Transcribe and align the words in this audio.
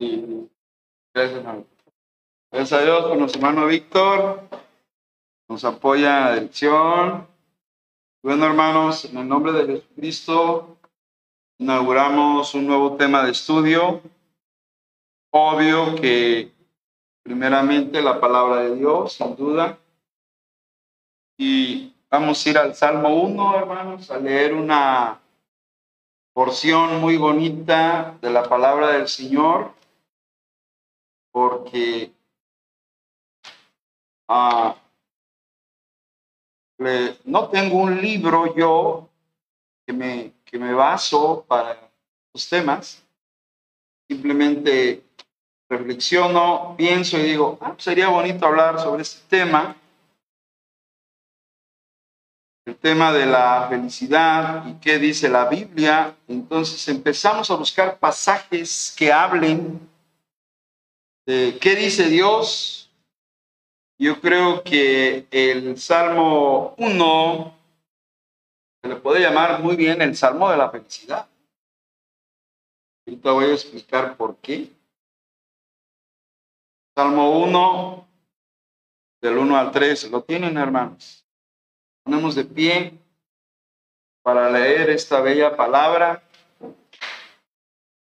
Gracias, 0.00 1.42
gracias 2.52 2.72
a 2.72 2.84
Dios 2.84 3.06
por 3.06 3.16
nuestro 3.16 3.40
hermano 3.40 3.66
Víctor. 3.66 4.42
Nos 5.48 5.64
apoya 5.64 6.18
en 6.18 6.24
la 6.24 6.34
dirección. 6.34 7.26
Bueno, 8.22 8.46
hermanos, 8.46 9.06
en 9.06 9.18
el 9.18 9.28
nombre 9.28 9.50
de 9.52 9.66
Jesucristo, 9.66 10.76
inauguramos 11.58 12.54
un 12.54 12.68
nuevo 12.68 12.96
tema 12.96 13.24
de 13.24 13.32
estudio. 13.32 14.00
Obvio 15.32 15.96
que 15.96 16.52
primeramente 17.24 18.00
la 18.00 18.20
palabra 18.20 18.60
de 18.60 18.76
Dios, 18.76 19.14
sin 19.14 19.34
duda. 19.34 19.78
Y 21.36 21.92
vamos 22.08 22.46
a 22.46 22.50
ir 22.50 22.58
al 22.58 22.74
Salmo 22.76 23.20
1, 23.22 23.56
hermanos, 23.56 24.10
a 24.12 24.18
leer 24.18 24.54
una 24.54 25.20
porción 26.32 27.00
muy 27.00 27.16
bonita 27.16 28.16
de 28.20 28.30
la 28.30 28.44
palabra 28.44 28.92
del 28.92 29.08
Señor, 29.08 29.72
porque 31.58 32.12
ah, 34.28 34.76
no 37.24 37.48
tengo 37.48 37.78
un 37.78 38.00
libro 38.00 38.54
yo 38.54 39.08
que 39.86 39.92
me, 39.92 40.32
que 40.44 40.58
me 40.58 40.72
baso 40.72 41.44
para 41.48 41.90
los 42.32 42.48
temas, 42.48 43.04
simplemente 44.08 45.02
reflexiono, 45.68 46.74
pienso 46.76 47.18
y 47.18 47.22
digo, 47.22 47.58
ah, 47.60 47.74
sería 47.78 48.08
bonito 48.08 48.46
hablar 48.46 48.78
sobre 48.80 49.02
este 49.02 49.26
tema 49.28 49.76
el 52.68 52.76
tema 52.76 53.12
de 53.14 53.24
la 53.24 53.66
felicidad 53.70 54.66
y 54.66 54.74
qué 54.74 54.98
dice 54.98 55.30
la 55.30 55.46
Biblia. 55.46 56.14
Entonces 56.28 56.86
empezamos 56.88 57.50
a 57.50 57.54
buscar 57.54 57.98
pasajes 57.98 58.94
que 58.96 59.10
hablen 59.10 59.80
de 61.28 61.58
qué 61.60 61.76
dice 61.76 62.08
Dios. 62.08 62.90
Yo 64.00 64.18
creo 64.18 64.62
que 64.62 65.26
el 65.30 65.76
Salmo 65.76 66.74
1 66.78 67.54
se 68.80 68.88
le 68.88 68.96
puede 68.96 69.20
llamar 69.20 69.60
muy 69.60 69.76
bien 69.76 70.00
el 70.00 70.16
Salmo 70.16 70.50
de 70.50 70.56
la 70.56 70.70
felicidad. 70.70 71.28
Ahorita 73.06 73.32
voy 73.32 73.44
a 73.44 73.52
explicar 73.52 74.16
por 74.16 74.36
qué. 74.36 74.70
Salmo 76.96 77.42
1, 77.42 78.08
del 79.20 79.36
1 79.36 79.56
al 79.58 79.70
3, 79.70 80.10
¿lo 80.10 80.22
tienen 80.22 80.56
hermanos? 80.56 81.26
ponemos 82.04 82.34
de 82.34 82.44
pie 82.46 82.94
para 84.22 84.48
leer 84.48 84.88
esta 84.88 85.20
bella 85.20 85.54
palabra 85.54 86.22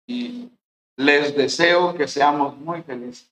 y 0.06 0.50
les 0.98 1.36
deseo 1.36 1.94
que 1.94 2.08
seamos 2.08 2.56
muy 2.56 2.82
felices. 2.82 3.30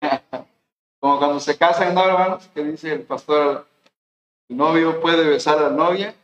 Como 1.00 1.18
cuando 1.18 1.38
se 1.38 1.56
casan, 1.56 1.94
¿no, 1.94 2.04
hermanos? 2.04 2.50
Que 2.52 2.64
dice 2.64 2.92
el 2.92 3.02
pastor, 3.02 3.66
el 4.48 4.56
novio 4.56 5.00
puede 5.00 5.24
besar 5.24 5.58
a 5.58 5.62
la 5.62 5.70
novia 5.70 6.14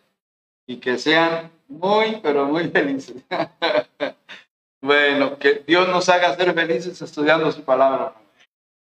y 0.67 0.79
que 0.79 0.99
sean 0.99 1.51
muy, 1.69 2.19
pero 2.23 2.47
muy 2.47 2.69
felices. 2.71 3.23
bueno, 4.83 5.39
que 5.39 5.63
Dios 5.67 5.89
nos 5.89 6.09
haga 6.09 6.35
ser 6.35 6.53
felices 6.55 7.01
estudiando 7.01 7.53
su 7.53 7.63
palabra. 7.63 8.15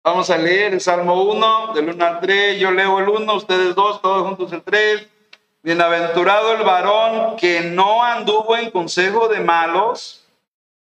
Vamos 0.03 0.31
a 0.31 0.37
leer 0.37 0.73
el 0.73 0.81
Salmo 0.81 1.23
1, 1.23 1.73
del 1.75 1.89
1 1.89 2.05
al 2.05 2.19
3. 2.21 2.59
Yo 2.59 2.71
leo 2.71 2.99
el 2.99 3.07
1, 3.07 3.35
ustedes 3.35 3.75
dos, 3.75 4.01
todos 4.01 4.25
juntos 4.25 4.51
el 4.51 4.63
3. 4.63 5.07
Bienaventurado 5.61 6.53
el 6.53 6.63
varón 6.63 7.37
que 7.37 7.61
no 7.61 8.03
anduvo 8.03 8.57
en 8.57 8.71
consejo 8.71 9.27
de 9.27 9.39
malos, 9.41 10.22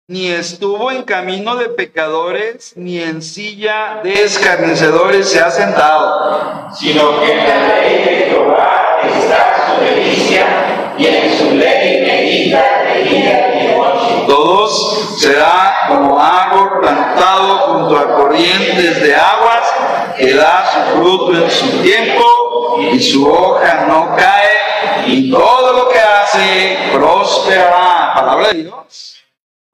ni 0.08 0.28
estuvo 0.28 0.92
en 0.92 1.02
camino 1.02 1.56
de 1.56 1.70
pecadores, 1.70 2.73
ni 2.75 3.02
en 3.02 3.23
silla 3.23 4.02
de 4.03 4.23
escarnecedores 4.23 5.28
se 5.28 5.39
ha 5.39 5.50
sentado, 5.50 6.70
sino 6.75 7.20
que 7.20 7.31
en 7.31 7.38
la 7.38 7.80
ley 7.80 8.03
de 8.03 8.28
Jehová 8.30 9.00
está 9.03 9.66
su 9.66 9.83
delicia, 9.83 10.93
y 10.95 11.08
en 11.08 11.38
su 11.38 11.55
ley 11.55 12.05
medita 12.05 12.83
de 12.83 13.04
día 13.04 13.64
y 13.64 13.76
noche. 13.76 14.26
Todos 14.27 15.17
será 15.20 15.88
como 15.88 16.22
árbol 16.22 16.82
plantado 16.82 17.58
junto 17.58 17.98
a 17.98 18.16
corrientes 18.16 19.02
de 19.02 19.16
aguas, 19.16 19.73
que 20.20 20.36
da 20.36 20.72
su 20.72 20.99
fruto 20.99 21.33
en 21.33 21.49
su 21.49 21.82
tiempo 21.82 22.77
y 22.92 23.02
su 23.02 23.27
hoja 23.27 23.86
no 23.87 24.16
cae, 24.16 25.08
y 25.08 25.32
todo 25.32 25.73
lo 25.73 25.89
que 25.89 25.99
hace 25.99 26.77
prosperará. 26.93 28.14
Palabra 28.14 28.49
de 28.49 28.64
Dios. 28.64 29.14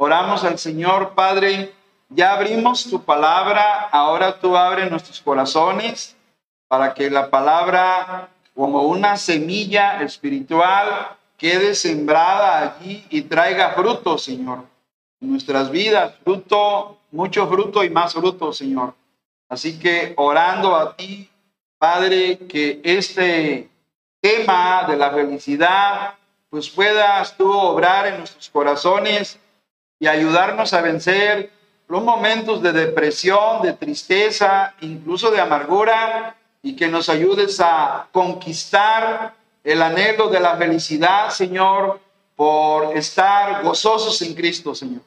Oramos 0.04 0.44
al 0.44 0.58
Señor, 0.58 1.14
Padre. 1.14 1.74
Ya 2.10 2.34
abrimos 2.34 2.90
tu 2.90 3.04
palabra, 3.04 3.88
ahora 3.92 4.40
tú 4.40 4.58
abres 4.58 4.90
nuestros 4.90 5.22
corazones 5.22 6.18
para 6.68 6.94
que 6.94 7.10
la 7.12 7.30
palabra, 7.30 8.30
como 8.56 8.82
una 8.84 9.16
semilla 9.16 10.02
espiritual, 10.02 11.16
quede 11.38 11.76
sembrada 11.76 12.78
allí 12.78 13.06
y 13.10 13.22
traiga 13.22 13.74
fruto, 13.74 14.18
Señor 14.18 14.72
nuestras 15.22 15.70
vidas, 15.70 16.16
fruto, 16.24 16.98
mucho 17.12 17.48
fruto 17.48 17.84
y 17.84 17.90
más 17.90 18.14
fruto, 18.14 18.52
Señor. 18.52 18.96
Así 19.48 19.80
que 19.80 20.14
orando 20.18 20.76
a 20.76 20.96
ti, 20.96 21.30
Padre, 21.78 22.40
que 22.40 22.82
este 22.84 23.70
tema 24.20 24.86
de 24.88 24.98
la 24.98 25.12
felicidad, 25.12 26.16
pues 26.50 26.70
puedas 26.70 27.38
tú 27.38 27.52
obrar 27.52 28.08
en 28.08 28.18
nuestros 28.18 28.50
corazones 28.50 29.40
y 30.02 30.08
ayudarnos 30.08 30.74
a 30.74 30.82
vencer 30.82 31.52
los 31.88 32.04
momentos 32.04 32.64
de 32.64 32.72
depresión, 32.72 33.62
de 33.62 33.74
tristeza, 33.74 34.74
incluso 34.82 35.30
de 35.30 35.40
amargura, 35.40 36.36
y 36.64 36.76
que 36.76 36.88
nos 36.88 37.08
ayudes 37.08 37.60
a 37.60 38.08
conquistar 38.12 39.36
el 39.64 39.80
anhelo 39.80 40.30
de 40.30 40.40
la 40.40 40.58
felicidad, 40.58 41.30
Señor, 41.30 42.00
por 42.36 42.98
estar 42.98 43.62
gozosos 43.62 44.20
en 44.24 44.34
Cristo, 44.34 44.74
Señor. 44.74 45.04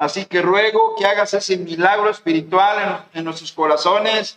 Así 0.00 0.24
que 0.24 0.42
ruego 0.42 0.96
que 0.96 1.06
hagas 1.06 1.34
ese 1.34 1.56
milagro 1.56 2.10
espiritual 2.10 3.06
en, 3.14 3.24
nuestros 3.24 3.52
corazones, 3.52 4.36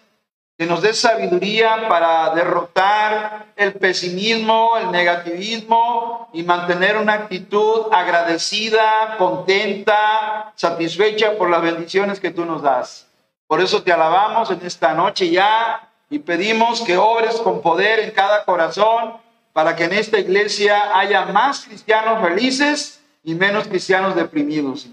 que 0.57 0.67
nos 0.67 0.81
des 0.81 0.99
sabiduría 0.99 1.87
para 1.89 2.35
derrotar 2.35 3.47
el 3.55 3.73
pesimismo, 3.73 4.77
el 4.77 4.91
negativismo 4.91 6.29
y 6.33 6.43
mantener 6.43 6.97
una 6.97 7.13
actitud 7.13 7.87
agradecida, 7.91 9.15
contenta, 9.17 10.53
satisfecha 10.55 11.37
por 11.37 11.49
las 11.49 11.63
bendiciones 11.63 12.19
que 12.19 12.29
tú 12.29 12.45
nos 12.45 12.61
das. 12.61 13.07
Por 13.47 13.59
eso 13.59 13.81
te 13.81 13.91
alabamos 13.91 14.51
en 14.51 14.63
esta 14.63 14.93
noche 14.93 15.31
ya 15.31 15.89
y 16.11 16.19
pedimos 16.19 16.81
que 16.81 16.95
obres 16.95 17.37
con 17.37 17.61
poder 17.61 17.99
en 17.99 18.11
cada 18.11 18.45
corazón 18.45 19.17
para 19.53 19.75
que 19.75 19.85
en 19.85 19.93
esta 19.93 20.19
iglesia 20.19 20.97
haya 20.97 21.25
más 21.25 21.65
cristianos 21.65 22.21
felices 22.21 23.01
y 23.23 23.33
menos 23.33 23.67
cristianos 23.67 24.15
deprimidos. 24.15 24.87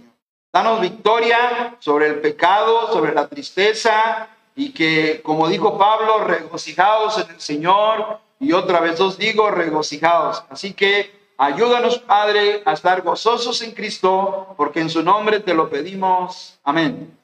Danos 0.52 0.80
victoria 0.80 1.76
sobre 1.78 2.06
el 2.06 2.20
pecado, 2.20 2.90
sobre 2.92 3.12
la 3.12 3.28
tristeza 3.28 4.28
y 4.58 4.72
que, 4.72 5.22
como 5.22 5.46
dijo 5.46 5.78
Pablo, 5.78 6.24
regocijados 6.24 7.16
en 7.18 7.30
el 7.30 7.40
Señor. 7.40 8.18
Y 8.40 8.52
otra 8.52 8.80
vez 8.80 8.98
os 8.98 9.16
digo, 9.16 9.52
regocijados. 9.52 10.42
Así 10.50 10.74
que 10.74 11.12
ayúdanos, 11.38 12.00
Padre, 12.00 12.62
a 12.64 12.72
estar 12.72 13.02
gozosos 13.02 13.62
en 13.62 13.70
Cristo, 13.70 14.52
porque 14.56 14.80
en 14.80 14.90
su 14.90 15.04
nombre 15.04 15.38
te 15.38 15.54
lo 15.54 15.70
pedimos. 15.70 16.58
Amén. 16.64 17.16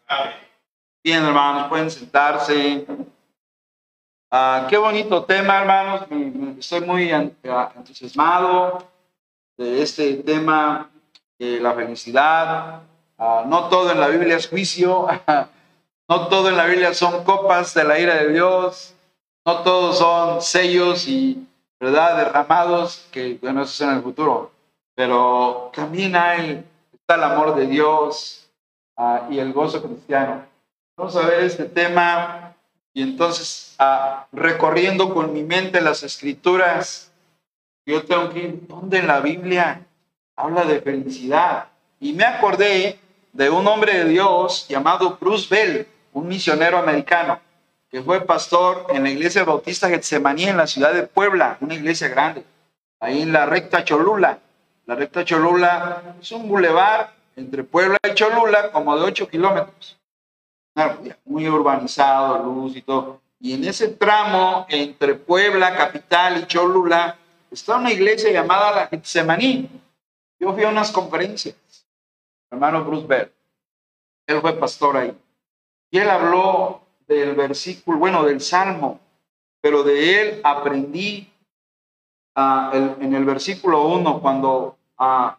Bien, 1.03 1.25
hermanos, 1.25 1.69
pueden 1.69 1.91
sentarse. 1.91 2.87
Ah, 4.31 4.69
qué 4.71 4.77
bonito 4.77 5.25
tema, 5.25 5.59
hermanos. 5.59 6.03
Estoy 6.61 6.83
muy 6.83 7.11
entusiasmado 7.11 8.79
de 9.57 9.83
este 9.83 10.15
tema, 10.19 10.89
de 11.37 11.59
la 11.59 11.75
felicidad. 11.75 12.83
Ah, 13.19 13.43
no 13.45 13.69
todo 13.69 13.91
en 13.91 13.99
la 13.99 14.07
Biblia 14.07 14.37
es 14.37 14.49
juicio, 14.49 15.09
no 16.09 16.29
todo 16.29 16.49
en 16.49 16.57
la 16.57 16.67
Biblia 16.67 16.95
son 16.95 17.25
copas 17.25 17.75
de 17.75 17.85
la 17.85 17.99
ira 17.99 18.15
de 18.17 18.33
Dios, 18.33 18.95
no 19.47 19.63
todos 19.63 19.99
son 19.99 20.43
sellos 20.43 21.09
y 21.09 21.47
verdad 21.81 22.17
derramados, 22.17 23.07
que 23.11 23.39
bueno, 23.41 23.63
eso 23.63 23.73
es 23.73 23.81
en 23.91 23.97
el 23.97 24.03
futuro, 24.03 24.51
pero 24.95 25.71
también 25.75 26.17
hay, 26.17 26.65
está 26.93 27.17
el 27.17 27.25
amor 27.25 27.55
de 27.55 27.67
Dios 27.67 28.49
ah, 28.97 29.27
y 29.31 29.39
el 29.39 29.53
gozo 29.53 29.83
cristiano. 29.83 30.47
Vamos 30.97 31.17
a 31.17 31.27
ver 31.27 31.45
este 31.45 31.65
tema 31.65 32.55
y 32.93 33.03
entonces 33.03 33.75
ah, 33.79 34.27
recorriendo 34.33 35.13
con 35.13 35.33
mi 35.33 35.43
mente 35.43 35.81
las 35.81 36.03
escrituras, 36.03 37.11
yo 37.87 38.05
tengo 38.05 38.31
que 38.31 38.39
ir, 38.41 38.67
¿dónde 38.67 38.99
en 38.99 39.07
la 39.07 39.21
Biblia 39.21 39.85
habla 40.37 40.65
de 40.65 40.81
felicidad? 40.81 41.69
Y 42.01 42.13
me 42.13 42.25
acordé 42.25 42.99
de 43.33 43.51
un 43.51 43.67
hombre 43.67 43.99
de 43.99 44.05
Dios 44.07 44.67
llamado 44.69 45.19
Bruce 45.21 45.49
Bell, 45.51 45.87
un 46.15 46.29
misionero 46.29 46.79
americano, 46.79 47.41
que 47.91 48.03
fue 48.03 48.23
pastor 48.23 48.87
en 48.91 49.03
la 49.03 49.11
iglesia 49.11 49.45
bautista 49.45 49.89
Getsemaní 49.89 50.45
en 50.45 50.57
la 50.57 50.67
ciudad 50.67 50.95
de 50.95 51.03
Puebla, 51.03 51.59
una 51.61 51.75
iglesia 51.75 52.09
grande, 52.09 52.45
ahí 53.01 53.23
en 53.23 53.33
la 53.33 53.47
recta 53.47 53.85
Cholula. 53.85 54.39
La 54.87 54.95
recta 54.95 55.25
Cholula 55.25 56.17
es 56.21 56.33
un 56.33 56.49
bulevar 56.49 57.13
entre 57.37 57.65
Puebla 57.65 57.99
y 58.09 58.15
Cholula, 58.15 58.71
como 58.71 58.97
de 58.97 59.05
8 59.05 59.29
kilómetros. 59.29 59.99
Muy 61.25 61.49
urbanizado, 61.49 62.43
luz 62.43 62.77
y 62.77 62.83
todo. 62.83 63.21
Y 63.41 63.55
en 63.55 63.65
ese 63.65 63.89
tramo 63.89 64.67
entre 64.69 65.15
Puebla, 65.15 65.77
capital 65.77 66.39
y 66.43 66.47
Cholula, 66.47 67.17
está 67.51 67.77
una 67.77 67.93
iglesia 67.93 68.31
llamada 68.33 68.73
la 68.73 68.87
Getsemaní. 68.87 69.69
Yo 70.39 70.53
fui 70.53 70.65
a 70.65 70.69
unas 70.69 70.91
conferencias, 70.91 71.57
hermano 72.51 72.85
Bruce 72.85 73.07
Bell. 73.07 73.33
Él 74.27 74.41
fue 74.41 74.53
pastor 74.55 74.97
ahí. 74.97 75.17
Y 75.91 75.99
él 75.99 76.11
habló 76.11 76.81
del 77.07 77.35
versículo, 77.35 77.99
bueno, 77.99 78.25
del 78.25 78.41
Salmo, 78.41 79.01
pero 79.61 79.83
de 79.83 80.21
él 80.21 80.41
aprendí 80.43 81.31
ah, 82.35 82.95
en 83.01 83.15
el 83.15 83.25
versículo 83.25 83.87
1, 83.87 84.21
cuando 84.21 84.77
ah, 84.99 85.39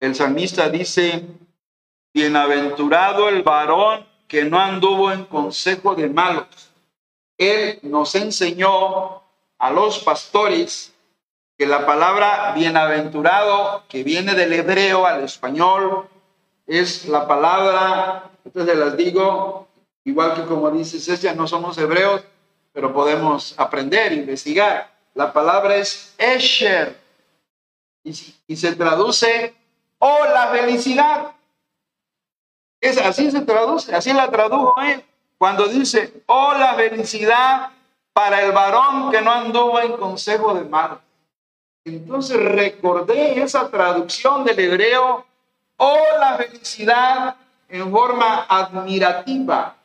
el 0.00 0.14
salmista 0.14 0.68
dice, 0.68 1.24
bienaventurado 2.12 3.28
el 3.28 3.42
varón 3.42 4.06
que 4.28 4.44
no 4.44 4.58
anduvo 4.58 5.12
en 5.12 5.24
consejo 5.24 5.94
de 5.94 6.08
malos. 6.08 6.72
Él 7.38 7.78
nos 7.82 8.14
enseñó 8.14 9.22
a 9.58 9.70
los 9.70 9.98
pastores 10.00 10.94
que 11.58 11.66
la 11.66 11.86
palabra 11.86 12.52
bienaventurado, 12.52 13.84
que 13.88 14.02
viene 14.02 14.34
del 14.34 14.52
hebreo 14.52 15.06
al 15.06 15.24
español, 15.24 16.08
es 16.66 17.06
la 17.08 17.26
palabra, 17.26 18.30
entonces 18.44 18.76
las 18.76 18.96
digo, 18.96 19.68
igual 20.04 20.34
que 20.34 20.44
como 20.44 20.70
dices, 20.70 21.20
ya 21.20 21.34
no 21.34 21.46
somos 21.46 21.78
hebreos, 21.78 22.22
pero 22.72 22.92
podemos 22.92 23.54
aprender, 23.56 24.12
investigar. 24.12 24.90
La 25.14 25.32
palabra 25.32 25.76
es 25.76 26.14
Esher 26.18 27.00
y, 28.02 28.12
se 28.56 28.76
traduce, 28.76 29.54
oh, 29.98 30.24
la 30.32 30.48
felicidad. 30.48 31.32
Es, 32.80 32.98
así 32.98 33.30
se 33.30 33.40
traduce, 33.40 33.94
así 33.94 34.12
la 34.12 34.30
tradujo 34.30 34.80
él. 34.82 35.02
Cuando 35.38 35.66
dice, 35.66 36.22
oh, 36.26 36.52
la 36.54 36.74
felicidad 36.74 37.70
para 38.12 38.42
el 38.42 38.52
varón 38.52 39.10
que 39.10 39.20
no 39.20 39.30
anduvo 39.30 39.80
en 39.80 39.96
consejo 39.96 40.54
de 40.54 40.64
mal. 40.64 41.00
Entonces 41.84 42.36
recordé 42.36 43.42
esa 43.42 43.70
traducción 43.70 44.44
del 44.44 44.58
hebreo, 44.58 45.24
oh, 45.76 45.98
la 46.18 46.36
felicidad 46.36 47.36
en 47.68 47.90
forma 47.90 48.46
admirativa. 48.48 49.76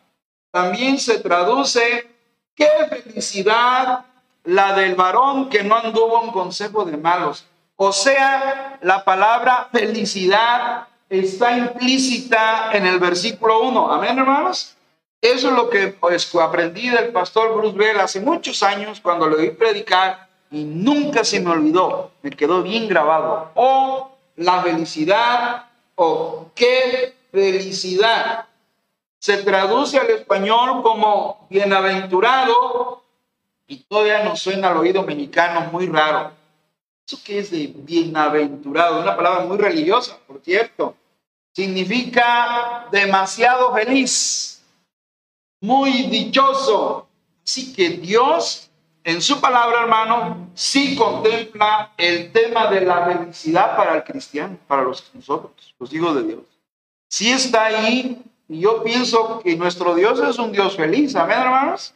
También 0.51 0.97
se 0.99 1.19
traduce, 1.19 2.09
qué 2.55 2.67
felicidad 2.89 4.05
la 4.43 4.73
del 4.73 4.95
varón 4.95 5.49
que 5.49 5.63
no 5.63 5.75
anduvo 5.75 6.23
en 6.23 6.31
consejo 6.31 6.85
de 6.85 6.97
malos. 6.97 7.45
O 7.75 7.91
sea, 7.91 8.77
la 8.81 9.03
palabra 9.03 9.69
felicidad 9.71 10.87
está 11.09 11.57
implícita 11.57 12.71
en 12.73 12.85
el 12.85 12.99
versículo 12.99 13.61
1. 13.61 13.91
Amén, 13.91 14.17
hermanos. 14.17 14.75
Eso 15.21 15.49
es 15.49 15.53
lo 15.53 15.69
que 15.69 15.87
pues, 15.89 16.33
aprendí 16.35 16.89
del 16.89 17.11
pastor 17.11 17.55
Bruce 17.55 17.77
Bell 17.77 17.99
hace 17.99 18.19
muchos 18.19 18.63
años 18.63 18.99
cuando 18.99 19.29
le 19.29 19.35
oí 19.35 19.49
predicar 19.51 20.27
y 20.49 20.63
nunca 20.63 21.23
se 21.23 21.39
me 21.39 21.51
olvidó, 21.51 22.11
me 22.23 22.31
quedó 22.31 22.63
bien 22.63 22.87
grabado. 22.87 23.51
Oh, 23.53 24.11
la 24.35 24.61
felicidad, 24.61 25.65
qué 26.55 27.15
felicidad. 27.31 28.45
Se 29.19 29.43
traduce 29.43 29.99
al 29.99 30.09
español 30.09 30.81
como 30.81 31.45
bienaventurado 31.49 33.03
y 33.67 33.77
todavía 33.83 34.23
nos 34.23 34.39
suena 34.39 34.69
al 34.69 34.77
oído 34.77 35.03
mexicano 35.03 35.69
muy 35.71 35.85
raro. 35.87 36.31
¿Eso 37.05 37.19
qué 37.23 37.39
es 37.39 37.51
de 37.51 37.71
bienaventurado? 37.75 39.01
Una 39.01 39.15
palabra 39.15 39.45
muy 39.45 39.57
religiosa, 39.57 40.17
por 40.25 40.41
cierto. 40.41 40.95
Significa 41.53 42.87
demasiado 42.91 43.73
feliz, 43.73 44.63
muy 45.59 46.03
dichoso. 46.03 47.07
Así 47.43 47.73
que 47.73 47.89
Dios, 47.89 48.70
en 49.03 49.21
su 49.21 49.41
palabra, 49.41 49.81
hermano, 49.81 50.49
sí 50.53 50.95
contempla 50.95 51.91
el 51.97 52.31
tema 52.31 52.67
de 52.67 52.81
la 52.81 53.05
felicidad 53.05 53.75
para 53.75 53.95
el 53.95 54.03
cristiano, 54.03 54.57
para 54.67 54.83
los, 54.83 55.09
nosotros, 55.13 55.73
los 55.79 55.93
hijos 55.93 56.15
de 56.15 56.23
Dios. 56.23 56.41
Sí 57.07 57.31
está 57.31 57.65
ahí, 57.65 58.21
y 58.47 58.59
yo 58.59 58.83
pienso 58.83 59.39
que 59.39 59.55
nuestro 59.55 59.95
Dios 59.95 60.19
es 60.19 60.37
un 60.37 60.51
Dios 60.51 60.75
feliz. 60.75 61.15
Amén, 61.15 61.39
hermanos. 61.39 61.93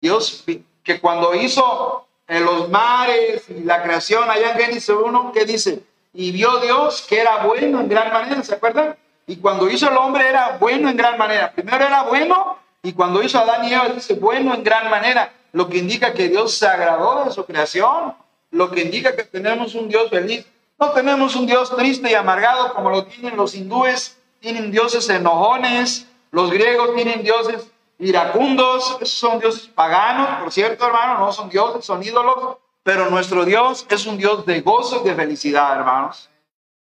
Dios 0.00 0.44
que 0.82 1.00
cuando 1.00 1.34
hizo 1.34 2.06
en 2.26 2.44
los 2.44 2.68
mares 2.70 3.44
y 3.48 3.64
la 3.64 3.82
creación 3.82 4.30
allá 4.30 4.52
en 4.52 4.58
Génesis 4.58 4.88
1, 4.88 5.32
¿qué 5.32 5.44
dice? 5.44 5.82
Y 6.12 6.32
vio 6.32 6.58
Dios 6.58 7.06
que 7.08 7.20
era 7.20 7.44
bueno 7.44 7.80
en 7.80 7.88
gran 7.88 8.12
manera, 8.12 8.42
¿se 8.42 8.54
acuerdan? 8.54 8.96
Y 9.26 9.36
cuando 9.36 9.70
hizo 9.70 9.88
el 9.88 9.96
hombre 9.96 10.28
era 10.28 10.56
bueno 10.58 10.88
en 10.88 10.96
gran 10.96 11.18
manera. 11.18 11.52
Primero 11.52 11.84
era 11.84 12.02
bueno 12.04 12.58
y 12.82 12.92
cuando 12.92 13.22
hizo 13.22 13.38
a 13.38 13.42
Adán 13.42 13.64
y 13.64 13.94
dice 13.94 14.14
bueno 14.14 14.54
en 14.54 14.64
gran 14.64 14.90
manera, 14.90 15.32
lo 15.52 15.68
que 15.68 15.78
indica 15.78 16.12
que 16.12 16.28
Dios 16.28 16.54
se 16.54 16.66
agradó 16.66 17.30
su 17.30 17.44
creación, 17.44 18.14
lo 18.50 18.70
que 18.70 18.82
indica 18.82 19.14
que 19.14 19.24
tenemos 19.24 19.74
un 19.74 19.88
Dios 19.88 20.10
feliz. 20.10 20.46
No 20.78 20.90
tenemos 20.92 21.36
un 21.36 21.46
Dios 21.46 21.74
triste 21.76 22.10
y 22.10 22.14
amargado 22.14 22.72
como 22.74 22.90
lo 22.90 23.04
tienen 23.04 23.36
los 23.36 23.54
hindúes, 23.54 24.18
tienen 24.40 24.70
dioses 24.70 25.08
enojones, 25.10 26.06
los 26.30 26.50
griegos 26.50 26.94
tienen 26.94 27.22
dioses 27.22 27.70
iracundos, 27.98 28.96
esos 29.00 29.10
son 29.10 29.38
dioses 29.38 29.66
paganos, 29.66 30.40
por 30.40 30.52
cierto, 30.52 30.86
hermano, 30.86 31.18
no 31.18 31.32
son 31.32 31.50
dioses, 31.50 31.84
son 31.84 32.02
ídolos, 32.02 32.56
pero 32.82 33.10
nuestro 33.10 33.44
Dios 33.44 33.86
es 33.90 34.06
un 34.06 34.16
Dios 34.16 34.46
de 34.46 34.62
gozo 34.62 35.02
y 35.04 35.08
de 35.08 35.14
felicidad, 35.14 35.76
hermanos. 35.76 36.30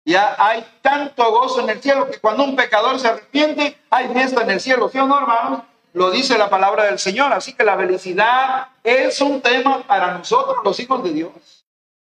Ya 0.04 0.36
hay 0.38 0.64
tanto 0.82 1.30
gozo 1.32 1.60
en 1.62 1.70
el 1.70 1.82
cielo 1.82 2.08
que 2.08 2.20
cuando 2.20 2.44
un 2.44 2.54
pecador 2.54 3.00
se 3.00 3.08
arrepiente, 3.08 3.78
hay 3.90 4.08
fiesta 4.08 4.42
en 4.42 4.50
el 4.50 4.60
cielo, 4.60 4.88
¿sí 4.88 4.98
o 4.98 5.06
no, 5.06 5.18
hermanos? 5.18 5.62
Lo 5.96 6.10
dice 6.10 6.36
la 6.36 6.50
palabra 6.50 6.84
del 6.84 6.98
Señor, 6.98 7.32
así 7.32 7.54
que 7.54 7.64
la 7.64 7.74
felicidad 7.74 8.68
es 8.84 9.18
un 9.22 9.40
tema 9.40 9.82
para 9.84 10.12
nosotros, 10.18 10.58
los 10.62 10.78
hijos 10.78 11.02
de 11.02 11.10
Dios. 11.10 11.64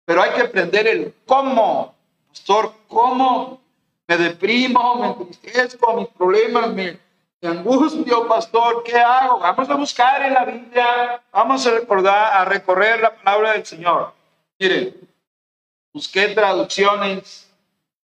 Pero 0.03 0.23
hay 0.23 0.31
que 0.31 0.41
aprender 0.41 0.87
el 0.87 1.13
cómo, 1.27 1.93
pastor, 2.27 2.73
cómo 2.87 3.61
me 4.07 4.17
deprimo, 4.17 4.95
me 4.95 5.07
entristezco, 5.09 5.93
mis 5.93 6.07
problemas 6.07 6.73
me 6.73 6.99
angustio, 7.43 8.27
pastor, 8.27 8.81
¿qué 8.83 8.97
hago? 8.97 9.37
Vamos 9.37 9.69
a 9.69 9.75
buscar 9.75 10.23
en 10.23 10.33
la 10.33 10.43
Biblia, 10.43 11.21
vamos 11.31 11.67
a 11.67 11.71
recordar, 11.73 12.33
a 12.33 12.45
recorrer 12.45 12.99
la 12.99 13.15
palabra 13.15 13.51
del 13.51 13.63
Señor. 13.63 14.11
Miren, 14.57 15.07
busqué 15.93 16.29
traducciones 16.29 17.47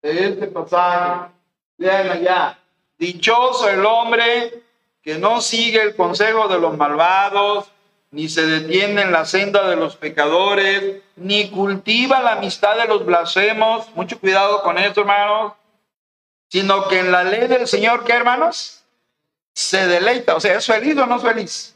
de 0.01 0.29
este 0.29 0.47
pasaje. 0.47 1.33
Vean 1.77 2.09
allá. 2.09 2.57
Dichoso 2.97 3.69
el 3.69 3.85
hombre 3.85 4.63
que 5.07 5.17
no 5.17 5.41
sigue 5.41 5.81
el 5.81 5.97
consejo 5.97 6.49
de 6.49 6.59
los 6.59 6.77
malvados, 6.77 7.71
ni 8.11 8.29
se 8.29 8.45
detiene 8.45 9.03
en 9.03 9.13
la 9.13 9.25
senda 9.25 9.67
de 9.69 9.77
los 9.77 9.97
pecadores, 9.97 11.01
ni 11.17 11.49
cultiva 11.49 12.21
la 12.21 12.33
amistad 12.33 12.77
de 12.77 12.89
los 12.89 13.07
blasfemos. 13.07 13.87
Mucho 13.95 14.19
cuidado 14.21 14.63
con 14.63 14.77
esto, 14.77 15.01
hermanos. 15.03 15.55
Sino 16.51 16.89
que 16.89 16.99
en 16.99 17.13
la 17.13 17.25
ley 17.25 17.47
del 17.47 17.67
Señor, 17.67 18.05
¿qué, 18.05 18.13
hermanos? 18.13 18.77
se 19.57 19.87
deleita, 19.87 20.37
o 20.37 20.41
sea, 20.41 20.59
¿es 20.59 20.67
feliz 20.67 20.99
o 20.99 21.07
no 21.07 21.17
es 21.17 21.23
feliz? 21.23 21.75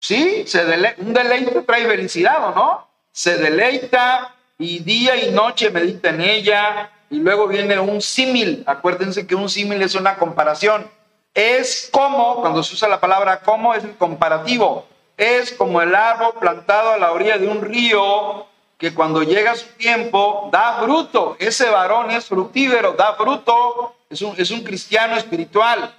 Sí, 0.00 0.42
se 0.48 0.64
un 0.98 1.12
deleite 1.12 1.62
trae 1.62 1.86
felicidad, 1.86 2.48
¿o 2.48 2.54
no? 2.56 2.88
Se 3.12 3.36
deleita 3.36 4.34
y 4.58 4.80
día 4.80 5.14
y 5.14 5.30
noche 5.30 5.70
medita 5.70 6.08
en 6.08 6.22
ella 6.22 6.90
y 7.08 7.18
luego 7.18 7.46
viene 7.46 7.78
un 7.78 8.02
símil. 8.02 8.64
Acuérdense 8.66 9.28
que 9.28 9.36
un 9.36 9.48
símil 9.48 9.80
es 9.80 9.94
una 9.94 10.16
comparación. 10.16 10.90
Es 11.34 11.88
como, 11.92 12.36
cuando 12.40 12.62
se 12.62 12.74
usa 12.74 12.88
la 12.88 13.00
palabra 13.00 13.40
como, 13.40 13.74
es 13.74 13.84
el 13.84 13.96
comparativo. 13.96 14.86
Es 15.16 15.52
como 15.52 15.80
el 15.80 15.94
árbol 15.94 16.34
plantado 16.40 16.90
a 16.90 16.98
la 16.98 17.12
orilla 17.12 17.38
de 17.38 17.46
un 17.46 17.60
río 17.60 18.46
que 18.78 18.94
cuando 18.94 19.22
llega 19.22 19.54
su 19.54 19.66
tiempo 19.76 20.48
da 20.50 20.80
fruto. 20.82 21.36
Ese 21.38 21.68
varón 21.68 22.10
es 22.10 22.26
fructífero, 22.26 22.94
da 22.94 23.14
fruto, 23.14 23.94
es 24.08 24.22
un, 24.22 24.34
es 24.38 24.50
un 24.50 24.62
cristiano 24.62 25.16
espiritual 25.16 25.94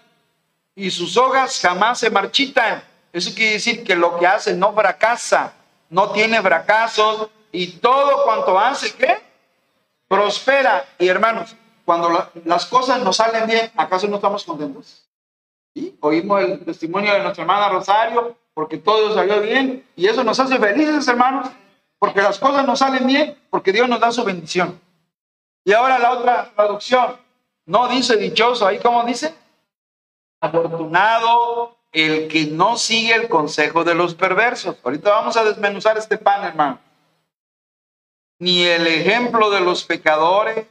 y 0.76 0.90
sus 0.90 1.16
hojas 1.16 1.60
jamás 1.62 2.00
se 2.00 2.10
marchitan. 2.10 2.84
Eso 3.14 3.34
quiere 3.36 3.54
decir 3.54 3.84
que 3.84 3.96
lo 3.96 4.18
que 4.18 4.26
hace 4.26 4.54
no 4.54 4.74
fracasa, 4.74 5.54
no 5.90 6.10
tiene 6.10 6.42
fracasos 6.42 7.30
y 7.52 7.74
todo 7.74 8.24
cuanto 8.24 8.58
hace, 8.58 8.94
¿qué? 8.94 9.22
Prospera. 10.08 10.86
Y 10.98 11.08
hermanos, 11.08 11.56
cuando 11.86 12.32
las 12.46 12.66
cosas 12.66 13.02
nos 13.02 13.18
salen 13.18 13.46
bien, 13.46 13.72
¿acaso 13.76 14.08
no 14.08 14.16
estamos 14.16 14.44
contentos? 14.44 15.04
¿Sí? 15.74 15.98
Oímos 16.02 16.44
el 16.44 16.66
testimonio 16.66 17.14
de 17.14 17.24
nuestra 17.24 17.44
hermana 17.44 17.70
Rosario 17.70 18.38
porque 18.54 18.78
todo 18.78 19.14
salió 19.14 19.42
bien 19.42 19.86
y 19.96 20.08
eso 20.08 20.24
nos 20.24 20.40
hace 20.40 20.60
felices, 20.60 21.08
hermanos, 21.08 21.50
porque 21.98 22.22
las 22.22 22.38
cosas 22.38 22.66
nos 22.66 22.80
salen 22.80 23.08
bien, 23.08 23.38
porque 23.50 23.72
Dios 23.72 23.88
nos 23.88 24.00
da 24.00 24.12
su 24.12 24.24
bendición. 24.24 24.80
Y 25.64 25.74
ahora 25.74 26.00
la 26.00 26.12
otra 26.12 26.52
traducción, 26.54 27.16
no 27.66 27.88
dice 27.88 28.18
dichoso, 28.18 28.68
ahí 28.68 28.80
como 28.80 29.04
dice, 29.04 29.36
Afortunado 30.44 31.78
el 31.92 32.28
que 32.28 32.48
no 32.48 32.76
sigue 32.76 33.14
el 33.14 33.30
consejo 33.30 33.84
de 33.84 33.94
los 33.94 34.16
perversos. 34.16 34.76
Ahorita 34.84 35.12
vamos 35.12 35.38
a 35.38 35.44
desmenuzar 35.44 35.98
este 36.00 36.18
pan, 36.18 36.44
hermano. 36.44 36.80
Ni 38.40 38.64
el 38.64 38.88
ejemplo 38.88 39.52
de 39.52 39.60
los 39.60 39.84
pecadores, 39.84 40.66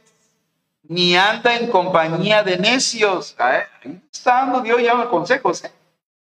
ni 0.91 1.15
anda 1.15 1.55
en 1.55 1.71
compañía 1.71 2.43
de 2.43 2.57
necios. 2.57 3.33
Ahí 3.37 3.61
está 4.11 4.41
dando 4.41 4.59
Dios 4.59 4.81
ya 4.83 5.07
consejos. 5.07 5.63
¿eh? 5.63 5.71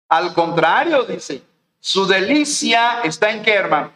Al 0.09 0.33
contrario, 0.33 1.03
dice, 1.03 1.41
su 1.79 2.05
delicia 2.05 2.99
está 3.05 3.31
en 3.31 3.41
qué, 3.41 3.53
hermano? 3.53 3.89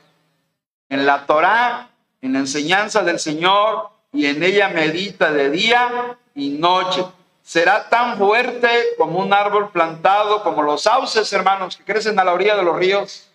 En 0.88 1.06
la 1.06 1.26
Torá, 1.26 1.90
en 2.22 2.32
la 2.32 2.40
enseñanza 2.40 3.04
del 3.04 3.20
Señor, 3.20 3.90
y 4.14 4.26
en 4.26 4.42
ella 4.42 4.70
medita 4.70 5.34
de 5.34 5.50
día 5.50 6.18
y 6.34 6.52
noche. 6.52 7.04
Será 7.42 7.90
tan 7.90 8.18
fuerte 8.18 8.70
como 8.98 9.20
un 9.20 9.34
árbol 9.34 9.70
plantado, 9.70 10.44
como 10.44 10.64
los 10.64 10.84
sauces, 10.84 11.34
hermanos, 11.34 11.76
que 11.76 11.84
crecen 11.84 12.18
a 12.20 12.24
la 12.24 12.32
orilla 12.32 12.56
de 12.56 12.64
los 12.64 12.78
ríos, 12.78 13.28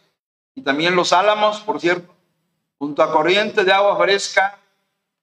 y 0.55 0.63
también 0.63 0.97
los 0.97 1.13
álamos, 1.13 1.61
por 1.61 1.79
cierto, 1.79 2.11
junto 2.79 3.03
a 3.03 3.13
corriente 3.13 3.65
de 3.65 3.73
agua 3.73 3.99
fresca, 3.99 4.58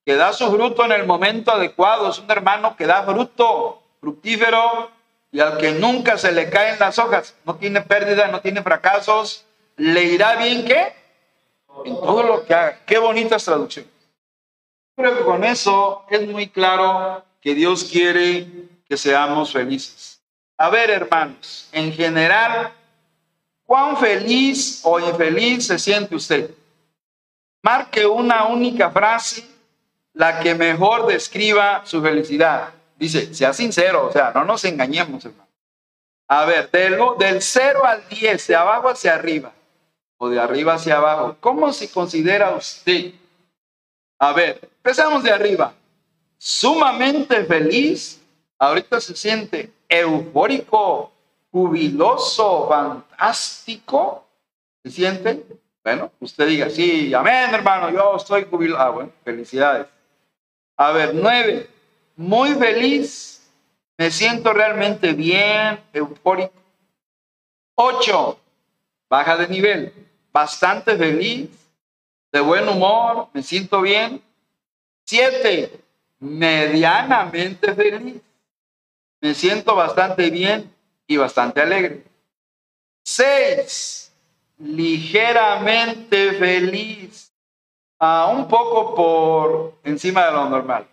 que 0.05 0.15
da 0.15 0.31
su 0.33 0.50
fruto 0.51 0.85
en 0.85 0.91
el 0.91 1.05
momento 1.05 1.51
adecuado. 1.51 2.09
Es 2.09 2.19
un 2.19 2.29
hermano 2.29 2.75
que 2.77 2.85
da 2.85 3.03
fruto 3.03 3.81
fructífero 4.00 4.91
y 5.31 5.39
al 5.39 5.57
que 5.57 5.71
nunca 5.74 6.17
se 6.17 6.31
le 6.31 6.50
caen 6.50 6.79
las 6.79 7.00
hojas, 7.00 7.35
no 7.43 7.55
tiene 7.55 7.81
pérdida, 7.81 8.27
no 8.27 8.39
tiene 8.39 8.62
fracasos, 8.62 9.45
le 9.75 10.03
irá 10.03 10.35
bien 10.35 10.63
qué? 10.63 10.93
En 11.83 11.95
todo 11.95 12.24
lo 12.24 12.45
que 12.45 12.53
haga. 12.53 12.79
Qué 12.85 12.97
bonitas 13.00 13.43
traducciones. 13.43 13.91
Creo 14.95 15.17
que 15.17 15.25
con 15.25 15.43
eso 15.43 16.05
es 16.09 16.25
muy 16.27 16.47
claro 16.47 17.21
que 17.41 17.53
Dios 17.53 17.83
quiere 17.83 18.47
que 18.88 18.95
seamos 18.95 19.51
felices. 19.51 20.21
A 20.57 20.69
ver, 20.69 20.89
hermanos, 20.89 21.67
en 21.74 21.91
general, 21.91 22.71
¿cuán 23.65 23.97
feliz 23.97 24.79
o 24.85 25.00
infeliz 25.00 25.67
se 25.67 25.77
siente 25.77 26.15
usted? 26.15 26.51
Marque 27.62 28.05
una 28.05 28.45
única 28.45 28.89
frase, 28.89 29.45
la 30.15 30.39
que 30.39 30.55
mejor 30.55 31.05
describa 31.07 31.84
su 31.86 32.01
felicidad. 32.01 32.69
Dice, 32.98 33.34
sea 33.34 33.53
sincero, 33.53 34.07
o 34.07 34.12
sea, 34.12 34.31
no 34.34 34.45
nos 34.45 34.63
engañemos, 34.63 35.24
hermano. 35.25 35.50
A 36.27 36.45
ver, 36.45 36.72
del, 36.72 36.98
del 37.19 37.41
0 37.41 37.86
al 37.86 38.07
10, 38.10 38.48
de 38.48 38.55
abajo 38.55 38.89
hacia 38.89 39.13
arriba, 39.13 39.51
o 40.17 40.29
de 40.29 40.39
arriba 40.39 40.74
hacia 40.74 40.98
abajo, 40.98 41.36
¿cómo 41.39 41.72
se 41.72 41.91
considera 41.91 42.55
usted? 42.55 43.12
A 44.17 44.31
ver, 44.31 44.60
empezamos 44.77 45.22
de 45.22 45.31
arriba. 45.31 45.74
Sumamente 46.38 47.43
feliz, 47.43 48.22
ahorita 48.57 49.01
se 49.01 49.15
siente 49.15 49.72
eufórico, 49.89 51.12
jubiloso, 51.51 52.67
fantástico. 52.69 54.25
¿Se 54.84 54.91
siente? 54.91 55.45
Bueno, 55.84 56.12
usted 56.22 56.48
diga, 56.48 56.69
sí, 56.69 57.13
amén, 57.13 57.53
hermano, 57.53 57.91
yo 57.91 58.15
estoy 58.15 58.45
jubilado. 58.45 58.81
Ah, 58.81 58.89
bueno, 58.89 59.12
felicidades. 59.24 59.94
A 60.77 60.91
ver, 60.91 61.13
nueve, 61.13 61.70
muy 62.15 62.53
feliz, 62.55 63.41
me 63.98 64.12
siento 64.12 64.51
realmente 64.51 65.13
bien, 65.13 65.79
eufórico. 65.94 66.53
Ocho, 67.75 68.39
baja 69.10 69.38
de 69.38 69.48
nivel, 69.48 69.94
bastante 70.34 70.98
feliz, 70.98 71.50
de 72.32 72.39
buen 72.41 72.67
humor, 72.67 73.29
me 73.34 73.41
siento 73.41 73.82
bien. 73.82 74.22
Siete, 75.05 75.79
medianamente 76.20 77.74
feliz, 77.74 78.22
me 79.22 79.34
siento 79.34 79.75
bastante 79.75 80.29
bien 80.29 80.74
y 81.08 81.15
bastante 81.15 81.62
alegre. 81.62 82.03
Seis, 83.03 84.12
ligeramente 84.58 86.34
feliz, 86.34 87.25
a 88.05 88.27
un 88.27 88.47
poco 88.47 88.93
por 88.93 89.74
encima 89.83 90.25
de 90.25 90.31
lo 90.31 90.50
normal. 90.50 90.88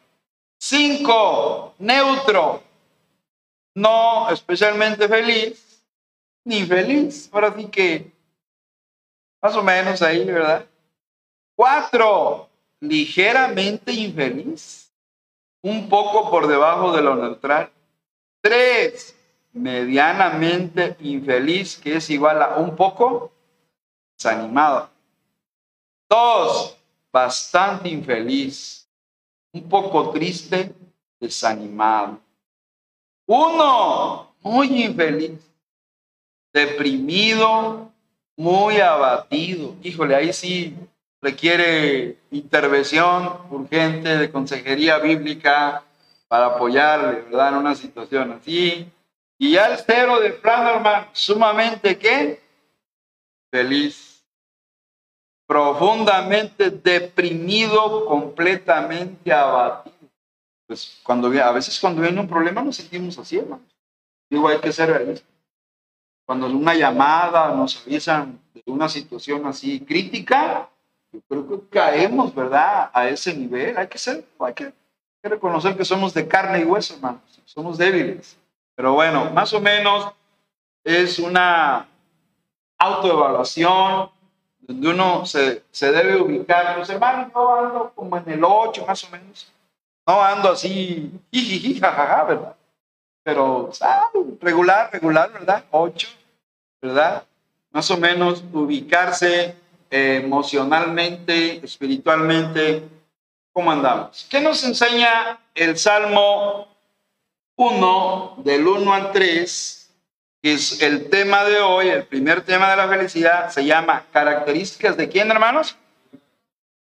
Cinco, 0.59 1.75
neutro, 1.79 2.63
no 3.75 4.31
especialmente 4.31 5.09
feliz, 5.09 5.85
ni 6.45 6.65
feliz. 6.65 7.29
Ahora 7.33 7.55
sí 7.57 7.67
que 7.67 8.11
más 9.43 9.55
o 9.57 9.63
menos 9.63 10.01
ahí, 10.03 10.25
¿verdad? 10.25 10.65
Cuatro, 11.55 12.49
ligeramente 12.81 13.93
infeliz, 13.93 14.93
un 15.63 15.89
poco 15.89 16.31
por 16.31 16.47
debajo 16.47 16.93
de 16.93 17.03
lo 17.03 17.17
neutral. 17.17 17.71
Tres, 18.41 19.17
medianamente 19.53 20.97
infeliz, 21.01 21.77
que 21.77 21.97
es 21.97 22.09
igual 22.11 22.43
a 22.43 22.57
un 22.57 22.75
poco 22.75 23.33
desanimado. 24.17 24.89
Dos, 26.09 26.77
bastante 27.13 27.89
infeliz 27.89 28.89
un 29.53 29.69
poco 29.69 30.11
triste, 30.11 30.75
desanimado. 31.21 32.19
Uno, 33.27 34.35
muy 34.41 34.85
infeliz, 34.85 35.39
deprimido, 36.53 37.93
muy 38.37 38.81
abatido. 38.81 39.77
Híjole, 39.83 40.17
ahí 40.17 40.33
sí 40.33 40.75
requiere 41.21 42.17
intervención 42.31 43.39
urgente 43.51 44.17
de 44.17 44.31
consejería 44.31 44.99
bíblica 44.99 45.85
para 46.29 46.47
apoyarle, 46.47 47.23
¿verdad? 47.23 47.51
En 47.51 47.55
una 47.57 47.75
situación 47.75 48.33
así. 48.33 48.91
Y 49.39 49.53
ya 49.53 49.67
el 49.67 49.79
cero 49.79 50.19
de 50.19 50.31
plano, 50.31 51.07
sumamente 51.13 51.99
qué? 51.99 52.41
Feliz 53.51 54.12
profundamente 55.53 56.71
deprimido, 56.71 58.07
completamente 58.07 59.31
abatido. 59.31 59.95
Pues 60.67 60.99
cuando 61.03 61.29
a 61.29 61.53
veces 61.53 61.79
cuando 61.79 62.01
viene 62.01 62.19
un 62.19 62.27
problema 62.27 62.63
nos 62.63 62.77
sentimos 62.77 63.19
así, 63.19 63.37
hermano. 63.37 63.63
Digo, 64.31 64.49
hay 64.49 64.61
que 64.61 64.73
ser 64.73 64.89
realistas. 64.89 65.29
Cuando 66.25 66.47
una 66.47 66.75
llamada 66.75 67.55
nos 67.55 67.83
avisan 67.83 68.41
de 68.55 68.63
una 68.65 68.89
situación 68.89 69.45
así 69.45 69.81
crítica, 69.81 70.71
yo 71.13 71.21
creo 71.29 71.47
que 71.47 71.69
caemos, 71.69 72.35
¿verdad? 72.35 72.91
A 72.91 73.09
ese 73.09 73.35
nivel. 73.37 73.77
Hay 73.77 73.89
que 73.89 73.99
ser, 73.99 74.25
que, 74.57 74.65
hay 74.65 74.73
que 75.23 75.29
reconocer 75.29 75.77
que 75.77 75.85
somos 75.85 76.15
de 76.15 76.27
carne 76.27 76.61
y 76.61 76.65
hueso, 76.65 76.95
hermanos. 76.95 77.21
Somos 77.45 77.77
débiles. 77.77 78.39
Pero 78.75 78.95
bueno, 78.95 79.31
más 79.33 79.53
o 79.53 79.61
menos 79.61 80.15
es 80.83 81.19
una 81.19 81.87
autoevaluación, 82.79 84.09
donde 84.63 84.89
uno 84.89 85.27
se, 85.27 85.63
debe 85.81 86.21
ubicar. 86.21 86.79
Los 86.79 86.89
hermanos, 86.89 87.31
yo 87.35 87.55
ando 87.55 87.93
como 87.95 88.17
en 88.17 88.29
el 88.31 88.45
8 88.45 88.85
más 88.87 89.05
o 89.05 89.11
menos. 89.11 89.53
No 90.07 90.23
ando 90.23 90.51
así, 90.51 91.13
jiji, 91.31 91.79
jajaja, 91.79 92.25
¿verdad? 92.25 92.57
Pero 93.23 93.71
ah, 93.81 94.11
regular, 94.41 94.91
regular, 94.93 95.33
¿verdad? 95.33 95.65
8, 95.71 96.09
¿verdad? 96.81 97.25
Más 97.71 97.91
o 97.91 97.97
menos 97.97 98.43
ubicarse 98.53 99.55
emocionalmente, 99.91 101.65
espiritualmente, 101.65 102.89
¿cómo 103.53 103.71
andamos? 103.71 104.27
¿Qué 104.31 104.41
nos 104.41 104.65
enseña 104.65 105.39
el 105.55 105.77
Salmo 105.77 106.67
1, 107.57 108.37
del 108.39 108.67
1 108.67 108.93
al 108.93 109.13
3? 109.13 109.82
Es 110.43 110.83
el 110.83 111.09
tema 111.09 111.45
de 111.45 111.61
hoy, 111.61 111.89
el 111.89 112.05
primer 112.05 112.43
tema 112.45 112.71
de 112.71 112.77
la 112.77 112.89
felicidad, 112.89 113.51
se 113.51 113.65
llama 113.65 114.05
características 114.13 114.97
de 114.97 115.09
quién, 115.09 115.31
hermanos? 115.31 115.77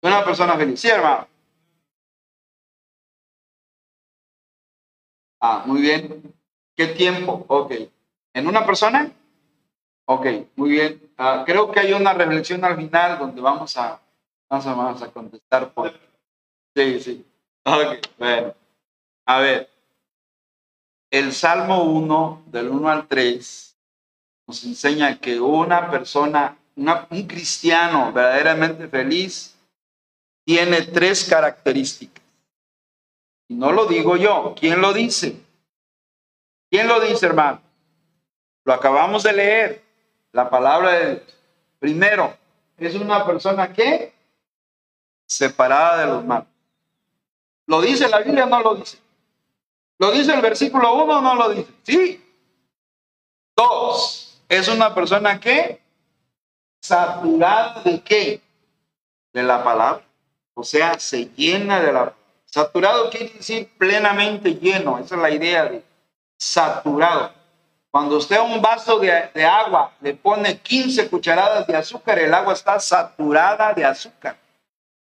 De 0.01 0.09
una 0.09 0.25
persona 0.25 0.57
feliz, 0.57 0.81
¿sí, 0.81 0.89
hermano? 0.89 1.27
Ah, 5.41 5.65
muy 5.67 5.81
bien. 5.81 6.35
¿Qué 6.77 6.87
tiempo? 6.87 7.45
Ok. 7.49 7.73
¿En 8.33 8.47
una 8.47 8.65
persona? 8.65 9.11
Ok, 10.07 10.27
muy 10.55 10.71
bien. 10.71 11.13
Ah, 11.19 11.43
creo 11.45 11.71
que 11.71 11.81
hay 11.81 11.93
una 11.93 12.13
reflexión 12.13 12.65
al 12.65 12.77
final 12.77 13.19
donde 13.19 13.41
vamos 13.41 13.77
a, 13.77 14.01
vamos 14.49 15.03
a, 15.03 15.11
contestar 15.11 15.73
por... 15.73 15.93
Sí, 16.75 17.01
sí. 17.01 17.27
Ok, 17.65 18.07
bueno. 18.19 18.55
A 19.27 19.41
ver, 19.41 19.69
el 21.11 21.33
Salmo 21.33 21.85
1, 21.85 22.45
del 22.47 22.69
1 22.69 22.89
al 22.89 23.07
3, 23.07 23.77
nos 24.47 24.65
enseña 24.65 25.19
que 25.19 25.41
una 25.41 25.91
persona, 25.91 26.57
un 26.77 27.27
cristiano 27.27 28.13
verdaderamente 28.13 28.89
feliz, 28.89 29.55
tiene 30.45 30.83
tres 30.83 31.25
características. 31.25 32.23
Y 33.49 33.55
no 33.55 33.73
lo 33.73 33.87
digo 33.87 34.17
yo, 34.17 34.55
¿quién 34.59 34.81
lo 34.81 34.93
dice? 34.93 35.41
¿Quién 36.71 36.89
lo 36.89 37.01
dice, 37.01 37.27
hermano? 37.27 37.61
Lo 38.65 38.75
acabamos 38.75 39.23
de 39.23 39.33
leer, 39.33 39.83
la 40.33 40.51
palabra 40.51 40.93
de 40.93 41.07
Dios. 41.15 41.35
Primero, 41.79 42.37
es 42.77 42.95
una 42.95 43.25
persona 43.27 43.73
que 43.73 44.13
separada 45.27 46.01
de 46.01 46.07
los 46.07 46.25
malos. 46.25 46.49
¿Lo 47.67 47.81
dice 47.81 48.09
la 48.09 48.21
Biblia 48.21 48.47
no 48.47 48.61
lo 48.61 48.75
dice? 48.75 48.99
¿Lo 49.99 50.13
dice 50.13 50.33
el 50.33 50.41
versículo 50.41 50.95
1 50.95 51.19
o 51.19 51.21
no 51.21 51.35
lo 51.35 51.49
dice? 51.51 51.73
Sí. 51.83 52.25
Dos, 53.57 54.41
es 54.49 54.69
una 54.69 54.95
persona 54.95 55.41
que 55.41 55.81
saturada 56.81 57.83
de 57.83 58.01
qué? 58.01 58.41
De 59.33 59.43
la 59.43 59.63
palabra. 59.65 60.05
O 60.55 60.63
sea, 60.63 60.99
se 60.99 61.27
llena 61.37 61.81
de 61.81 61.93
la 61.93 62.15
Saturado 62.51 63.11
quiere 63.11 63.29
decir 63.29 63.71
plenamente 63.77 64.55
lleno. 64.55 64.99
Esa 64.99 65.17
es 65.17 65.21
la 65.21 65.31
idea 65.31 65.65
de 65.67 65.85
saturado. 66.39 67.33
Cuando 67.91 68.17
usted 68.17 68.41
un 68.41 68.63
vaso 68.63 68.99
de, 68.99 69.31
de, 69.35 69.45
agua 69.45 69.93
le 70.01 70.15
pone 70.15 70.59
15 70.59 71.09
cucharadas 71.09 71.67
de 71.67 71.77
azúcar, 71.77 72.19
el 72.19 72.33
agua 72.33 72.55
está 72.55 72.81
saturada 72.81 73.75
de 73.75 73.85
azúcar. 73.85 74.37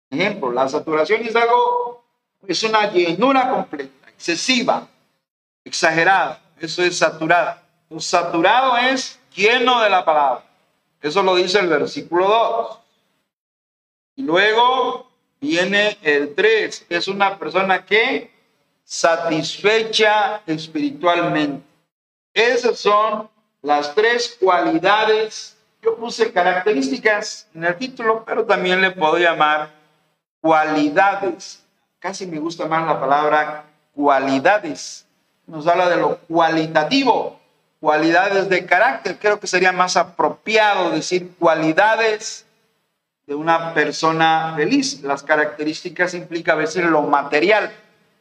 Ejemplo, 0.10 0.52
la 0.52 0.68
saturación 0.68 1.22
es 1.22 1.36
algo, 1.36 2.04
es 2.48 2.64
una 2.64 2.92
llenura 2.92 3.50
completa, 3.50 3.97
excesiva, 4.18 4.88
exagerada. 5.64 6.42
Eso 6.60 6.84
es 6.84 6.98
saturada. 6.98 7.64
Un 7.90 8.02
saturado 8.02 8.76
es 8.78 9.20
lleno 9.34 9.80
de 9.82 9.90
la 9.90 10.04
palabra. 10.04 10.44
Eso 11.02 11.22
lo 11.22 11.36
dice 11.36 11.60
el 11.60 11.68
versículo 11.68 12.28
2. 12.28 12.80
Y 14.16 14.24
luego 14.24 15.08
viene 15.40 15.98
el 16.02 16.34
3. 16.34 16.88
Es 16.90 17.08
una 17.08 17.38
persona 17.38 17.86
que 17.86 18.32
satisfecha 18.84 20.42
espiritualmente. 20.48 21.64
Esas 22.34 22.80
son 22.80 23.30
las 23.62 23.94
tres 23.94 24.38
cualidades. 24.40 25.58
Yo 25.84 25.96
puse 25.96 26.32
características 26.32 27.48
en 27.54 27.66
el 27.66 27.78
título, 27.78 28.24
pero 28.26 28.46
también 28.46 28.82
le 28.82 28.92
puedo 28.92 29.18
llamar 29.18 29.72
cualidades. 30.42 31.64
Casi 32.00 32.26
me 32.26 32.40
gusta 32.40 32.66
más 32.66 32.86
la 32.88 33.00
palabra 33.00 33.67
cualidades. 33.98 35.08
Nos 35.48 35.66
habla 35.66 35.90
de 35.90 35.98
lo 35.98 36.20
cualitativo, 36.20 37.40
cualidades 37.80 38.48
de 38.48 38.66
carácter. 38.66 39.18
Creo 39.18 39.40
que 39.40 39.48
sería 39.48 39.72
más 39.72 39.98
apropiado 39.98 40.92
decir 40.92 41.34
cualidades 41.40 42.46
de 43.26 43.34
una 43.34 43.74
persona 43.74 44.54
feliz. 44.56 45.02
Las 45.02 45.24
características 45.24 46.14
implica 46.14 46.52
a 46.52 46.56
veces 46.56 46.86
lo 46.86 47.02
material 47.02 47.72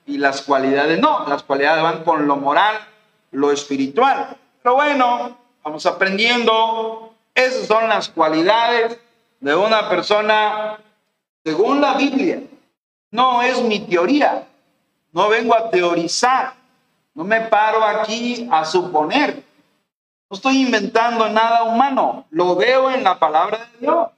y 0.07 0.17
las 0.17 0.41
cualidades 0.41 0.99
no. 0.99 1.29
Las 1.29 1.43
cualidades 1.43 1.83
van 1.83 2.05
con 2.05 2.27
lo 2.27 2.37
moral, 2.37 2.77
lo 3.33 3.53
espiritual. 3.53 4.35
Pero 4.63 4.77
bueno, 4.77 5.37
vamos 5.63 5.85
aprendiendo. 5.85 7.13
Esas 7.35 7.67
son 7.67 7.87
las 7.89 8.09
cualidades 8.09 8.99
de 9.41 9.55
una 9.55 9.91
persona 9.91 10.79
según 11.45 11.83
la 11.83 11.95
Biblia. 11.99 12.41
No 13.11 13.43
es 13.43 13.61
mi 13.61 13.81
teoría. 13.81 14.47
No 15.17 15.31
vengo 15.31 15.57
a 15.57 15.71
teorizar. 15.71 16.53
No 17.15 17.25
me 17.25 17.41
paro 17.41 17.83
aquí 17.83 18.47
a 18.53 18.67
suponer. 18.67 19.43
No 20.29 20.37
estoy 20.37 20.61
inventando 20.61 21.27
nada 21.31 21.63
humano. 21.63 22.27
Lo 22.29 22.55
veo 22.55 22.91
en 22.91 23.03
la 23.03 23.19
palabra 23.19 23.57
de 23.57 23.79
Dios. 23.79 24.09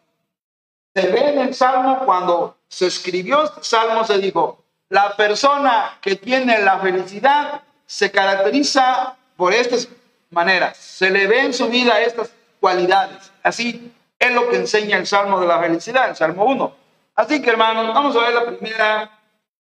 Se 0.93 1.07
ve 1.07 1.35
en 1.35 1.39
el 1.39 1.55
Salmo 1.55 2.01
cuando 2.05 2.57
se 2.67 2.89
escribió 2.89 3.45
este 3.45 3.63
Salmo, 3.63 4.03
se 4.03 4.19
dijo, 4.19 4.65
la 4.89 5.15
persona 5.15 5.97
que 6.01 6.17
tiene 6.17 6.59
la 6.63 6.81
felicidad 6.81 7.63
se 7.87 8.11
caracteriza 8.11 9.15
por 9.37 9.55
estas 9.55 9.89
maneras. 10.31 10.77
Se 10.79 11.11
le 11.11 11.29
ve 11.29 11.43
en 11.43 11.55
su 11.55 11.69
vida 11.69 12.01
estas 12.01 12.33
cualidades. 12.59 13.31
Así 13.45 13.93
es 14.19 14.33
lo 14.33 14.49
que 14.49 14.57
enseña 14.57 14.97
el 14.97 15.07
Salmo 15.07 15.39
de 15.39 15.47
la 15.47 15.61
felicidad, 15.61 16.09
el 16.09 16.17
Salmo 16.17 16.45
1. 16.47 16.73
Así 17.15 17.41
que 17.41 17.51
hermanos, 17.51 17.87
vamos 17.95 18.17
a 18.17 18.21
ver 18.21 18.35
la 18.35 18.47
primera. 18.47 19.18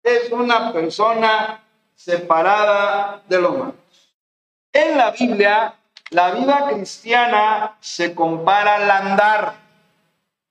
Es 0.04 0.30
una 0.30 0.72
persona 0.72 1.64
separada 1.96 3.22
de 3.26 3.40
los 3.40 3.58
malos. 3.58 3.74
En 4.72 4.96
la 4.96 5.10
Biblia, 5.10 5.74
la 6.10 6.30
vida 6.32 6.68
cristiana 6.68 7.76
se 7.80 8.14
compara 8.14 8.76
al 8.76 8.90
andar 8.90 9.64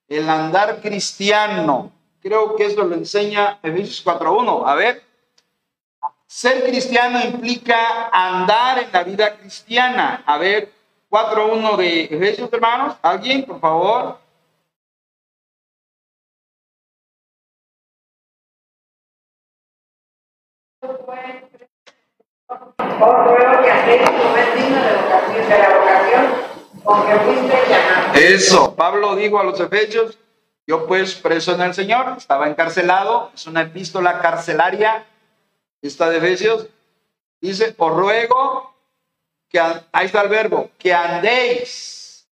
el 0.07 0.29
andar 0.29 0.81
cristiano. 0.81 1.91
Creo 2.21 2.55
que 2.55 2.65
eso 2.65 2.83
lo 2.83 2.95
enseña 2.95 3.59
Efesios 3.61 4.05
4.1. 4.05 4.63
A 4.65 4.75
ver, 4.75 5.03
ser 6.25 6.63
cristiano 6.63 7.19
implica 7.23 8.09
andar 8.11 8.79
en 8.79 8.91
la 8.91 9.03
vida 9.03 9.37
cristiana. 9.37 10.23
A 10.25 10.37
ver, 10.37 10.71
4.1 11.09 11.77
de 11.77 12.03
Efesios, 12.05 12.51
hermanos. 12.51 12.95
¿Alguien, 13.01 13.45
por 13.45 13.59
favor? 13.59 14.22
Eso, 28.15 28.75
Pablo 28.75 29.15
dijo 29.15 29.39
a 29.39 29.43
los 29.43 29.59
efesios, 29.59 30.17
yo 30.65 30.85
pues 30.87 31.15
preso 31.15 31.53
en 31.53 31.61
el 31.61 31.73
Señor, 31.73 32.15
estaba 32.17 32.47
encarcelado, 32.47 33.31
es 33.33 33.47
una 33.47 33.63
epístola 33.63 34.19
carcelaria, 34.19 35.05
esta 35.81 36.09
de 36.09 36.17
Efesios, 36.17 36.67
dice, 37.41 37.75
os 37.77 37.93
ruego 37.93 38.73
que, 39.49 39.59
ahí 39.59 40.05
está 40.05 40.21
el 40.21 40.29
verbo, 40.29 40.69
que 40.77 40.93
andéis, 40.93 42.27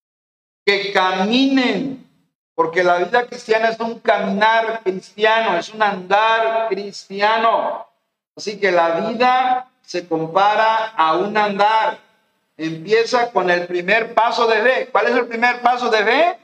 que 0.66 0.94
caminen, 0.94 2.10
porque 2.56 2.84
la 2.84 2.98
vida 2.98 3.26
cristiana 3.26 3.70
es 3.70 3.80
un 3.80 4.00
caminar 4.00 4.82
cristiano, 4.84 5.58
es 5.58 5.70
un 5.74 5.82
andar 5.82 6.70
cristiano. 6.70 7.91
Así 8.42 8.60
que 8.60 8.72
la 8.72 8.90
vida 9.02 9.68
se 9.84 10.08
compara 10.08 10.94
a 10.98 11.16
un 11.16 11.38
andar 11.38 12.00
empieza 12.58 13.30
con 13.30 13.52
el 13.52 13.68
primer 13.68 14.16
paso 14.16 14.48
de 14.48 14.64
fe. 14.64 14.90
¿Cuál 14.92 15.06
es 15.06 15.16
el 15.16 15.28
primer 15.28 15.62
paso 15.62 15.92
de 15.92 16.04
fe? 16.04 16.40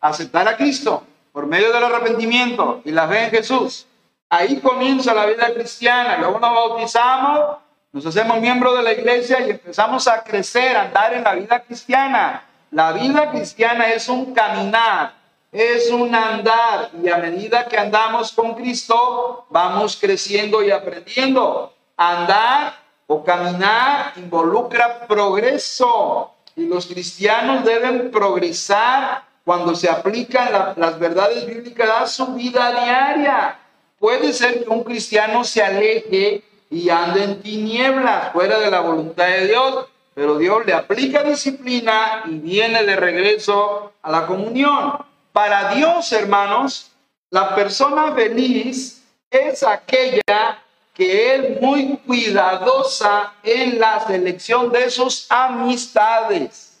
Aceptar 0.00 0.48
a 0.48 0.56
Cristo 0.56 1.04
por 1.30 1.46
medio 1.46 1.72
del 1.72 1.84
arrepentimiento 1.84 2.82
y 2.84 2.90
la 2.90 3.06
fe 3.06 3.26
en 3.26 3.30
Jesús. 3.30 3.86
Ahí 4.28 4.58
comienza 4.58 5.14
la 5.14 5.24
vida 5.24 5.54
cristiana. 5.54 6.16
Luego 6.18 6.40
nos 6.40 6.52
bautizamos, 6.52 7.58
nos 7.92 8.04
hacemos 8.04 8.40
miembros 8.40 8.76
de 8.76 8.82
la 8.82 8.92
iglesia 8.92 9.38
y 9.46 9.50
empezamos 9.50 10.08
a 10.08 10.24
crecer, 10.24 10.76
a 10.76 10.82
andar 10.82 11.14
en 11.14 11.22
la 11.22 11.34
vida 11.36 11.60
cristiana. 11.60 12.42
La 12.72 12.90
vida 12.90 13.30
cristiana 13.30 13.88
es 13.92 14.08
un 14.08 14.34
caminar, 14.34 15.14
es 15.52 15.90
un 15.90 16.14
andar 16.14 16.90
y 17.02 17.08
a 17.08 17.18
medida 17.18 17.66
que 17.66 17.78
andamos 17.78 18.32
con 18.32 18.54
Cristo 18.54 19.46
vamos 19.50 19.96
creciendo 20.00 20.62
y 20.62 20.70
aprendiendo. 20.70 21.72
Andar 21.96 22.78
o 23.06 23.24
caminar 23.24 24.12
involucra 24.16 25.06
progreso 25.06 26.32
y 26.56 26.66
los 26.66 26.86
cristianos 26.86 27.64
deben 27.64 28.10
progresar 28.10 29.24
cuando 29.44 29.74
se 29.74 29.88
aplican 29.88 30.74
las 30.76 30.98
verdades 30.98 31.46
bíblicas 31.46 31.88
a 31.88 32.06
su 32.06 32.26
vida 32.34 32.72
diaria. 32.72 33.58
Puede 33.98 34.32
ser 34.32 34.64
que 34.64 34.68
un 34.68 34.82
cristiano 34.82 35.44
se 35.44 35.62
aleje 35.62 36.42
y 36.68 36.90
ande 36.90 37.22
en 37.22 37.40
tinieblas, 37.40 38.32
fuera 38.32 38.58
de 38.58 38.70
la 38.70 38.80
voluntad 38.80 39.26
de 39.26 39.46
Dios, 39.46 39.86
pero 40.14 40.36
Dios 40.36 40.66
le 40.66 40.72
aplica 40.72 41.22
disciplina 41.22 42.22
y 42.26 42.38
viene 42.38 42.82
de 42.82 42.96
regreso 42.96 43.92
a 44.02 44.10
la 44.10 44.26
comunión. 44.26 45.05
Para 45.36 45.74
Dios, 45.74 46.10
hermanos, 46.12 46.92
la 47.28 47.54
persona 47.54 48.14
feliz 48.14 49.04
es 49.28 49.62
aquella 49.62 50.64
que 50.94 51.34
es 51.34 51.60
muy 51.60 51.98
cuidadosa 51.98 53.34
en 53.42 53.78
la 53.78 54.00
selección 54.00 54.72
de 54.72 54.88
sus 54.88 55.30
amistades. 55.30 56.80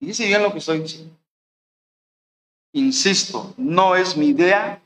Y 0.00 0.06
dice 0.06 0.24
bien 0.24 0.42
lo 0.42 0.50
que 0.50 0.60
estoy 0.60 0.78
diciendo. 0.78 1.14
Insisto, 2.72 3.52
no 3.58 3.96
es 3.96 4.16
mi 4.16 4.28
idea. 4.28 4.80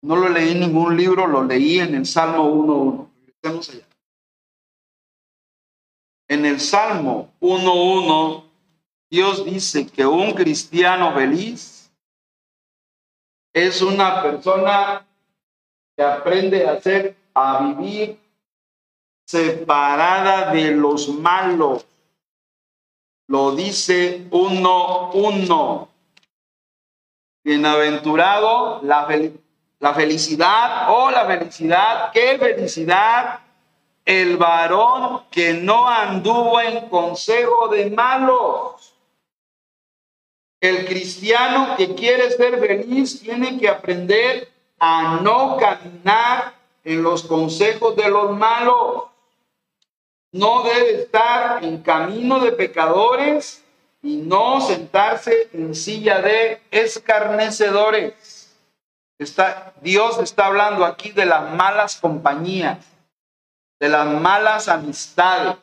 No 0.00 0.16
lo 0.16 0.30
leí 0.30 0.52
en 0.52 0.60
ningún 0.60 0.96
libro, 0.96 1.26
lo 1.26 1.44
leí 1.44 1.78
en 1.78 1.94
el 1.94 2.06
Salmo 2.06 2.48
1.1. 2.48 3.08
Regresemos 3.20 3.68
allá. 3.68 3.86
En 6.26 6.46
el 6.46 6.58
Salmo 6.58 7.34
1.1, 7.42 8.44
Dios 9.10 9.44
dice 9.44 9.86
que 9.86 10.04
un 10.06 10.32
cristiano 10.32 11.14
feliz 11.14 11.90
es 13.52 13.80
una 13.82 14.22
persona 14.22 15.06
que 15.96 16.02
aprende 16.02 16.66
a 16.66 16.72
hacer, 16.72 17.16
a 17.34 17.62
vivir 17.62 18.18
separada 19.26 20.52
de 20.52 20.72
los 20.72 21.08
malos. 21.08 21.86
Lo 23.28 23.54
dice 23.54 24.26
uno, 24.30 25.10
uno. 25.12 25.88
Bienaventurado 27.44 28.80
la, 28.82 29.06
la 29.78 29.94
felicidad, 29.94 30.90
o 30.90 31.04
oh, 31.04 31.10
la 31.10 31.26
felicidad, 31.26 32.10
qué 32.12 32.38
felicidad, 32.38 33.40
el 34.04 34.36
varón 34.36 35.24
que 35.30 35.54
no 35.54 35.88
anduvo 35.88 36.60
en 36.60 36.88
consejo 36.88 37.68
de 37.68 37.90
malos. 37.90 38.93
El 40.64 40.86
cristiano 40.86 41.76
que 41.76 41.94
quiere 41.94 42.30
ser 42.30 42.58
feliz 42.58 43.20
tiene 43.20 43.58
que 43.58 43.68
aprender 43.68 44.50
a 44.78 45.20
no 45.20 45.58
caminar 45.58 46.54
en 46.82 47.02
los 47.02 47.24
consejos 47.24 47.94
de 47.96 48.08
los 48.08 48.34
malos. 48.34 49.02
No 50.32 50.62
debe 50.62 51.02
estar 51.02 51.62
en 51.62 51.82
camino 51.82 52.40
de 52.40 52.52
pecadores 52.52 53.62
y 54.00 54.16
no 54.16 54.62
sentarse 54.62 55.50
en 55.52 55.74
silla 55.74 56.22
de 56.22 56.62
escarnecedores. 56.70 58.56
Está, 59.18 59.74
Dios 59.82 60.18
está 60.18 60.46
hablando 60.46 60.86
aquí 60.86 61.10
de 61.10 61.26
las 61.26 61.52
malas 61.52 61.96
compañías, 61.96 62.78
de 63.78 63.90
las 63.90 64.06
malas 64.06 64.68
amistades. 64.68 65.56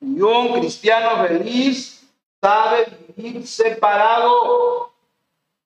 Y 0.00 0.18
un 0.22 0.58
cristiano 0.58 1.26
feliz 1.26 1.99
sabe 2.40 2.86
vivir 3.16 3.46
separado 3.46 4.92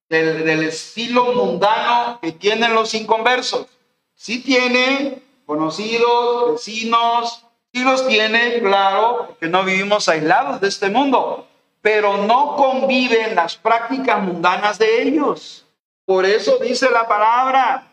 del, 0.08 0.64
estilo 0.64 1.32
mundano 1.32 2.18
que 2.20 2.32
tienen 2.32 2.74
los 2.74 2.94
inconversos. 2.94 3.66
Sí 4.14 4.42
tiene 4.42 5.22
conocidos, 5.46 6.52
vecinos, 6.52 7.44
sí 7.72 7.82
los 7.82 8.06
tiene, 8.06 8.60
claro, 8.60 9.26
porque 9.28 9.48
no 9.48 9.64
vivimos 9.64 10.08
aislados 10.08 10.60
de 10.60 10.68
este 10.68 10.88
mundo, 10.88 11.46
pero 11.80 12.18
no 12.18 12.56
conviven 12.56 13.34
las 13.34 13.56
prácticas 13.56 14.22
mundanas 14.22 14.78
de 14.78 15.02
ellos. 15.02 15.66
Por 16.04 16.24
eso 16.24 16.58
dice 16.58 16.90
la 16.90 17.08
palabra 17.08 17.88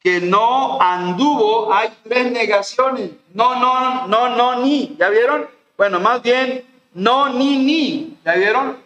que 0.00 0.20
no 0.20 0.80
anduvo, 0.80 1.72
hay 1.72 1.90
tres 2.02 2.32
negaciones, 2.32 3.10
no, 3.34 3.54
no, 3.56 4.08
no, 4.08 4.28
no, 4.30 4.60
ni, 4.60 4.96
¿ya 4.98 5.08
vieron? 5.10 5.48
Bueno, 5.76 6.00
más 6.00 6.22
bien, 6.22 6.71
no, 6.94 7.28
ni, 7.30 7.58
ni, 7.58 8.18
¿ya 8.24 8.34
vieron? 8.34 8.82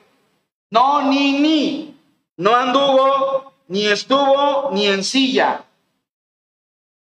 No, 0.71 1.03
ni, 1.03 1.41
ni, 1.41 1.99
no 2.37 2.55
anduvo, 2.55 3.53
ni 3.69 3.87
estuvo, 3.87 4.71
ni 4.73 4.87
en 4.87 5.03
silla. 5.03 5.65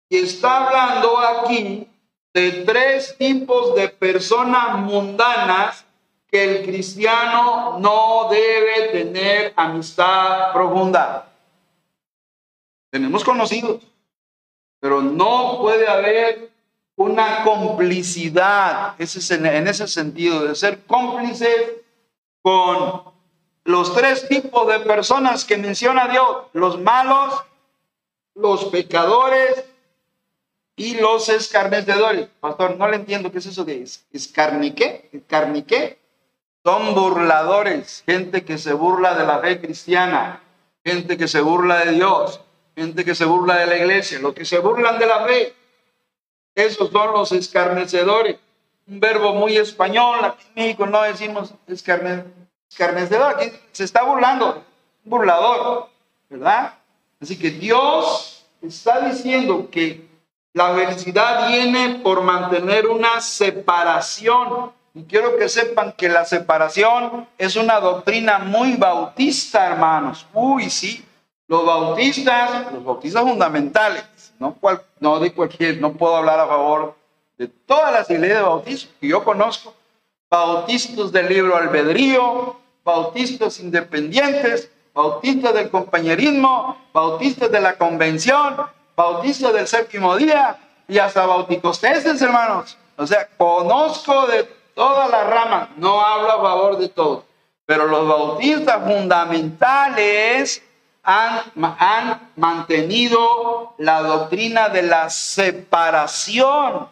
Y 0.09 0.17
está 0.17 0.65
hablando 0.67 1.17
aquí 1.17 1.87
de 2.33 2.51
tres 2.63 3.15
tipos 3.17 3.75
de 3.75 3.89
personas 3.89 4.77
mundanas 4.79 5.85
que 6.29 6.43
el 6.43 6.65
cristiano 6.65 7.79
no 7.79 8.27
debe 8.29 8.89
tener 8.91 9.53
amistad 9.55 10.53
profunda. 10.53 11.27
Tenemos 12.91 13.23
conocidos, 13.23 13.81
pero 14.79 15.01
no 15.01 15.59
puede 15.61 15.87
haber 15.87 16.51
una 16.97 17.43
complicidad 17.43 18.95
en 18.97 19.67
ese 19.67 19.87
sentido, 19.87 20.43
de 20.43 20.55
ser 20.55 20.83
cómplices 20.85 21.73
con 22.41 23.03
los 23.63 23.93
tres 23.95 24.27
tipos 24.27 24.67
de 24.67 24.79
personas 24.79 25.45
que 25.45 25.57
menciona 25.57 26.07
Dios, 26.07 26.47
los 26.53 26.79
malos, 26.79 27.35
los 28.33 28.65
pecadores 28.65 29.63
y 30.75 30.95
los 30.95 31.29
escarnecedores. 31.29 32.29
Pastor, 32.39 32.77
no 32.77 32.87
le 32.87 32.95
entiendo 32.95 33.31
qué 33.31 33.37
es 33.37 33.45
eso 33.45 33.63
de 33.63 33.85
escarniqué, 34.11 35.09
escarniqué. 35.13 35.99
Son 36.63 36.95
burladores, 36.95 38.03
gente 38.07 38.43
que 38.43 38.57
se 38.57 38.73
burla 38.73 39.13
de 39.13 39.25
la 39.25 39.39
fe 39.39 39.61
cristiana, 39.61 40.41
gente 40.83 41.15
que 41.15 41.27
se 41.27 41.41
burla 41.41 41.85
de 41.85 41.91
Dios, 41.91 42.41
gente 42.75 43.05
que 43.05 43.13
se 43.13 43.25
burla 43.25 43.57
de 43.57 43.67
la 43.67 43.77
iglesia, 43.77 44.19
los 44.19 44.33
que 44.33 44.45
se 44.45 44.57
burlan 44.57 44.97
de 44.97 45.05
la 45.05 45.25
fe. 45.25 45.53
Esos 46.57 46.89
son 46.89 47.13
los 47.13 47.31
escarnecedores. 47.31 48.37
Un 48.87 48.99
verbo 48.99 49.35
muy 49.35 49.55
español, 49.57 50.25
aquí 50.25 50.43
en 50.47 50.53
México 50.55 50.87
no 50.87 51.03
decimos 51.03 51.53
escarnecedor, 51.67 53.35
aquí 53.35 53.51
se 53.71 53.83
está 53.83 54.01
burlando, 54.01 54.63
un 55.05 55.09
burlador, 55.11 55.87
¿verdad? 56.27 56.73
Así 57.21 57.37
que 57.37 57.51
Dios 57.51 58.43
está 58.59 59.01
diciendo 59.01 59.69
que 59.69 60.07
la 60.53 60.73
felicidad 60.73 61.47
viene 61.47 61.99
por 61.99 62.21
mantener 62.21 62.87
una 62.87 63.21
separación. 63.21 64.71
Y 64.95 65.03
quiero 65.03 65.37
que 65.37 65.49
sepan 65.49 65.91
que 65.91 66.09
la 66.09 66.25
separación 66.25 67.27
es 67.37 67.55
una 67.55 67.79
doctrina 67.79 68.39
muy 68.39 68.77
bautista, 68.77 69.67
hermanos. 69.67 70.25
Uy, 70.33 70.71
sí. 70.71 71.05
Los 71.47 71.63
bautistas, 71.65 72.73
los 72.73 72.83
bautistas 72.83 73.21
fundamentales, 73.21 74.03
no, 74.39 74.53
cual, 74.55 74.81
no 74.99 75.19
de 75.19 75.33
cualquier, 75.33 75.79
no 75.79 75.93
puedo 75.93 76.15
hablar 76.15 76.39
a 76.39 76.47
favor 76.47 76.95
de 77.37 77.47
todas 77.47 77.91
las 77.91 78.09
iglesias 78.09 78.39
de 78.39 78.43
bautismo 78.43 78.91
que 78.99 79.07
yo 79.07 79.23
conozco. 79.23 79.73
Bautistas 80.29 81.11
del 81.11 81.29
libro 81.29 81.55
albedrío, 81.55 82.57
bautistas 82.83 83.59
independientes, 83.59 84.71
bautistas 84.93 85.53
del 85.53 85.69
compañerismo, 85.69 86.77
bautistas 86.93 87.51
de 87.51 87.61
la 87.61 87.77
convención, 87.77 88.57
bautizo 88.95 89.53
del 89.53 89.67
séptimo 89.67 90.15
día 90.17 90.57
y 90.87 90.97
hasta 90.97 91.25
bauticosteses, 91.25 92.19
hermanos. 92.21 92.77
O 92.97 93.05
sea, 93.05 93.27
conozco 93.37 94.25
de 94.25 94.43
todas 94.73 95.09
las 95.09 95.27
ramas, 95.29 95.69
no 95.77 96.01
hablo 96.01 96.31
a 96.31 96.41
favor 96.41 96.77
de 96.77 96.89
todos, 96.89 97.23
pero 97.65 97.85
los 97.85 98.07
bautistas 98.07 98.83
fundamentales 98.83 100.63
han, 101.09 101.41
han 101.79 102.31
mantenido 102.35 103.73
la 103.77 104.01
doctrina 104.01 104.67
de 104.67 104.83
la 104.83 105.09
separación. 105.09 106.89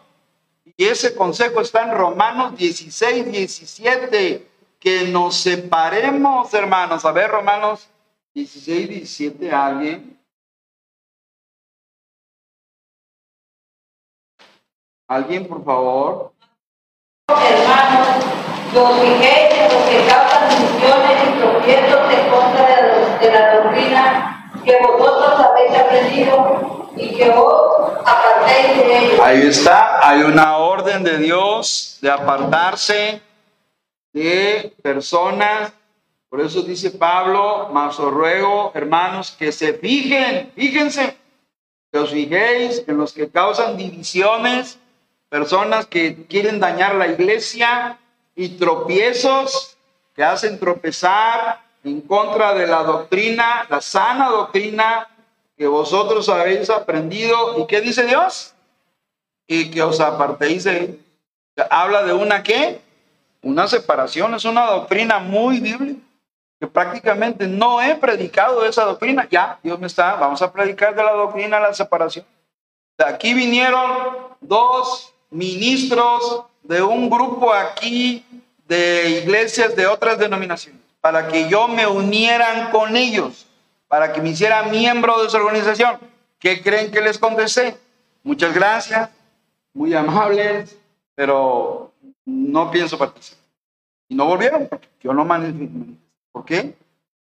Y 0.74 0.86
ese 0.86 1.14
consejo 1.14 1.60
está 1.60 1.82
en 1.82 1.92
Romanos 1.92 2.56
16, 2.56 3.30
17, 3.30 4.48
que 4.80 5.08
nos 5.08 5.36
separemos, 5.36 6.52
hermanos. 6.54 7.04
A 7.04 7.12
ver, 7.12 7.30
Romanos 7.30 7.88
16, 8.32 8.88
17, 8.88 9.52
alguien. 9.52 10.18
¿Alguien, 15.08 15.46
por 15.46 15.62
favor? 15.62 16.32
Hermanos, 17.28 18.24
los 18.72 18.98
en 18.98 19.72
los 19.72 19.82
que 19.84 20.06
causan 20.08 20.48
divisiones 20.48 21.22
y 21.22 21.38
tropiezos 21.38 22.08
de, 22.08 22.45
que 24.66 24.76
vosotros 24.78 25.40
habéis 25.40 25.78
aprendido 25.78 26.90
y 26.96 27.14
que 27.14 27.30
os 27.30 27.90
apartéis 28.04 28.76
de 28.76 28.98
ellos. 28.98 29.20
Ahí 29.20 29.42
está, 29.46 30.06
hay 30.06 30.22
una 30.22 30.56
orden 30.56 31.04
de 31.04 31.18
Dios 31.18 31.98
de 32.02 32.10
apartarse 32.10 33.22
de 34.12 34.74
personas. 34.82 35.72
Por 36.28 36.40
eso 36.40 36.62
dice 36.62 36.90
Pablo, 36.90 37.68
más 37.72 37.98
os 38.00 38.12
ruego, 38.12 38.72
hermanos, 38.74 39.30
que 39.38 39.52
se 39.52 39.74
fijen, 39.74 40.50
fíjense, 40.56 41.16
que 41.92 41.98
os 41.98 42.10
fijéis 42.10 42.82
en 42.88 42.98
los 42.98 43.12
que 43.12 43.30
causan 43.30 43.76
divisiones 43.76 44.78
personas 45.28 45.86
que 45.86 46.26
quieren 46.26 46.58
dañar 46.60 46.94
la 46.96 47.06
iglesia 47.06 47.98
y 48.34 48.50
tropiezos 48.50 49.76
que 50.14 50.24
hacen 50.24 50.58
tropezar 50.58 51.65
en 51.86 52.00
contra 52.02 52.54
de 52.54 52.66
la 52.66 52.82
doctrina, 52.82 53.66
la 53.68 53.80
sana 53.80 54.28
doctrina 54.28 55.08
que 55.56 55.66
vosotros 55.66 56.28
habéis 56.28 56.68
aprendido. 56.68 57.58
¿Y 57.58 57.66
qué 57.66 57.80
dice 57.80 58.04
Dios? 58.04 58.54
Y 59.46 59.70
que 59.70 59.82
os 59.82 60.00
apartéis 60.00 60.64
de 60.64 61.00
Habla 61.70 62.02
de 62.02 62.12
una 62.12 62.42
qué? 62.42 62.80
Una 63.42 63.66
separación, 63.66 64.34
es 64.34 64.44
una 64.44 64.66
doctrina 64.66 65.18
muy 65.18 65.60
bíblica 65.60 66.00
que 66.58 66.66
prácticamente 66.66 67.46
no 67.46 67.82
he 67.82 67.94
predicado 67.96 68.64
esa 68.64 68.84
doctrina. 68.84 69.26
Ya, 69.30 69.58
Dios 69.62 69.78
me 69.78 69.86
está, 69.86 70.14
vamos 70.14 70.40
a 70.42 70.52
predicar 70.52 70.94
de 70.94 71.02
la 71.02 71.12
doctrina 71.12 71.60
la 71.60 71.72
separación. 71.74 72.24
De 72.98 73.04
aquí 73.04 73.34
vinieron 73.34 73.90
dos 74.40 75.14
ministros 75.30 76.44
de 76.62 76.82
un 76.82 77.10
grupo 77.10 77.52
aquí 77.52 78.24
de 78.66 79.20
iglesias 79.22 79.76
de 79.76 79.86
otras 79.86 80.18
denominaciones, 80.18 80.80
para 81.06 81.28
que 81.28 81.48
yo 81.48 81.68
me 81.68 81.86
unieran 81.86 82.72
con 82.72 82.96
ellos, 82.96 83.46
para 83.86 84.12
que 84.12 84.20
me 84.20 84.30
hiciera 84.30 84.64
miembro 84.64 85.22
de 85.22 85.30
su 85.30 85.36
organización. 85.36 86.00
¿Qué 86.36 86.60
creen 86.60 86.90
que 86.90 87.00
les 87.00 87.16
contesté? 87.16 87.78
Muchas 88.24 88.52
gracias, 88.52 89.08
muy 89.72 89.94
amables, 89.94 90.76
pero 91.14 91.92
no 92.24 92.72
pienso 92.72 92.98
participar. 92.98 93.44
Y 94.08 94.16
no 94.16 94.26
volvieron, 94.26 94.68
yo 95.00 95.12
no 95.12 95.24
manifesté. 95.24 95.68
¿Por 96.32 96.44
qué? 96.44 96.74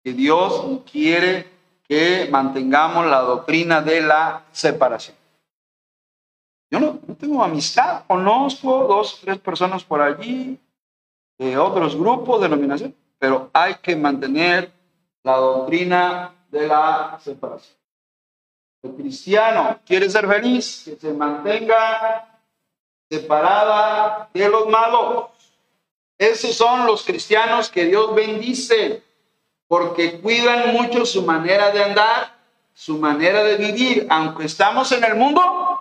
Que 0.04 0.12
Dios 0.12 0.82
quiere 0.88 1.50
que 1.82 2.28
mantengamos 2.30 3.06
la 3.06 3.22
doctrina 3.22 3.82
de 3.82 4.02
la 4.02 4.44
separación. 4.52 5.16
Yo 6.70 6.78
no, 6.78 7.00
tengo 7.18 7.42
amistad, 7.42 8.04
conozco 8.06 8.86
dos, 8.86 9.18
tres 9.20 9.38
personas 9.38 9.82
por 9.82 10.00
allí, 10.00 10.60
de 11.38 11.58
otros 11.58 11.96
grupos, 11.96 12.40
denominación, 12.40 12.94
pero 13.24 13.48
hay 13.54 13.76
que 13.76 13.96
mantener 13.96 14.70
la 15.22 15.36
doctrina 15.36 16.34
de 16.50 16.66
la 16.66 17.18
separación. 17.24 17.74
El 18.82 18.96
cristiano 18.96 19.80
quiere 19.86 20.10
ser 20.10 20.28
feliz, 20.28 20.82
que 20.84 20.96
se 20.96 21.14
mantenga 21.14 22.38
separada 23.08 24.28
de 24.34 24.46
los 24.46 24.68
malos. 24.68 25.30
Esos 26.18 26.54
son 26.54 26.84
los 26.84 27.02
cristianos 27.02 27.70
que 27.70 27.86
Dios 27.86 28.14
bendice, 28.14 29.02
porque 29.68 30.20
cuidan 30.20 30.74
mucho 30.74 31.06
su 31.06 31.22
manera 31.22 31.70
de 31.70 31.82
andar, 31.82 32.30
su 32.74 32.98
manera 32.98 33.42
de 33.42 33.56
vivir. 33.56 34.06
Aunque 34.10 34.44
estamos 34.44 34.92
en 34.92 35.02
el 35.02 35.14
mundo, 35.14 35.80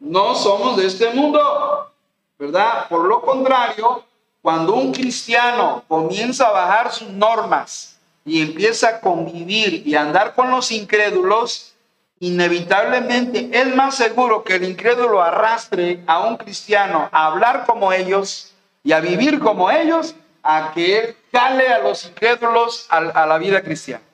no 0.00 0.34
somos 0.34 0.76
de 0.76 0.88
este 0.88 1.14
mundo, 1.14 1.90
¿verdad? 2.38 2.90
Por 2.90 3.06
lo 3.06 3.22
contrario, 3.22 4.04
cuando 4.44 4.74
un 4.74 4.92
cristiano 4.92 5.82
comienza 5.88 6.48
a 6.48 6.52
bajar 6.52 6.92
sus 6.92 7.08
normas 7.08 7.98
y 8.26 8.42
empieza 8.42 8.88
a 8.88 9.00
convivir 9.00 9.82
y 9.86 9.94
a 9.94 10.02
andar 10.02 10.34
con 10.34 10.50
los 10.50 10.70
incrédulos, 10.70 11.74
inevitablemente 12.20 13.48
es 13.50 13.74
más 13.74 13.94
seguro 13.94 14.44
que 14.44 14.56
el 14.56 14.64
incrédulo 14.64 15.22
arrastre 15.22 16.04
a 16.06 16.26
un 16.26 16.36
cristiano 16.36 17.08
a 17.10 17.28
hablar 17.28 17.64
como 17.64 17.90
ellos 17.90 18.52
y 18.82 18.92
a 18.92 19.00
vivir 19.00 19.40
como 19.40 19.70
ellos, 19.70 20.14
a 20.42 20.72
que 20.74 20.98
él 20.98 21.16
cale 21.32 21.68
a 21.68 21.78
los 21.78 22.04
incrédulos 22.04 22.86
a, 22.90 22.98
a 22.98 23.26
la 23.26 23.38
vida 23.38 23.62
cristiana. 23.62 24.04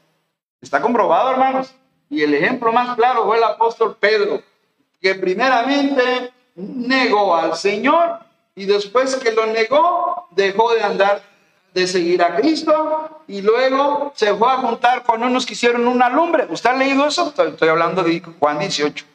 Está 0.60 0.80
comprobado, 0.80 1.32
hermanos. 1.32 1.74
Y 2.08 2.22
el 2.22 2.34
ejemplo 2.34 2.72
más 2.72 2.94
claro 2.94 3.24
fue 3.24 3.36
el 3.36 3.42
apóstol 3.42 3.96
Pedro, 3.98 4.40
que 5.02 5.16
primeramente 5.16 6.32
negó 6.54 7.34
al 7.34 7.56
Señor 7.56 8.29
y 8.61 8.66
después 8.66 9.16
que 9.16 9.33
lo 9.33 9.46
negó, 9.46 10.29
dejó 10.33 10.75
de 10.75 10.83
andar, 10.83 11.23
de 11.73 11.87
seguir 11.87 12.23
a 12.23 12.37
Cristo 12.37 13.23
y 13.27 13.40
luego 13.40 14.12
se 14.14 14.35
fue 14.35 14.53
a 14.53 14.59
juntar 14.59 15.03
con 15.03 15.23
unos 15.23 15.46
que 15.46 15.55
hicieron 15.55 15.88
una 15.88 16.11
lumbre. 16.11 16.46
¿Usted 16.51 16.68
ha 16.68 16.75
leído 16.75 17.07
eso? 17.07 17.33
Estoy 17.35 17.68
hablando 17.70 18.03
de 18.03 18.20
Juan 18.38 18.59
18. 18.59 19.07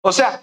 O 0.00 0.10
sea, 0.10 0.40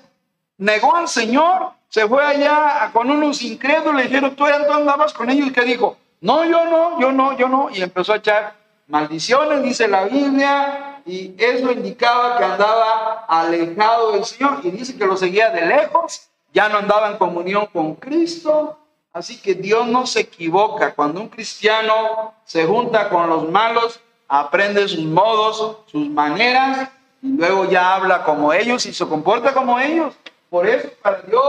negó 0.59 0.95
al 0.95 1.07
Señor, 1.07 1.71
se 1.87 2.07
fue 2.07 2.23
allá 2.23 2.91
con 2.93 3.09
unos 3.09 3.41
incrédulos, 3.41 3.95
le 3.95 4.03
dijeron, 4.03 4.35
tú, 4.35 4.45
andabas 4.45 5.11
con 5.11 5.27
ellos, 5.31 5.47
y 5.47 5.51
que 5.51 5.61
dijo, 5.61 5.97
no, 6.21 6.45
yo 6.45 6.65
no, 6.65 7.01
yo 7.01 7.11
no, 7.11 7.35
yo 7.35 7.49
no, 7.49 7.71
y 7.71 7.81
empezó 7.81 8.13
a 8.13 8.17
echar 8.17 8.53
maldiciones, 8.85 9.63
dice 9.63 9.87
la 9.87 10.03
Biblia, 10.03 11.01
y 11.03 11.33
eso 11.35 11.71
indicaba 11.71 12.37
que 12.37 12.43
andaba 12.43 13.25
alejado 13.27 14.11
del 14.11 14.23
Señor, 14.23 14.59
y 14.61 14.69
dice 14.69 14.95
que 14.95 15.07
lo 15.07 15.17
seguía 15.17 15.49
de 15.49 15.65
lejos, 15.65 16.29
ya 16.53 16.69
no 16.69 16.77
andaba 16.77 17.09
en 17.11 17.17
comunión 17.17 17.67
con 17.67 17.95
Cristo, 17.95 18.79
Así 19.11 19.41
que 19.41 19.55
Dios 19.55 19.87
no 19.87 20.05
se 20.05 20.21
equivoca. 20.21 20.93
Cuando 20.93 21.19
un 21.21 21.29
cristiano 21.29 22.35
se 22.45 22.65
junta 22.65 23.09
con 23.09 23.27
los 23.27 23.49
malos, 23.49 23.99
aprende 24.27 24.87
sus 24.87 25.03
modos, 25.03 25.77
sus 25.87 26.07
maneras, 26.09 26.89
y 27.21 27.29
luego 27.29 27.65
ya 27.65 27.95
habla 27.95 28.23
como 28.23 28.53
ellos 28.53 28.85
y 28.85 28.93
se 28.93 29.07
comporta 29.07 29.53
como 29.53 29.79
ellos. 29.79 30.15
Por 30.49 30.67
eso 30.67 30.89
para 31.01 31.21
Dios 31.23 31.43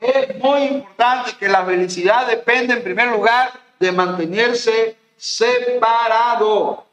es 0.00 0.38
muy 0.38 0.62
importante 0.64 1.32
que 1.38 1.48
la 1.48 1.64
felicidad 1.64 2.26
depende 2.26 2.74
en 2.74 2.82
primer 2.82 3.08
lugar 3.08 3.50
de 3.78 3.92
mantenerse 3.92 4.96
separado. 5.16 6.84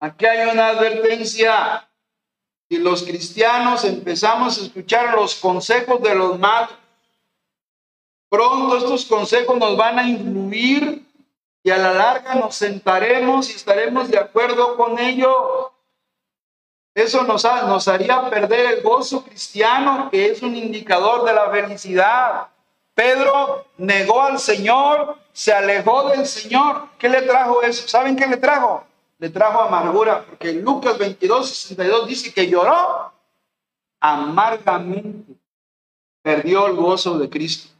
Aquí 0.00 0.24
hay 0.24 0.48
una 0.48 0.68
advertencia. 0.68 1.87
Si 2.70 2.78
los 2.78 3.02
cristianos 3.02 3.84
empezamos 3.84 4.58
a 4.58 4.62
escuchar 4.62 5.14
los 5.14 5.34
consejos 5.36 6.02
de 6.02 6.14
los 6.14 6.38
malos, 6.38 6.70
Pronto 8.28 8.76
estos 8.76 9.06
consejos 9.06 9.56
nos 9.56 9.76
van 9.76 9.98
a 9.98 10.08
influir 10.08 11.02
y 11.62 11.70
a 11.70 11.78
la 11.78 11.94
larga 11.94 12.34
nos 12.34 12.54
sentaremos 12.54 13.50
y 13.50 13.54
estaremos 13.54 14.10
de 14.10 14.18
acuerdo 14.18 14.76
con 14.76 14.98
ellos. 14.98 15.34
Eso 16.94 17.22
nos, 17.22 17.44
nos 17.44 17.88
haría 17.88 18.28
perder 18.28 18.74
el 18.74 18.82
gozo 18.82 19.24
cristiano, 19.24 20.08
que 20.10 20.26
es 20.26 20.42
un 20.42 20.56
indicador 20.56 21.24
de 21.24 21.32
la 21.32 21.50
felicidad. 21.50 22.48
Pedro 22.94 23.66
negó 23.78 24.22
al 24.22 24.38
Señor, 24.38 25.16
se 25.32 25.52
alejó 25.52 26.10
del 26.10 26.26
Señor. 26.26 26.88
¿Qué 26.98 27.08
le 27.08 27.22
trajo 27.22 27.62
eso? 27.62 27.88
¿Saben 27.88 28.16
qué 28.16 28.26
le 28.26 28.36
trajo? 28.36 28.84
Le 29.18 29.30
trajo 29.30 29.60
amargura, 29.60 30.24
porque 30.24 30.52
Lucas 30.52 30.98
22, 30.98 31.48
62 31.48 32.06
dice 32.06 32.32
que 32.32 32.48
lloró 32.48 33.12
amargamente. 34.00 35.34
Perdió 36.22 36.66
el 36.66 36.76
gozo 36.76 37.18
de 37.18 37.28
Cristo 37.28 37.78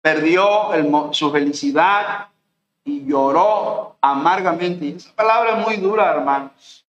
perdió 0.00 0.70
su 1.12 1.30
felicidad 1.30 2.28
y 2.84 3.04
lloró 3.06 3.96
amargamente. 4.00 4.86
Y 4.86 4.96
esa 4.96 5.12
palabra 5.14 5.58
es 5.58 5.66
muy 5.66 5.76
dura, 5.76 6.10
hermanos. 6.10 6.84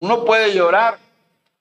Uno 0.00 0.24
puede 0.24 0.54
llorar 0.54 0.98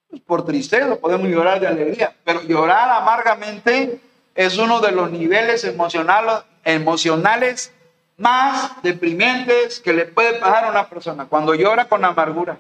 pues, 0.10 0.22
por 0.22 0.46
tristeza, 0.46 0.96
podemos 0.96 1.28
llorar 1.28 1.60
de 1.60 1.68
alegría, 1.68 2.16
pero 2.24 2.42
llorar 2.44 2.90
amargamente 2.90 4.00
es 4.36 4.58
uno 4.58 4.80
de 4.80 4.92
los 4.92 5.12
niveles 5.12 5.64
emocionales, 5.64 6.44
emocionales 6.64 7.74
más 8.18 8.82
deprimentes 8.82 9.80
que 9.80 9.94
le 9.94 10.06
puede 10.06 10.40
pasar 10.40 10.66
a 10.66 10.72
una 10.72 10.90
persona 10.90 11.26
cuando 11.28 11.54
llora 11.54 11.88
con 11.88 12.04
amargura. 12.04 12.58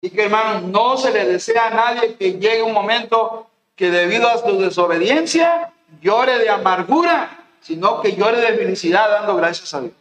Y 0.00 0.10
que 0.10 0.24
hermanos, 0.24 0.62
no 0.62 0.96
se 0.96 1.12
le 1.12 1.26
desea 1.26 1.66
a 1.66 1.70
nadie 1.70 2.14
que 2.14 2.32
llegue 2.32 2.62
un 2.62 2.72
momento 2.72 3.48
que 3.76 3.90
debido 3.90 4.28
a 4.28 4.38
su 4.38 4.58
desobediencia 4.58 5.72
llore 6.00 6.38
de 6.38 6.48
amargura 6.48 7.40
sino 7.60 8.00
que 8.00 8.16
llore 8.16 8.40
de 8.40 8.56
felicidad 8.56 9.10
dando 9.10 9.36
gracias 9.36 9.72
a 9.74 9.80
Dios. 9.80 9.92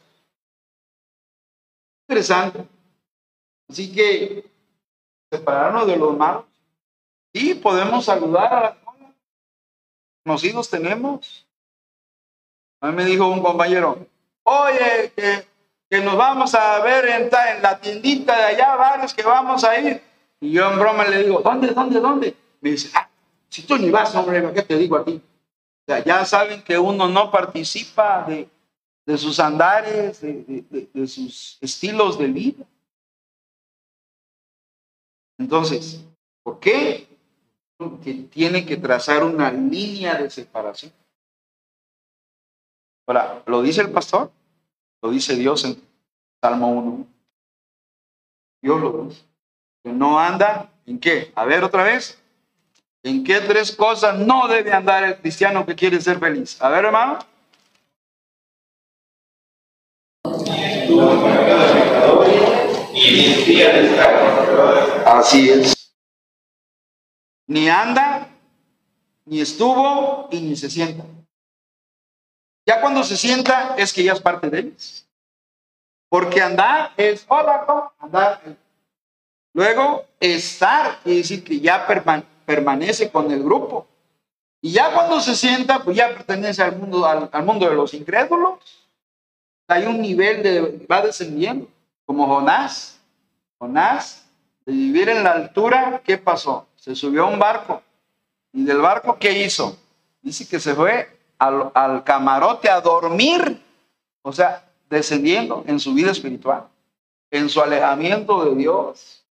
Interesante. 2.07 2.65
Así 3.69 3.93
que 3.93 4.49
separarnos 5.31 5.85
de 5.85 5.97
los 5.97 6.17
malos. 6.17 6.45
Y 7.33 7.53
podemos 7.55 8.05
saludar 8.05 8.53
a 8.53 8.61
las 8.61 8.77
conocidos 10.23 10.69
tenemos. 10.69 11.45
A 12.81 12.87
mí 12.87 12.95
me 12.95 13.05
dijo 13.05 13.27
un 13.27 13.41
compañero, 13.41 14.07
oye, 14.43 15.13
que, 15.15 16.01
nos 16.01 16.15
vamos 16.15 16.53
a 16.53 16.79
ver 16.81 17.05
en, 17.05 17.29
la 17.61 17.79
tiendita 17.79 18.37
de 18.37 18.43
allá, 18.43 18.75
varios 18.75 19.13
que 19.13 19.23
vamos 19.23 19.63
a 19.63 19.79
ir. 19.79 20.01
Y 20.39 20.51
yo 20.51 20.71
en 20.71 20.79
broma 20.79 21.05
le 21.05 21.23
digo, 21.23 21.41
¿dónde, 21.41 21.67
dónde, 21.69 21.99
dónde? 21.99 22.35
Me 22.61 22.71
dice, 22.71 22.91
ah, 22.95 23.09
si 23.49 23.63
tú 23.63 23.77
ni 23.77 23.89
vas, 23.89 24.13
hombre, 24.15 24.53
¿qué 24.53 24.61
te 24.61 24.77
digo 24.77 24.97
a 24.97 25.05
ti? 25.05 25.21
ya 26.05 26.23
saben 26.23 26.61
que 26.61 26.77
uno 26.77 27.07
no 27.07 27.31
participa 27.31 28.27
de, 28.27 29.17
sus 29.17 29.39
andares, 29.39 30.21
de, 30.21 31.07
sus 31.07 31.57
estilos 31.61 32.19
de 32.19 32.27
vida. 32.27 32.65
Entonces, 35.39 36.05
¿por 36.43 36.59
qué? 36.59 37.07
Tiene 38.29 38.65
que 38.65 38.77
trazar 38.77 39.23
una 39.23 39.51
línea 39.51 40.15
de 40.15 40.29
separación. 40.29 40.91
Ahora, 43.09 43.41
¿lo 43.47 43.63
dice 43.63 43.81
el 43.81 43.89
pastor? 43.89 44.31
Lo 45.01 45.09
dice 45.09 45.35
Dios 45.35 45.65
en 45.65 45.81
Salmo 46.43 46.69
1. 46.73 47.07
Dios 48.61 48.79
lo 48.79 49.05
dice. 49.05 49.25
No 49.85 50.19
anda 50.19 50.69
en 50.85 50.99
qué? 50.99 51.31
A 51.33 51.43
ver 51.43 51.63
otra 51.63 51.81
vez. 51.81 52.21
¿En 53.01 53.23
qué 53.23 53.41
tres 53.41 53.75
cosas 53.75 54.19
no 54.19 54.47
debe 54.47 54.71
andar 54.71 55.03
el 55.03 55.17
cristiano 55.17 55.65
que 55.65 55.73
quiere 55.73 55.99
ser 55.99 56.19
feliz? 56.19 56.61
A 56.61 56.69
ver, 56.69 56.85
hermano. 56.85 57.17
Así 65.07 65.49
es. 65.49 65.95
Ni 67.47 67.67
anda, 67.69 68.29
ni 69.25 69.41
estuvo 69.41 70.29
y 70.29 70.41
ni 70.41 70.55
se 70.55 70.69
sienta. 70.69 71.03
Ya 72.69 72.81
cuando 72.81 73.03
se 73.03 73.17
sienta 73.17 73.73
es 73.79 73.91
que 73.91 74.03
ya 74.03 74.13
es 74.13 74.21
parte 74.21 74.47
de 74.47 74.59
ellos. 74.59 75.03
Porque 76.07 76.39
andar 76.39 76.91
es, 76.97 77.25
hola, 77.27 77.91
andar. 77.97 78.41
Luego, 79.55 80.05
estar 80.19 80.99
quiere 81.01 81.17
decir 81.17 81.43
que 81.43 81.59
ya 81.59 81.87
permanece 82.45 83.09
con 83.09 83.31
el 83.31 83.43
grupo. 83.43 83.87
Y 84.61 84.73
ya 84.73 84.93
cuando 84.93 85.19
se 85.19 85.35
sienta, 85.35 85.83
pues 85.83 85.97
ya 85.97 86.09
pertenece 86.09 86.61
al 86.61 86.75
mundo, 86.75 87.07
al, 87.07 87.43
mundo 87.43 87.67
de 87.67 87.73
los 87.73 87.91
incrédulos. 87.95 88.59
Hay 89.67 89.87
un 89.87 89.99
nivel 89.99 90.43
de, 90.43 90.85
va 90.85 91.01
descendiendo, 91.01 91.67
como 92.05 92.27
Jonás. 92.27 92.99
Jonás, 93.57 94.27
de 94.67 94.73
vivir 94.73 95.09
en 95.09 95.23
la 95.23 95.31
altura, 95.31 96.03
¿qué 96.05 96.19
pasó? 96.19 96.67
Se 96.75 96.93
subió 96.93 97.23
a 97.23 97.31
un 97.31 97.39
barco. 97.39 97.81
¿Y 98.53 98.63
del 98.63 98.77
barco 98.77 99.17
qué 99.17 99.43
hizo? 99.43 99.75
Dice 100.21 100.47
que 100.47 100.59
se 100.59 100.75
fue 100.75 101.18
al, 101.39 102.03
camarote 102.03 102.69
a 102.69 102.81
dormir. 102.81 103.61
O 104.21 104.31
sea, 104.31 104.69
descendiendo 104.89 105.63
en 105.65 105.79
su 105.79 105.93
vida 105.93 106.11
espiritual, 106.11 106.67
en 107.31 107.49
su 107.49 107.61
alejamiento 107.61 108.45
de 108.45 108.55
Dios. 108.55 109.25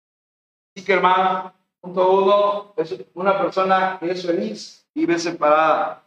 Así 0.74 0.84
que 0.84 0.92
hermano, 0.92 1.52
Punto 1.80 2.10
uno, 2.10 2.72
es 2.76 2.96
una 3.14 3.38
persona 3.40 3.96
que 4.00 4.10
es 4.10 4.26
feliz, 4.26 4.84
vive 4.92 5.18
separada. 5.20 6.02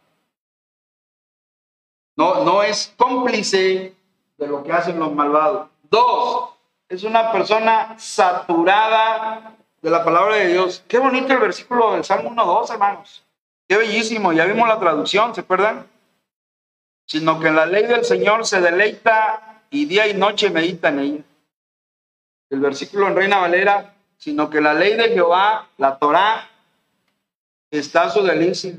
No, 2.16 2.44
no 2.44 2.62
es 2.62 2.92
cómplice 2.98 3.94
de 4.36 4.46
lo 4.46 4.62
que 4.62 4.72
hacen 4.72 4.98
los 4.98 5.10
malvados. 5.14 5.68
Dos, 5.84 6.50
es 6.86 7.02
una 7.02 7.32
persona 7.32 7.98
saturada 7.98 9.56
de 9.80 9.90
la 9.90 10.04
palabra 10.04 10.36
de 10.36 10.48
Dios. 10.48 10.84
Qué 10.86 10.98
bonito 10.98 11.32
el 11.32 11.38
versículo 11.38 11.92
del 11.92 12.04
Salmo 12.04 12.30
1.2, 12.30 12.72
hermanos. 12.72 13.24
Qué 13.70 13.76
bellísimo. 13.76 14.32
Ya 14.32 14.46
vimos 14.46 14.66
la 14.66 14.80
traducción, 14.80 15.32
¿se 15.32 15.42
acuerdan? 15.42 15.86
Sino 17.06 17.38
que 17.38 17.46
en 17.46 17.54
la 17.54 17.66
ley 17.66 17.86
del 17.86 18.04
Señor 18.04 18.44
se 18.44 18.60
deleita 18.60 19.62
y 19.70 19.84
día 19.84 20.08
y 20.08 20.14
noche 20.14 20.50
medita 20.50 20.88
en 20.88 20.98
ella. 20.98 21.22
El 22.50 22.58
versículo 22.58 23.06
en 23.06 23.14
Reina 23.14 23.38
Valera 23.38 23.94
sino 24.16 24.50
que 24.50 24.60
la 24.60 24.74
ley 24.74 24.96
de 24.96 25.10
Jehová, 25.10 25.68
la 25.78 26.00
Torá, 26.00 26.50
está 27.70 28.10
su 28.10 28.24
delicia. 28.24 28.74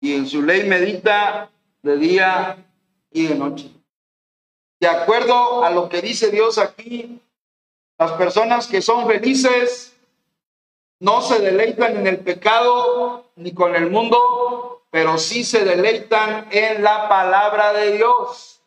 Y 0.00 0.14
en 0.14 0.28
su 0.28 0.40
ley 0.40 0.68
medita 0.68 1.50
de 1.82 1.96
día 1.96 2.64
y 3.10 3.26
de 3.26 3.34
noche. 3.34 3.72
De 4.78 4.86
acuerdo 4.86 5.64
a 5.64 5.70
lo 5.70 5.88
que 5.88 6.00
dice 6.00 6.30
Dios 6.30 6.58
aquí, 6.58 7.20
las 7.98 8.12
personas 8.12 8.68
que 8.68 8.80
son 8.80 9.08
felices 9.08 9.91
no 11.02 11.20
se 11.20 11.40
deleitan 11.40 11.96
en 11.96 12.06
el 12.06 12.18
pecado 12.20 13.32
ni 13.34 13.52
con 13.52 13.74
el 13.74 13.90
mundo, 13.90 14.84
pero 14.88 15.18
sí 15.18 15.42
se 15.42 15.64
deleitan 15.64 16.46
en 16.52 16.80
la 16.80 17.08
palabra 17.08 17.72
de 17.72 17.96
Dios. 17.96 18.62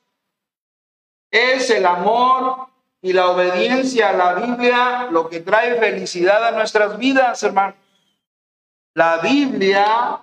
Es 1.31 1.69
el 1.69 1.85
amor 1.85 2.67
y 3.01 3.13
la 3.13 3.29
obediencia 3.29 4.09
a 4.09 4.13
la 4.13 4.33
Biblia 4.33 5.07
lo 5.11 5.29
que 5.29 5.39
trae 5.39 5.79
felicidad 5.79 6.45
a 6.45 6.51
nuestras 6.51 6.97
vidas, 6.97 7.41
hermano. 7.41 7.73
La 8.93 9.19
Biblia, 9.19 10.19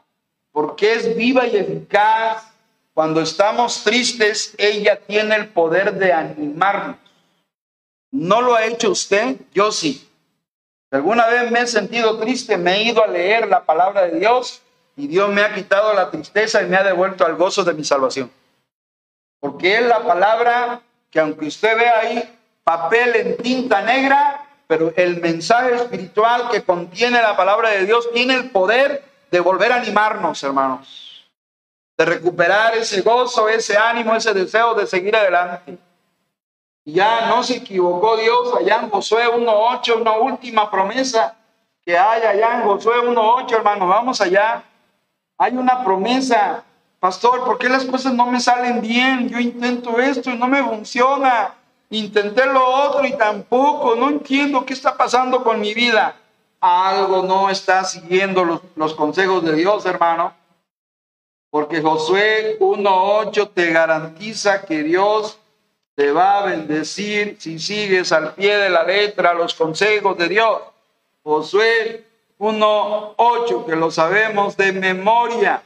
porque 0.50 0.92
es 0.92 1.16
viva 1.16 1.46
y 1.46 1.56
eficaz, 1.56 2.52
cuando 2.92 3.22
estamos 3.22 3.84
tristes, 3.84 4.54
ella 4.58 5.00
tiene 5.00 5.34
el 5.34 5.48
poder 5.48 5.94
de 5.94 6.12
animarnos. 6.12 6.96
¿No 8.10 8.42
lo 8.42 8.54
ha 8.54 8.66
hecho 8.66 8.90
usted? 8.90 9.36
Yo 9.54 9.72
sí. 9.72 10.11
Alguna 10.92 11.26
vez 11.26 11.50
me 11.50 11.60
he 11.60 11.66
sentido 11.66 12.18
triste, 12.18 12.58
me 12.58 12.74
he 12.74 12.82
ido 12.82 13.02
a 13.02 13.06
leer 13.06 13.48
la 13.48 13.64
palabra 13.64 14.02
de 14.02 14.18
Dios 14.18 14.60
y 14.94 15.06
Dios 15.06 15.30
me 15.30 15.40
ha 15.40 15.54
quitado 15.54 15.94
la 15.94 16.10
tristeza 16.10 16.62
y 16.62 16.66
me 16.66 16.76
ha 16.76 16.84
devuelto 16.84 17.24
al 17.24 17.36
gozo 17.36 17.64
de 17.64 17.72
mi 17.72 17.82
salvación. 17.82 18.30
Porque 19.40 19.78
es 19.78 19.86
la 19.86 20.00
palabra 20.04 20.82
que 21.10 21.18
aunque 21.18 21.46
usted 21.46 21.78
vea 21.78 21.98
ahí 21.98 22.38
papel 22.62 23.16
en 23.16 23.36
tinta 23.38 23.80
negra, 23.80 24.46
pero 24.66 24.92
el 24.94 25.18
mensaje 25.22 25.74
espiritual 25.76 26.50
que 26.50 26.62
contiene 26.62 27.22
la 27.22 27.38
palabra 27.38 27.70
de 27.70 27.86
Dios 27.86 28.10
tiene 28.12 28.34
el 28.34 28.50
poder 28.50 29.02
de 29.30 29.40
volver 29.40 29.72
a 29.72 29.76
animarnos, 29.76 30.42
hermanos, 30.42 31.26
de 31.96 32.04
recuperar 32.04 32.76
ese 32.76 33.00
gozo, 33.00 33.48
ese 33.48 33.78
ánimo, 33.78 34.14
ese 34.14 34.34
deseo 34.34 34.74
de 34.74 34.86
seguir 34.86 35.16
adelante. 35.16 35.78
Ya 36.84 37.26
no 37.28 37.42
se 37.42 37.56
equivocó 37.56 38.16
Dios 38.16 38.54
allá 38.58 38.80
en 38.82 38.90
Josué 38.90 39.24
1.8, 39.28 40.00
una 40.00 40.12
última 40.16 40.70
promesa 40.70 41.36
que 41.84 41.96
hay 41.96 42.22
allá 42.22 42.56
en 42.56 42.62
Josué 42.62 42.94
1.8, 43.02 43.52
hermanos, 43.52 43.88
vamos 43.88 44.20
allá. 44.20 44.64
Hay 45.38 45.56
una 45.56 45.84
promesa, 45.84 46.64
pastor, 47.00 47.44
¿por 47.44 47.58
qué 47.58 47.68
las 47.68 47.84
cosas 47.84 48.14
no 48.14 48.26
me 48.26 48.40
salen 48.40 48.80
bien? 48.80 49.28
Yo 49.28 49.38
intento 49.38 49.98
esto 49.98 50.30
y 50.30 50.36
no 50.36 50.48
me 50.48 50.62
funciona 50.62 51.54
intenté 51.92 52.46
lo 52.46 52.66
otro 52.66 53.06
y 53.06 53.12
tampoco, 53.16 53.94
no 53.94 54.08
entiendo 54.08 54.64
qué 54.64 54.72
está 54.72 54.96
pasando 54.96 55.44
con 55.44 55.60
mi 55.60 55.74
vida. 55.74 56.16
Algo 56.60 57.22
no 57.22 57.50
está 57.50 57.84
siguiendo 57.84 58.44
los, 58.44 58.60
los 58.76 58.94
consejos 58.94 59.44
de 59.44 59.54
Dios, 59.54 59.84
hermano. 59.84 60.34
Porque 61.50 61.82
Josué 61.82 62.56
1.8 62.60 63.50
te 63.52 63.70
garantiza 63.72 64.62
que 64.62 64.82
Dios 64.82 65.38
te 65.94 66.10
va 66.10 66.38
a 66.38 66.46
bendecir 66.46 67.36
si 67.38 67.58
sigues 67.58 68.12
al 68.12 68.34
pie 68.34 68.56
de 68.56 68.70
la 68.70 68.84
letra 68.84 69.34
los 69.34 69.54
consejos 69.54 70.16
de 70.16 70.28
Dios. 70.28 70.60
Josué 71.22 72.04
1.8, 72.38 73.66
que 73.66 73.76
lo 73.76 73.90
sabemos 73.90 74.56
de 74.56 74.72
memoria. 74.72 75.62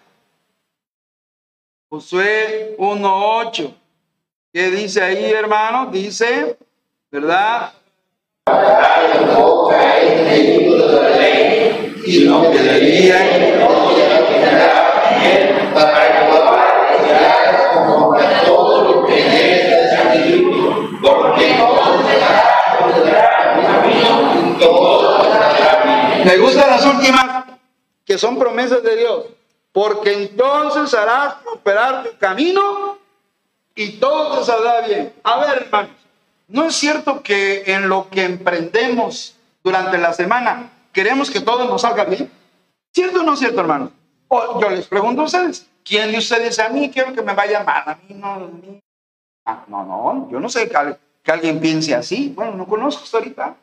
Josué 1.88 2.74
1.8. 2.78 3.74
¿Qué 4.52 4.70
dice 4.70 5.02
ahí, 5.02 5.30
hermano? 5.32 5.86
Dice, 5.86 6.56
¿verdad? 7.10 7.72
Y 12.04 12.20
lo 12.20 12.50
que 12.50 12.56
Me 26.26 26.38
gustan 26.38 26.68
las 26.68 26.84
últimas, 26.84 27.44
que 28.04 28.18
son 28.18 28.36
promesas 28.36 28.82
de 28.82 28.96
Dios. 28.96 29.26
Porque 29.70 30.12
entonces 30.12 30.92
harás 30.94 31.34
prosperar 31.34 32.02
tu 32.02 32.18
camino 32.18 32.98
y 33.76 33.92
todo 33.92 34.36
te 34.36 34.44
saldrá 34.44 34.80
bien. 34.80 35.12
A 35.22 35.38
ver, 35.38 35.62
hermanos, 35.62 35.92
¿no 36.48 36.64
es 36.64 36.74
cierto 36.74 37.22
que 37.22 37.62
en 37.66 37.88
lo 37.88 38.10
que 38.10 38.24
emprendemos 38.24 39.36
durante 39.62 39.98
la 39.98 40.12
semana 40.14 40.72
queremos 40.92 41.30
que 41.30 41.40
todo 41.40 41.64
nos 41.68 41.82
salga 41.82 42.04
bien? 42.04 42.28
¿Cierto 42.92 43.20
o 43.20 43.22
no 43.22 43.34
es 43.34 43.38
cierto, 43.38 43.60
hermanos? 43.60 43.90
O 44.26 44.60
yo 44.60 44.70
les 44.70 44.88
pregunto 44.88 45.22
a 45.22 45.26
ustedes, 45.26 45.68
¿quién 45.84 46.10
de 46.10 46.18
ustedes 46.18 46.58
a 46.58 46.70
mí 46.70 46.90
quiero 46.90 47.12
que 47.12 47.22
me 47.22 47.34
vaya 47.34 47.62
mal? 47.62 47.84
A 47.86 47.98
mí 48.08 48.14
no, 48.14 48.32
a 48.32 48.38
mí. 48.38 48.80
Ah, 49.44 49.62
no, 49.68 49.84
no, 49.84 50.28
yo 50.32 50.40
no 50.40 50.48
sé 50.48 50.68
que, 50.68 50.96
que, 51.22 51.30
alguien 51.30 51.60
piense 51.60 51.94
así. 51.94 52.32
Bueno, 52.34 52.56
no 52.56 52.66
conozco 52.66 53.04
hasta 53.04 53.18
ahorita. 53.18 53.54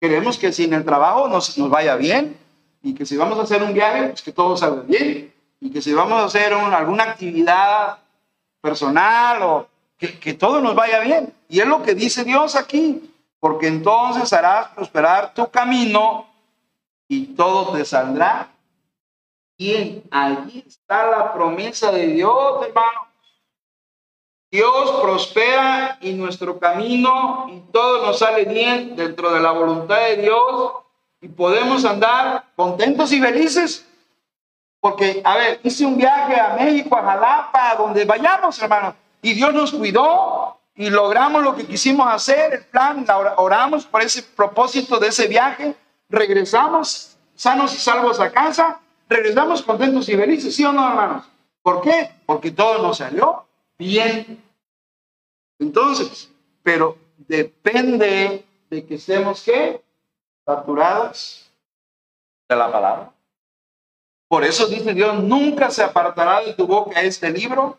Queremos 0.00 0.38
que 0.38 0.52
si 0.52 0.64
en 0.64 0.74
el 0.74 0.84
trabajo 0.84 1.28
nos, 1.28 1.58
nos 1.58 1.70
vaya 1.70 1.96
bien 1.96 2.36
y 2.82 2.94
que 2.94 3.04
si 3.04 3.16
vamos 3.16 3.38
a 3.38 3.42
hacer 3.42 3.62
un 3.62 3.74
viaje, 3.74 4.08
pues 4.08 4.22
que 4.22 4.32
todo 4.32 4.56
salga 4.56 4.82
bien 4.82 5.32
y 5.60 5.70
que 5.70 5.82
si 5.82 5.92
vamos 5.92 6.20
a 6.20 6.26
hacer 6.26 6.52
alguna 6.52 7.04
actividad 7.04 7.98
personal 8.60 9.42
o 9.42 9.68
que, 9.98 10.34
todo 10.34 10.60
nos 10.60 10.74
vaya 10.74 11.00
bien. 11.00 11.32
Y 11.48 11.60
es 11.60 11.66
lo 11.66 11.82
que 11.82 11.94
dice 11.94 12.24
Dios 12.24 12.54
aquí, 12.54 13.12
porque 13.40 13.66
entonces 13.66 14.32
harás 14.32 14.68
prosperar 14.68 15.34
tu 15.34 15.50
camino 15.50 16.26
y 17.08 17.26
todo 17.34 17.72
te 17.76 17.84
saldrá 17.84 18.48
bien. 19.58 20.04
Allí 20.10 20.64
está 20.66 21.10
la 21.10 21.32
promesa 21.32 21.90
de 21.90 22.06
Dios, 22.06 22.64
hermanos. 22.64 23.07
Dios 24.50 25.02
prospera 25.02 25.98
y 26.00 26.12
nuestro 26.14 26.58
camino 26.58 27.46
y 27.50 27.60
todo 27.70 28.06
nos 28.06 28.18
sale 28.18 28.46
bien 28.46 28.96
dentro 28.96 29.30
de 29.32 29.40
la 29.40 29.52
voluntad 29.52 29.98
de 30.00 30.16
Dios 30.16 30.72
y 31.20 31.28
podemos 31.28 31.84
andar 31.84 32.44
contentos 32.56 33.12
y 33.12 33.20
felices 33.20 33.86
porque, 34.80 35.20
a 35.24 35.36
ver, 35.36 35.60
hice 35.64 35.84
un 35.84 35.96
viaje 35.96 36.40
a 36.40 36.54
México, 36.54 36.96
a 36.96 37.02
Jalapa, 37.02 37.74
donde 37.76 38.04
vayamos, 38.04 38.60
hermanos, 38.62 38.94
y 39.20 39.34
Dios 39.34 39.52
nos 39.52 39.72
cuidó 39.72 40.60
y 40.76 40.88
logramos 40.88 41.42
lo 41.42 41.56
que 41.56 41.66
quisimos 41.66 42.06
hacer, 42.06 42.54
el 42.54 42.64
plan, 42.66 43.04
oramos 43.36 43.84
por 43.84 44.02
ese 44.02 44.22
propósito 44.22 44.98
de 44.98 45.08
ese 45.08 45.26
viaje, 45.26 45.74
regresamos 46.08 47.16
sanos 47.34 47.74
y 47.74 47.78
salvos 47.78 48.20
a 48.20 48.30
casa, 48.30 48.80
regresamos 49.08 49.62
contentos 49.62 50.08
y 50.08 50.16
felices, 50.16 50.54
¿sí 50.54 50.64
o 50.64 50.72
no, 50.72 50.88
hermanos? 50.88 51.24
¿Por 51.60 51.80
qué? 51.80 52.12
Porque 52.24 52.52
todo 52.52 52.80
nos 52.80 52.98
salió 52.98 53.47
bien. 53.78 54.42
Entonces, 55.58 56.30
pero 56.62 56.96
depende 57.16 58.44
de 58.68 58.86
que 58.86 58.94
estemos, 58.96 59.42
¿qué? 59.42 59.80
Saturados 60.44 61.50
de 62.48 62.56
la 62.56 62.70
palabra. 62.70 63.12
Por 64.28 64.44
eso 64.44 64.66
dice 64.66 64.92
Dios, 64.92 65.22
nunca 65.22 65.70
se 65.70 65.82
apartará 65.82 66.42
de 66.42 66.52
tu 66.52 66.66
boca 66.66 67.00
este 67.00 67.30
libro 67.30 67.78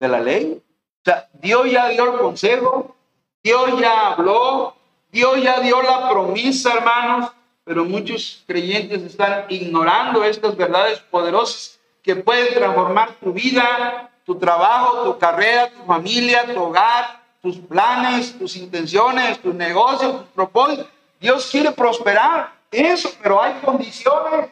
de 0.00 0.08
la 0.08 0.20
ley. 0.20 0.62
O 0.62 1.04
sea, 1.04 1.28
Dios 1.34 1.70
ya 1.70 1.88
dio 1.88 2.12
el 2.12 2.18
consejo, 2.18 2.96
Dios 3.42 3.78
ya 3.78 4.12
habló, 4.12 4.74
Dios 5.12 5.42
ya 5.42 5.60
dio 5.60 5.82
la 5.82 6.08
promesa, 6.10 6.74
hermanos, 6.74 7.30
pero 7.64 7.84
muchos 7.84 8.42
creyentes 8.46 9.02
están 9.02 9.44
ignorando 9.48 10.24
estas 10.24 10.56
verdades 10.56 11.00
poderosas 11.00 11.78
que 12.02 12.16
pueden 12.16 12.54
transformar 12.54 13.12
tu 13.16 13.32
vida, 13.32 14.10
tu 14.26 14.34
trabajo, 14.34 15.04
tu 15.04 15.18
carrera, 15.18 15.70
tu 15.70 15.84
familia, 15.84 16.52
tu 16.52 16.60
hogar, 16.60 17.22
tus 17.40 17.56
planes, 17.58 18.36
tus 18.36 18.56
intenciones, 18.56 19.40
tus 19.40 19.54
negocios, 19.54 20.16
tus 20.16 20.26
propósitos. 20.34 20.86
Dios 21.20 21.48
quiere 21.50 21.70
prosperar 21.70 22.52
eso, 22.70 23.08
pero 23.22 23.40
hay 23.40 23.54
condiciones. 23.64 24.50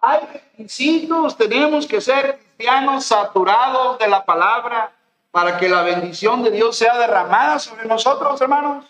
Hay 0.00 0.20
requisitos, 0.32 1.36
tenemos 1.36 1.86
que 1.86 2.00
ser 2.00 2.38
cristianos 2.38 3.06
saturados 3.06 3.98
de 3.98 4.06
la 4.06 4.24
palabra 4.24 4.92
para 5.32 5.58
que 5.58 5.68
la 5.68 5.82
bendición 5.82 6.44
de 6.44 6.52
Dios 6.52 6.76
sea 6.76 6.96
derramada 6.96 7.58
sobre 7.58 7.86
nosotros, 7.86 8.40
hermanos. 8.40 8.84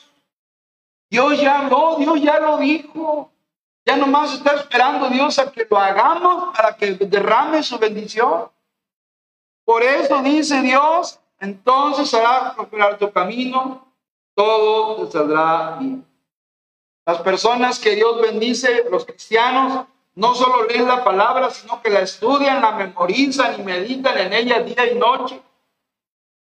Dios 1.08 1.40
ya 1.40 1.60
habló, 1.60 1.96
Dios 1.98 2.20
ya 2.20 2.38
lo 2.38 2.58
dijo. 2.58 3.32
Ya 3.86 3.96
nomás 3.96 4.34
está 4.34 4.52
esperando 4.52 5.08
Dios 5.08 5.38
a 5.38 5.50
que 5.50 5.66
lo 5.70 5.78
hagamos 5.78 6.54
para 6.54 6.76
que 6.76 6.92
derrame 6.92 7.62
su 7.62 7.78
bendición. 7.78 8.50
Por 9.66 9.82
eso 9.82 10.22
dice 10.22 10.62
Dios, 10.62 11.18
entonces 11.40 12.14
hará 12.14 12.54
prosperar 12.54 12.98
tu 12.98 13.10
camino, 13.10 13.84
todo 14.32 15.04
te 15.04 15.12
saldrá 15.12 15.76
bien. 15.80 16.06
Las 17.04 17.20
personas 17.22 17.80
que 17.80 17.96
Dios 17.96 18.20
bendice, 18.22 18.84
los 18.88 19.04
cristianos, 19.04 19.86
no 20.14 20.36
solo 20.36 20.66
leen 20.66 20.86
la 20.86 21.02
palabra, 21.02 21.50
sino 21.50 21.82
que 21.82 21.90
la 21.90 22.00
estudian, 22.00 22.62
la 22.62 22.72
memorizan 22.72 23.60
y 23.60 23.64
meditan 23.64 24.16
en 24.16 24.32
ella 24.32 24.60
día 24.60 24.92
y 24.92 24.94
noche. 24.94 25.42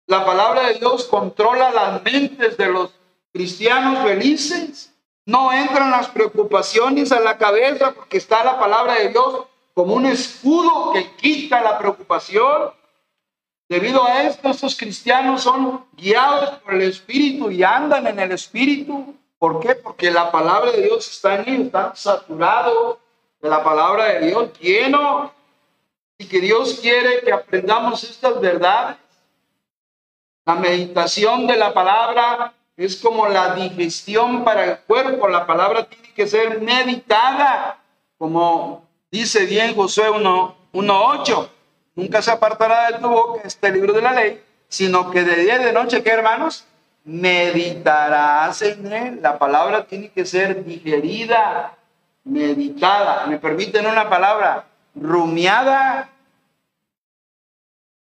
La 0.08 0.26
palabra 0.26 0.68
de 0.68 0.74
Dios 0.74 1.06
controla 1.06 1.72
las 1.72 2.04
mentes 2.04 2.58
de 2.58 2.68
los 2.68 2.92
cristianos 3.32 4.06
felices. 4.06 4.94
No 5.26 5.54
entran 5.54 5.90
las 5.90 6.10
preocupaciones 6.10 7.14
a 7.14 7.22
la 7.22 7.38
cabeza 7.38 7.94
porque 7.94 8.18
está 8.18 8.44
la 8.44 8.60
palabra 8.60 8.96
de 8.96 9.08
Dios 9.08 9.46
como 9.74 9.94
un 9.94 10.06
escudo 10.06 10.92
que 10.92 11.16
quita 11.16 11.62
la 11.62 11.80
preocupación. 11.80 12.72
Debido 13.68 14.04
a 14.04 14.24
esto, 14.24 14.50
estos 14.50 14.78
cristianos 14.78 15.42
son 15.42 15.86
guiados 15.94 16.60
por 16.60 16.76
el 16.76 16.84
Espíritu 16.84 17.50
y 17.50 17.64
andan 17.64 18.06
en 18.06 18.20
el 18.20 18.32
Espíritu. 18.32 19.16
¿Por 19.40 19.60
qué? 19.60 19.74
Porque 19.76 20.12
la 20.12 20.32
palabra 20.32 20.72
de 20.72 20.84
Dios 20.84 21.10
está 21.10 21.36
en 21.36 21.50
ellos, 21.50 21.66
están 21.68 21.96
saturados 21.96 22.98
de 23.42 23.50
la 23.50 23.64
palabra 23.64 24.06
de 24.06 24.28
Dios, 24.28 24.60
lleno, 24.60 25.34
y 26.18 26.28
que 26.28 26.40
Dios 26.40 26.80
quiere 26.80 27.22
que 27.22 27.34
aprendamos 27.34 28.04
estas 28.04 28.40
verdades. 28.40 28.98
La 30.46 30.56
meditación 30.56 31.48
de 31.48 31.58
la 31.58 31.74
palabra 31.74 32.54
es 32.78 32.98
como 32.98 33.28
la 33.28 33.56
digestión 33.56 34.44
para 34.44 34.64
el 34.64 34.78
cuerpo. 34.80 35.28
La 35.28 35.46
palabra 35.48 35.86
tiene 35.86 36.14
que 36.14 36.28
ser 36.28 36.62
meditada, 36.62 37.80
como 38.18 38.86
dice 39.12 39.46
bien 39.46 39.76
Josué 39.76 40.12
1.8. 40.12 41.50
Nunca 41.96 42.22
se 42.22 42.32
apartará 42.32 42.92
de 42.92 43.00
tu 43.00 43.08
boca 43.08 43.42
este 43.46 43.72
libro 43.72 43.94
de 43.94 44.02
la 44.02 44.14
ley, 44.14 44.44
sino 44.68 45.10
que 45.12 45.24
de 45.24 45.38
día 45.38 45.62
y 45.62 45.64
de 45.64 45.72
noche, 45.72 46.04
¿qué 46.04 46.12
hermanos? 46.12 46.66
Meditarás 47.06 48.62
en 48.62 48.92
él. 48.92 49.20
La 49.22 49.40
palabra 49.40 49.86
tiene 49.88 50.10
que 50.10 50.26
ser 50.26 50.66
digerida, 50.66 51.78
meditada. 52.26 53.28
¿Me 53.28 53.38
permiten 53.38 53.86
una 53.86 54.10
palabra? 54.10 54.66
Rumiada. 54.94 56.10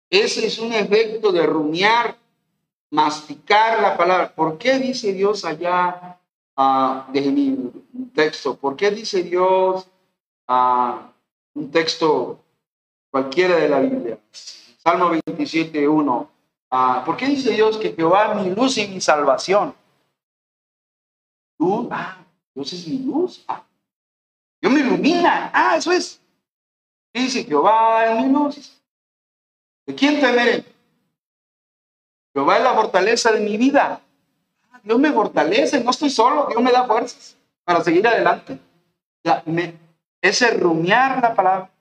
Ese 0.10 0.48
es 0.48 0.60
un 0.60 0.74
efecto 0.74 1.32
de 1.32 1.46
rumiar, 1.46 2.16
masticar 2.90 3.82
la 3.82 3.96
palabra. 3.96 4.34
¿Por 4.34 4.58
qué 4.58 4.80
dice 4.80 5.14
Dios 5.14 5.46
allá, 5.46 6.18
uh, 6.58 7.12
mi 7.12 7.72
texto, 8.14 8.58
por 8.58 8.76
qué 8.76 8.92
dice 8.92 9.24
Dios 9.24 9.88
uh, 10.48 10.94
un 11.54 11.72
texto 11.72 12.40
cualquiera 13.18 13.56
de 13.56 13.68
la 13.68 13.80
Biblia. 13.80 14.20
Salmo 14.32 15.10
27, 15.10 15.88
1. 15.88 16.30
Ah, 16.70 17.02
¿Por 17.04 17.18
qué 17.18 17.26
dice 17.26 17.52
Dios 17.52 17.78
que 17.78 17.94
Jehová 17.94 18.34
es 18.34 18.46
mi 18.46 18.54
luz 18.54 18.78
y 18.78 18.88
mi 18.88 19.02
salvación? 19.02 19.74
Luz, 21.58 21.88
ah, 21.90 22.18
Dios 22.54 22.74
es 22.74 22.88
mi 22.88 23.00
luz. 23.00 23.44
Ah, 23.48 23.64
Dios 24.62 24.72
me 24.72 24.82
ilumina. 24.82 25.50
Ah, 25.52 25.78
eso 25.78 25.92
es. 25.92 26.22
Dice 27.12 27.44
Jehová 27.44 28.06
es 28.06 28.24
mi 28.24 28.32
luz. 28.32 28.80
¿De 29.88 29.96
quién 29.96 30.20
temeré? 30.20 30.64
Jehová 32.36 32.58
es 32.58 32.64
la 32.64 32.76
fortaleza 32.76 33.32
de 33.32 33.40
mi 33.40 33.58
vida. 33.58 34.00
Ah, 34.72 34.80
Dios 34.84 35.00
me 35.00 35.12
fortalece, 35.12 35.84
no 35.84 35.90
estoy 35.90 36.12
solo, 36.12 36.46
Dios 36.50 36.62
me 36.62 36.72
da 36.72 36.86
fuerzas 36.86 37.36
para 37.64 37.84
seguir 37.84 38.08
adelante. 38.08 38.60
Ya, 39.24 39.42
me, 39.48 39.74
ese 40.22 40.52
rumiar 40.52 41.20
la 41.20 41.34
palabra 41.34 41.72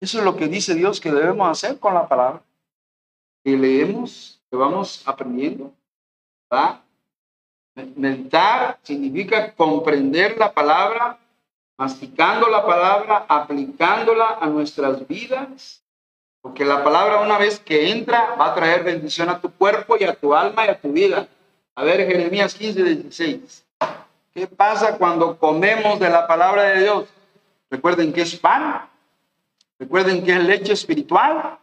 eso 0.00 0.18
es 0.18 0.24
lo 0.24 0.36
que 0.36 0.48
dice 0.48 0.74
Dios 0.74 1.00
que 1.00 1.10
debemos 1.10 1.48
hacer 1.50 1.78
con 1.78 1.94
la 1.94 2.06
palabra. 2.06 2.42
Que 3.44 3.56
leemos, 3.56 4.40
que 4.50 4.56
vamos 4.56 5.02
aprendiendo. 5.06 5.72
¿verdad? 6.50 6.80
Meditar 7.96 8.78
significa 8.82 9.52
comprender 9.54 10.36
la 10.36 10.52
palabra, 10.52 11.18
masticando 11.76 12.48
la 12.48 12.66
palabra, 12.66 13.26
aplicándola 13.28 14.38
a 14.40 14.46
nuestras 14.46 15.06
vidas. 15.06 15.82
Porque 16.40 16.64
la 16.64 16.82
palabra 16.82 17.20
una 17.20 17.38
vez 17.38 17.58
que 17.58 17.90
entra 17.90 18.34
va 18.36 18.52
a 18.52 18.54
traer 18.54 18.84
bendición 18.84 19.28
a 19.28 19.40
tu 19.40 19.50
cuerpo 19.50 19.96
y 19.98 20.04
a 20.04 20.14
tu 20.14 20.34
alma 20.34 20.66
y 20.66 20.68
a 20.68 20.80
tu 20.80 20.92
vida. 20.92 21.28
A 21.74 21.84
ver, 21.84 22.06
Jeremías 22.06 22.54
15, 22.54 22.82
16. 22.82 23.64
¿Qué 24.34 24.46
pasa 24.46 24.96
cuando 24.96 25.36
comemos 25.36 25.98
de 25.98 26.08
la 26.08 26.26
palabra 26.26 26.62
de 26.62 26.82
Dios? 26.82 27.08
Recuerden 27.70 28.12
que 28.12 28.22
es 28.22 28.36
pan, 28.36 28.88
Recuerden 29.78 30.24
que 30.24 30.32
es 30.32 30.42
leche 30.42 30.72
espiritual. 30.72 31.58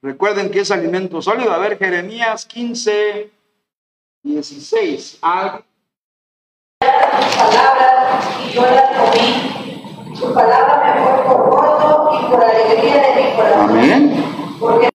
Recuerden 0.00 0.50
que 0.50 0.60
es 0.60 0.70
alimento 0.70 1.20
sólido. 1.20 1.52
A 1.52 1.58
ver, 1.58 1.76
Jeremías 1.78 2.46
15, 2.46 3.28
16. 4.22 5.18
Algo. 5.20 5.64
palabras 6.80 8.24
y 8.46 8.52
yo 8.52 8.62
las 8.62 8.96
comí. 8.96 10.16
Su 10.16 10.32
palabra 10.32 10.94
me 10.94 11.02
fue 11.02 11.24
por 11.24 11.50
gozo 11.50 12.20
y 12.20 12.30
por 12.30 12.44
alegría 12.44 13.02
de 13.02 13.22
mi 13.22 13.36
corazón. 13.36 13.70
Amén. 13.70 14.56
Porque 14.60 14.86
mí, 14.86 14.92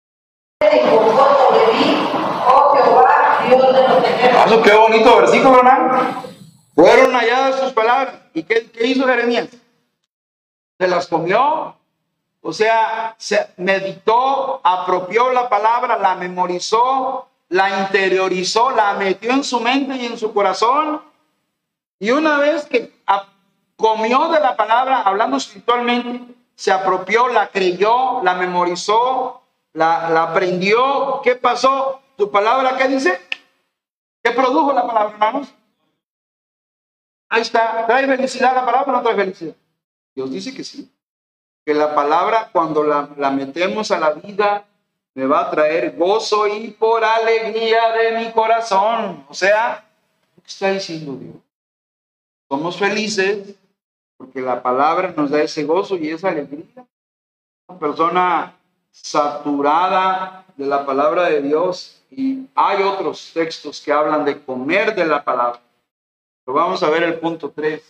oh 2.47 2.73
Jehová, 2.73 3.45
Dios 3.47 3.73
de 3.73 3.87
los 3.87 4.03
ejércitos. 4.03 4.63
Qué 4.63 4.75
bonito 4.75 5.17
versículo, 5.17 5.57
hermano. 5.57 6.23
Fueron 6.73 7.13
halladas 7.13 7.59
sus 7.59 7.73
palabras. 7.73 8.15
¿Y 8.33 8.43
qué, 8.43 8.71
qué 8.71 8.87
hizo 8.87 9.05
Jeremías? 9.05 9.49
Se 10.79 10.87
las 10.87 11.07
comió 11.07 11.75
o 12.41 12.53
sea, 12.53 13.15
se 13.19 13.49
meditó, 13.57 14.61
apropió 14.63 15.31
la 15.31 15.47
palabra, 15.47 15.97
la 15.97 16.15
memorizó, 16.15 17.27
la 17.49 17.81
interiorizó, 17.81 18.71
la 18.71 18.93
metió 18.93 19.31
en 19.31 19.43
su 19.43 19.59
mente 19.59 19.95
y 19.95 20.07
en 20.07 20.17
su 20.17 20.33
corazón. 20.33 21.01
Y 21.99 22.09
una 22.09 22.39
vez 22.39 22.65
que 22.65 22.91
comió 23.75 24.29
de 24.29 24.39
la 24.39 24.55
palabra, 24.55 25.03
hablando 25.03 25.37
espiritualmente, 25.37 26.33
se 26.55 26.71
apropió, 26.71 27.27
la 27.27 27.49
creyó, 27.49 28.23
la 28.23 28.33
memorizó, 28.33 29.41
la, 29.73 30.23
aprendió. 30.23 31.21
¿Qué 31.23 31.35
pasó? 31.35 32.01
¿Tu 32.17 32.31
palabra 32.31 32.75
qué 32.75 32.87
dice? 32.87 33.21
¿Qué 34.23 34.31
produjo 34.31 34.73
la 34.73 34.87
palabra, 34.87 35.13
hermanos? 35.13 35.53
Ahí 37.29 37.41
está. 37.41 37.85
¿Trae 37.85 38.07
felicidad 38.07 38.55
la 38.55 38.65
palabra 38.65 38.93
o 38.93 38.95
no 38.95 39.03
trae 39.03 39.15
felicidad? 39.15 39.55
Dios 40.15 40.31
dice 40.31 40.53
que 40.55 40.63
sí 40.63 40.91
que 41.65 41.73
la 41.73 41.93
palabra 41.93 42.49
cuando 42.51 42.83
la, 42.83 43.31
metemos 43.31 43.91
a 43.91 43.99
la 43.99 44.13
vida 44.13 44.65
me 45.13 45.25
va 45.25 45.41
a 45.41 45.51
traer 45.51 45.95
gozo 45.97 46.47
y 46.47 46.71
por 46.71 47.03
alegría 47.03 47.91
de 47.91 48.17
mi 48.19 48.31
corazón. 48.31 49.25
O 49.29 49.33
sea, 49.33 49.85
¿qué 50.35 50.47
está 50.47 50.71
diciendo 50.71 51.13
Dios? 51.13 51.35
Somos 52.49 52.77
felices 52.77 53.55
porque 54.17 54.41
la 54.41 54.61
palabra 54.61 55.13
nos 55.15 55.29
da 55.29 55.41
ese 55.41 55.63
gozo 55.63 55.97
y 55.97 56.09
esa 56.09 56.29
alegría. 56.29 56.85
Una 57.67 57.79
persona 57.79 58.57
saturada 58.89 60.45
de 60.55 60.65
la 60.65 60.85
palabra 60.85 61.23
de 61.25 61.41
Dios 61.41 62.01
y 62.09 62.47
hay 62.55 62.83
otros 62.83 63.31
textos 63.33 63.81
que 63.81 63.91
hablan 63.91 64.25
de 64.25 64.43
comer 64.43 64.95
de 64.95 65.05
la 65.05 65.23
palabra. 65.23 65.61
Pero 66.45 66.55
vamos 66.55 66.83
a 66.83 66.89
ver 66.89 67.03
el 67.03 67.19
punto 67.19 67.51
3. 67.51 67.81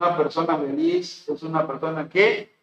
Una 0.00 0.16
persona 0.16 0.56
feliz 0.56 1.28
es 1.28 1.42
una 1.42 1.66
persona 1.66 2.08
que 2.08 2.57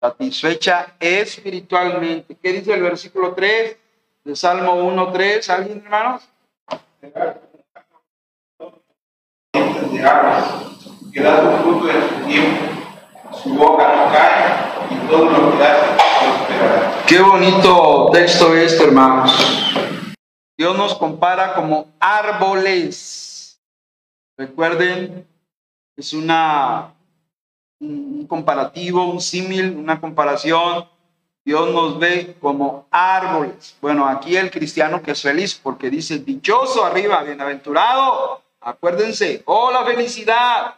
satisfecha 0.00 0.94
espiritualmente. 1.00 2.36
¿Qué 2.40 2.52
dice 2.52 2.74
el 2.74 2.82
versículo 2.82 3.34
3 3.34 3.76
de 4.24 4.36
Salmo 4.36 4.74
1, 4.74 5.12
3? 5.12 5.50
¿Alguien, 5.50 5.82
hermanos? 5.84 6.28
De 9.92 10.04
aguas, 10.04 10.44
que 11.12 11.20
da 11.20 11.40
su 11.40 11.62
fruto 11.62 11.90
en 11.90 12.08
su 12.08 12.26
tiempo, 12.26 12.64
su 13.42 13.54
boca 13.54 13.96
no 13.96 14.12
cae 14.12 14.94
y 14.94 15.08
todo 15.08 15.24
lo 15.24 15.58
que 15.58 15.64
hace 15.64 15.94
prosperará. 15.96 17.04
Qué 17.06 17.20
bonito 17.20 18.10
texto 18.12 18.54
este, 18.54 18.84
hermanos. 18.84 19.32
Dios 20.56 20.76
nos 20.76 20.94
compara 20.94 21.54
como 21.54 21.88
árboles. 21.98 23.60
Recuerden, 24.36 25.26
es 25.96 26.12
una 26.12 26.94
un 27.80 28.26
comparativo, 28.26 29.04
un 29.06 29.20
símil, 29.20 29.76
una 29.76 30.00
comparación. 30.00 30.88
Dios 31.44 31.70
nos 31.72 31.98
ve 31.98 32.36
como 32.40 32.86
árboles. 32.90 33.76
Bueno, 33.80 34.06
aquí 34.06 34.36
el 34.36 34.50
cristiano 34.50 35.02
que 35.02 35.12
es 35.12 35.22
feliz 35.22 35.54
porque 35.54 35.88
dice 35.88 36.18
dichoso 36.18 36.84
arriba, 36.84 37.22
bienaventurado. 37.22 38.42
Acuérdense, 38.60 39.42
oh 39.46 39.70
la 39.70 39.84
felicidad, 39.84 40.74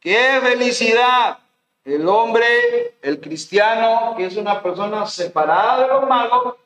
qué 0.00 0.40
felicidad. 0.42 1.38
El 1.84 2.06
hombre, 2.08 2.96
el 3.00 3.20
cristiano, 3.20 4.14
que 4.16 4.26
es 4.26 4.36
una 4.36 4.62
persona 4.62 5.06
separada 5.06 5.80
de 5.80 5.88
lo 5.88 6.02
malo, 6.02 6.58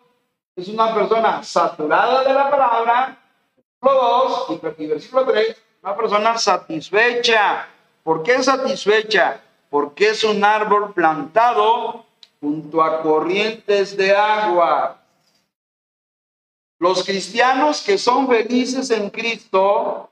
es 0.56 0.68
una 0.68 0.94
persona 0.94 1.42
saturada 1.42 2.24
de 2.24 2.32
la 2.32 2.50
palabra. 2.50 3.18
Versículo 3.56 4.46
2 4.48 4.78
y 4.78 4.86
versículo 4.86 5.24
3, 5.26 5.62
una 5.82 5.96
persona 5.96 6.38
satisfecha. 6.38 7.68
¿Por 8.02 8.22
qué 8.22 8.42
satisfecha? 8.42 9.40
Porque 9.72 10.10
es 10.10 10.22
un 10.22 10.44
árbol 10.44 10.92
plantado 10.92 12.04
junto 12.42 12.82
a 12.82 13.00
corrientes 13.00 13.96
de 13.96 14.14
agua. 14.14 15.02
Los 16.78 17.02
cristianos 17.02 17.80
que 17.80 17.96
son 17.96 18.28
felices 18.28 18.90
en 18.90 19.08
Cristo, 19.08 20.10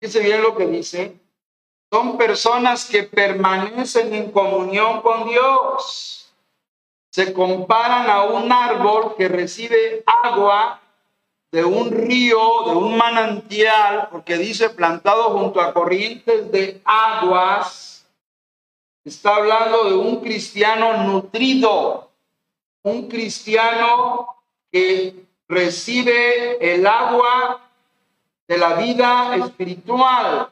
dice 0.00 0.20
bien 0.20 0.40
lo 0.40 0.56
que 0.56 0.66
dice, 0.66 1.14
son 1.92 2.16
personas 2.16 2.86
que 2.86 3.02
permanecen 3.02 4.14
en 4.14 4.32
comunión 4.32 5.02
con 5.02 5.28
Dios. 5.28 6.32
Se 7.10 7.34
comparan 7.34 8.08
a 8.08 8.22
un 8.22 8.50
árbol 8.50 9.16
que 9.18 9.28
recibe 9.28 10.02
agua 10.06 10.80
de 11.50 11.62
un 11.62 11.90
río, 11.90 12.40
de 12.68 12.74
un 12.74 12.96
manantial, 12.96 14.08
porque 14.10 14.38
dice 14.38 14.70
plantado 14.70 15.24
junto 15.24 15.60
a 15.60 15.74
corrientes 15.74 16.50
de 16.50 16.80
aguas 16.86 17.91
Está 19.04 19.34
hablando 19.34 19.84
de 19.90 19.96
un 19.96 20.20
cristiano 20.20 21.04
nutrido, 21.04 22.10
un 22.84 23.08
cristiano 23.08 24.28
que 24.70 25.26
recibe 25.48 26.74
el 26.74 26.86
agua 26.86 27.60
de 28.46 28.58
la 28.58 28.74
vida 28.74 29.34
espiritual. 29.36 30.50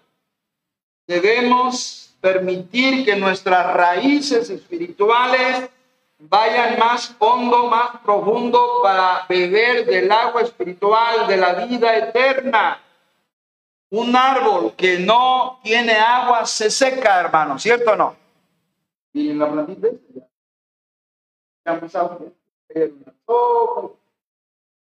Debemos 1.07 2.13
permitir 2.21 3.05
que 3.05 3.15
nuestras 3.15 3.73
raíces 3.73 4.51
espirituales 4.51 5.71
vayan 6.19 6.77
más 6.77 7.15
hondo, 7.21 7.69
más 7.69 8.01
profundo 8.05 8.81
para 8.83 9.27
beber 9.29 9.87
del 9.87 10.11
agua 10.11 10.43
espiritual 10.43 11.29
de 11.29 11.37
la 11.37 11.53
vida 11.55 11.97
eterna. 11.97 12.81
Un 13.91 14.15
árbol 14.15 14.75
que 14.77 14.99
no 14.99 15.61
tiene 15.63 15.93
agua 15.95 16.47
se 16.47 16.69
seca, 16.69 17.21
hermano, 17.21 17.59
¿cierto 17.59 17.93
o 17.93 17.97
no? 17.97 18.20
Y 19.13 19.31
en 19.31 19.39
la 19.39 19.51
plantita 19.51 19.89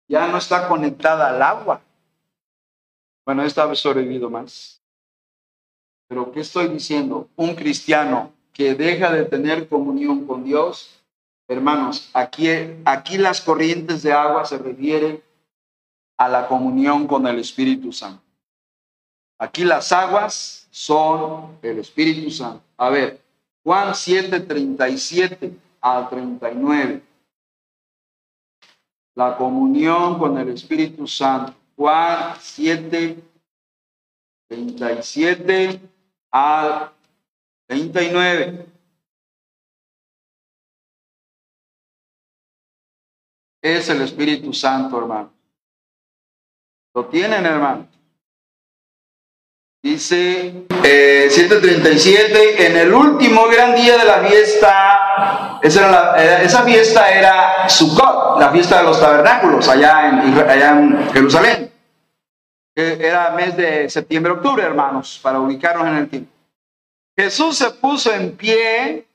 ya 0.07 0.27
no 0.27 0.37
está 0.37 0.67
conectada 0.67 1.29
al 1.29 1.41
agua. 1.41 1.81
Bueno, 3.25 3.43
esta 3.43 3.65
vez 3.65 3.79
sobrevivido 3.79 4.29
más. 4.29 4.81
Pero 6.07 6.31
¿qué 6.31 6.41
estoy 6.41 6.67
diciendo? 6.67 7.29
Un 7.35 7.55
cristiano 7.55 8.33
que 8.53 8.73
deja 8.73 9.11
de 9.11 9.25
tener 9.25 9.67
comunión 9.67 10.25
con 10.25 10.43
Dios, 10.43 11.03
hermanos, 11.47 12.09
aquí, 12.13 12.49
aquí 12.85 13.17
las 13.17 13.41
corrientes 13.41 14.01
de 14.03 14.11
agua 14.11 14.45
se 14.45 14.57
refieren 14.57 15.23
a 16.17 16.27
la 16.27 16.47
comunión 16.47 17.07
con 17.07 17.25
el 17.27 17.39
Espíritu 17.39 17.93
Santo. 17.93 18.23
Aquí 19.37 19.63
las 19.63 19.91
aguas 19.91 20.67
son 20.71 21.57
el 21.61 21.79
Espíritu 21.79 22.29
Santo. 22.31 22.61
A 22.75 22.89
ver, 22.89 23.21
Juan 23.63 23.93
7, 23.93 24.39
37 24.39 25.51
al 25.81 26.09
39. 26.09 27.03
La 29.15 29.35
comunión 29.35 30.17
con 30.17 30.37
el 30.37 30.49
Espíritu 30.49 31.05
Santo. 31.07 31.53
Juan 31.75 32.35
7, 32.39 33.21
37 34.47 35.81
al 36.31 36.91
39. 37.67 38.65
Es 43.61 43.89
el 43.89 44.01
Espíritu 44.01 44.53
Santo, 44.53 44.97
hermano. 44.97 45.33
¿Lo 46.93 47.05
tienen, 47.07 47.45
hermano? 47.45 47.87
Dice 49.81 50.65
eh, 50.83 51.27
737, 51.29 52.67
en 52.67 52.75
el 52.75 52.93
último 52.93 53.47
gran 53.47 53.73
día 53.75 53.97
de 53.97 54.03
la 54.03 54.19
fiesta, 54.19 55.59
esa, 55.61 56.41
esa 56.43 56.63
fiesta 56.63 57.09
era 57.09 57.69
Sukkot, 57.69 58.41
la 58.41 58.49
fiesta 58.49 58.79
de 58.79 58.83
los 58.83 58.99
tabernáculos, 58.99 59.69
allá 59.69 60.09
en, 60.09 60.37
allá 60.37 60.71
en 60.71 61.09
Jerusalén. 61.13 61.71
Era 62.75 63.31
mes 63.31 63.55
de 63.55 63.89
septiembre-octubre, 63.89 64.63
hermanos, 64.63 65.17
para 65.23 65.39
ubicarnos 65.39 65.87
en 65.87 65.95
el 65.95 66.09
tiempo. 66.09 66.31
Jesús 67.17 67.57
se 67.57 67.71
puso 67.71 68.13
en 68.13 68.35
pie 68.35 69.05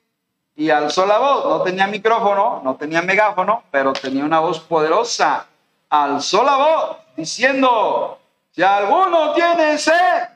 y 0.55 0.71
alzó 0.71 1.05
la 1.05 1.19
voz. 1.19 1.45
No 1.45 1.61
tenía 1.61 1.85
micrófono, 1.85 2.61
no 2.63 2.75
tenía 2.75 3.03
megáfono, 3.03 3.63
pero 3.69 3.93
tenía 3.93 4.25
una 4.25 4.39
voz 4.39 4.59
poderosa. 4.61 5.45
Alzó 5.89 6.43
la 6.43 6.55
voz 6.55 6.97
diciendo, 7.15 8.19
si 8.51 8.63
alguno 8.63 9.33
tiene 9.33 9.77
sed, 9.77 10.34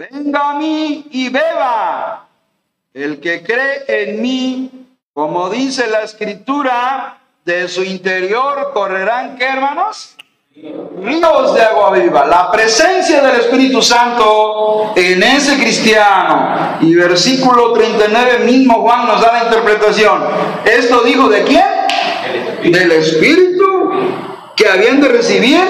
venga 0.00 0.50
a 0.50 0.54
mí 0.54 1.06
y 1.10 1.28
beba. 1.28 2.26
El 2.94 3.20
que 3.20 3.42
cree 3.42 3.84
en 3.86 4.22
mí, 4.22 4.70
como 5.12 5.50
dice 5.50 5.88
la 5.88 6.02
escritura, 6.02 7.18
de 7.44 7.68
su 7.68 7.82
interior 7.82 8.70
correrán, 8.72 9.36
¿qué 9.36 9.44
hermanos? 9.44 10.16
Ríos 10.54 11.54
de 11.54 11.62
agua 11.62 11.92
viva. 11.92 12.24
La 12.26 12.50
presencia 12.50 13.20
del 13.20 13.40
Espíritu 13.40 13.82
Santo 13.82 14.92
en 14.96 15.22
ese 15.22 15.56
cristiano. 15.58 16.78
Y 16.80 16.94
versículo 16.94 17.72
39 17.74 18.44
mismo 18.46 18.80
Juan 18.82 19.06
nos 19.06 19.20
da 19.20 19.32
la 19.32 19.44
interpretación. 19.44 20.22
Esto 20.64 21.02
dijo 21.02 21.28
de 21.28 21.44
quién? 21.44 22.72
Del 22.72 22.92
Espíritu 22.92 23.90
que 24.56 24.68
habían 24.68 25.00
de 25.00 25.08
recibir 25.08 25.60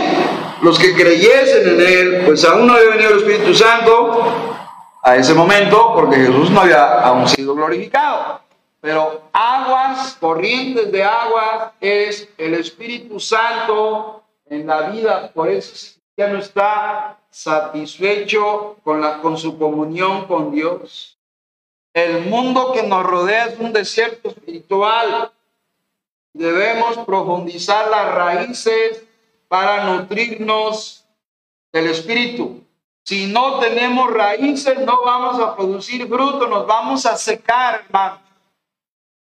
los 0.63 0.79
que 0.79 0.95
creyesen 0.95 1.69
en 1.69 1.81
él, 1.81 2.23
pues 2.27 2.45
aún 2.45 2.67
no 2.67 2.75
había 2.75 2.91
venido 2.91 3.11
el 3.11 3.19
Espíritu 3.19 3.55
Santo 3.55 4.57
a 5.03 5.17
ese 5.17 5.33
momento, 5.35 5.93
porque 5.95 6.17
Jesús 6.17 6.51
no 6.51 6.61
había 6.61 7.01
aún 7.01 7.27
sido 7.29 7.55
glorificado. 7.55 8.41
Pero 8.81 9.23
aguas, 9.33 10.17
corrientes 10.21 10.91
de 10.93 11.05
aguas, 11.05 11.73
es 11.81 12.29
el 12.39 12.55
Espíritu 12.55 13.21
Santo 13.21 14.23
en 14.47 14.67
la 14.67 14.91
vida. 14.91 15.31
Por 15.33 15.49
eso 15.49 15.99
ya 16.17 16.29
no 16.29 16.39
está 16.39 17.19
satisfecho 17.31 18.77
con, 18.83 19.01
la, 19.01 19.21
con 19.21 19.37
su 19.37 19.59
comunión 19.59 20.27
con 20.27 20.51
Dios. 20.51 21.19
El 21.93 22.27
mundo 22.27 22.73
que 22.73 22.83
nos 22.83 23.05
rodea 23.05 23.47
es 23.47 23.59
un 23.59 23.73
desierto 23.73 24.29
espiritual. 24.29 25.31
Debemos 26.33 26.99
profundizar 26.99 27.89
las 27.91 28.15
raíces 28.15 29.05
para 29.51 29.83
nutrirnos 29.83 31.05
del 31.73 31.89
Espíritu. 31.89 32.63
Si 33.03 33.27
no 33.27 33.59
tenemos 33.59 34.13
raíces, 34.13 34.79
no 34.79 35.03
vamos 35.05 35.41
a 35.41 35.57
producir 35.57 36.07
fruto, 36.07 36.47
nos 36.47 36.69
vamos 36.69 37.05
a 37.05 37.17
secar, 37.17 37.83
hermano. 37.85 38.21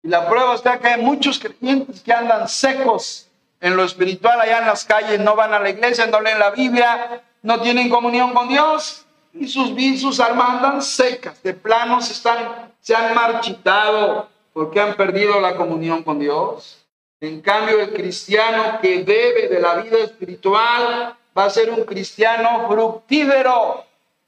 Y 0.03 0.07
la 0.07 0.29
prueba 0.29 0.53
está 0.53 0.77
que 0.77 0.89
hay 0.89 1.01
muchos 1.01 1.39
creyentes 1.39 2.01
que 2.01 2.13
andan 2.13 2.47
secos 2.47 3.27
en 3.59 3.75
lo 3.75 3.83
espiritual, 3.83 4.39
allá 4.39 4.59
en 4.59 4.67
las 4.67 4.85
calles, 4.85 5.19
no 5.19 5.35
van 5.35 5.51
a 5.51 5.59
la 5.59 5.71
iglesia, 5.71 6.05
no 6.05 6.21
leen 6.21 6.37
la 6.37 6.51
Biblia, 6.51 7.23
no 7.41 7.59
tienen 7.61 7.89
comunión 7.89 8.31
con 8.31 8.49
Dios 8.49 9.07
y 9.33 9.47
sus, 9.47 9.71
sus 9.99 10.19
almas 10.19 10.49
andan 10.49 10.81
secas, 10.83 11.41
de 11.41 11.55
plano 11.55 12.01
se, 12.01 12.13
están, 12.13 12.71
se 12.81 12.95
han 12.95 13.15
marchitado 13.15 14.29
porque 14.53 14.79
han 14.79 14.93
perdido 14.95 15.41
la 15.41 15.55
comunión 15.55 16.03
con 16.03 16.19
Dios. 16.19 16.85
En 17.21 17.41
cambio, 17.41 17.81
el 17.81 17.93
cristiano 17.93 18.79
que 18.81 19.03
bebe 19.03 19.49
de 19.49 19.59
la 19.59 19.75
vida 19.75 19.97
espiritual 19.97 21.17
va 21.37 21.45
a 21.45 21.49
ser 21.49 21.69
un 21.69 21.83
cristiano 21.83 22.67
fructífero, 22.69 23.85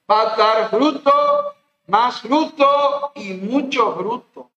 va 0.09 0.21
a 0.21 0.35
dar 0.35 0.69
fruto, 0.69 1.55
más 1.87 2.21
fruto 2.21 3.11
y 3.15 3.33
mucho 3.33 3.95
fruto. 3.95 4.49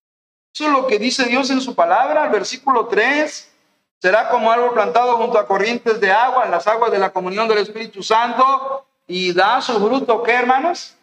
Eso 0.53 0.67
es 0.67 0.73
lo 0.73 0.87
que 0.87 0.99
dice 0.99 1.25
Dios 1.27 1.51
en 1.51 1.61
su 1.61 1.75
palabra, 1.75 2.25
el 2.25 2.31
versículo 2.31 2.87
3. 2.87 3.53
Será 4.01 4.29
como 4.29 4.51
árbol 4.51 4.73
plantado 4.73 5.17
junto 5.17 5.39
a 5.39 5.47
corrientes 5.47 6.01
de 6.01 6.13
agua, 6.13 6.45
en 6.45 6.51
las 6.51 6.67
aguas 6.67 6.91
de 6.93 6.99
la 6.99 7.13
comunión 7.13 7.49
del 7.49 7.59
Espíritu 7.59 8.03
Santo, 8.03 8.85
y 9.07 9.33
da 9.33 9.61
su 9.61 9.75
fruto, 9.85 10.23
¿qué 10.23 10.33
hermanos? 10.33 10.97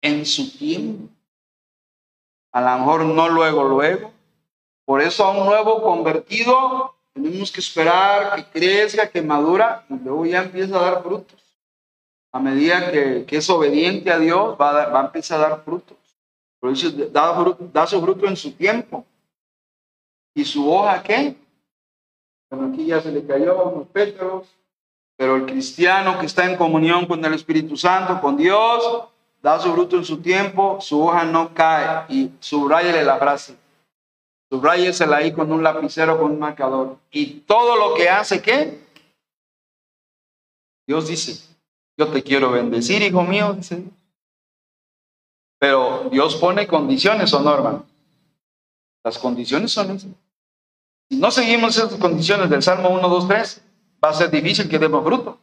En 0.00 0.24
su 0.26 0.56
tiempo. 0.56 1.08
A 2.52 2.60
lo 2.60 2.78
mejor 2.78 3.04
no 3.04 3.28
luego, 3.28 3.64
luego, 3.64 4.11
por 4.92 5.00
eso 5.00 5.24
a 5.24 5.30
un 5.30 5.46
nuevo 5.46 5.80
convertido 5.80 6.94
tenemos 7.14 7.50
que 7.50 7.60
esperar 7.60 8.36
que 8.36 8.60
crezca, 8.60 9.08
que 9.08 9.22
madura 9.22 9.86
y 9.88 9.94
luego 9.94 10.26
ya 10.26 10.42
empieza 10.42 10.76
a 10.76 10.82
dar 10.82 11.02
frutos. 11.02 11.40
A 12.30 12.38
medida 12.38 12.92
que, 12.92 13.24
es 13.26 13.48
obediente 13.48 14.10
a 14.10 14.18
Dios, 14.18 14.54
va 14.60 14.82
a, 14.82 14.88
va 14.90 15.00
a, 15.00 15.06
empezar 15.06 15.40
a 15.40 15.48
dar 15.48 15.64
frutos. 15.64 15.96
Por 16.60 16.72
eso 16.72 16.90
da, 16.90 17.56
da 17.72 17.86
su 17.86 18.02
fruto 18.02 18.26
en 18.26 18.36
su 18.36 18.52
tiempo. 18.52 19.06
¿Y 20.34 20.44
su 20.44 20.70
hoja 20.70 21.02
qué? 21.02 21.36
Bueno, 22.50 22.70
aquí 22.70 22.84
ya 22.84 23.00
se 23.00 23.12
le 23.12 23.26
cayó 23.26 23.64
unos 23.70 23.88
pétalos, 23.88 24.46
pero 25.16 25.36
el 25.36 25.46
cristiano 25.46 26.18
que 26.18 26.26
está 26.26 26.44
en 26.44 26.58
comunión 26.58 27.06
con 27.06 27.24
el 27.24 27.32
Espíritu 27.32 27.78
Santo, 27.78 28.20
con 28.20 28.36
Dios, 28.36 29.08
da 29.40 29.58
su 29.58 29.72
fruto 29.72 29.96
en 29.96 30.04
su 30.04 30.20
tiempo, 30.20 30.82
su 30.82 31.02
hoja 31.02 31.24
no 31.24 31.54
cae. 31.54 32.04
Y 32.10 32.30
subrayele 32.40 33.02
la 33.04 33.16
frase, 33.16 33.56
Subrayesela 34.52 35.16
ahí 35.16 35.32
con 35.32 35.50
un 35.50 35.62
lapicero, 35.62 36.20
con 36.20 36.32
un 36.32 36.38
marcador. 36.38 36.98
Y 37.10 37.40
todo 37.40 37.74
lo 37.74 37.94
que 37.94 38.10
hace, 38.10 38.42
¿qué? 38.42 38.86
Dios 40.86 41.08
dice, 41.08 41.42
yo 41.96 42.08
te 42.08 42.22
quiero 42.22 42.50
bendecir, 42.50 43.00
hijo 43.00 43.22
mío, 43.22 43.54
dice. 43.54 43.82
Pero 45.58 46.10
Dios 46.10 46.36
pone 46.36 46.66
condiciones 46.66 47.32
o 47.32 47.40
normas. 47.40 47.76
Las 49.02 49.16
condiciones 49.16 49.72
son 49.72 49.92
esas. 49.92 50.10
Si 51.08 51.16
no 51.16 51.30
seguimos 51.30 51.74
esas 51.74 51.94
condiciones 51.94 52.50
del 52.50 52.62
Salmo 52.62 52.90
1, 52.90 53.08
2, 53.08 53.28
3, 53.28 53.62
va 54.04 54.10
a 54.10 54.14
ser 54.14 54.30
difícil 54.30 54.68
que 54.68 54.78
demos 54.78 55.02
fruto. 55.02 55.38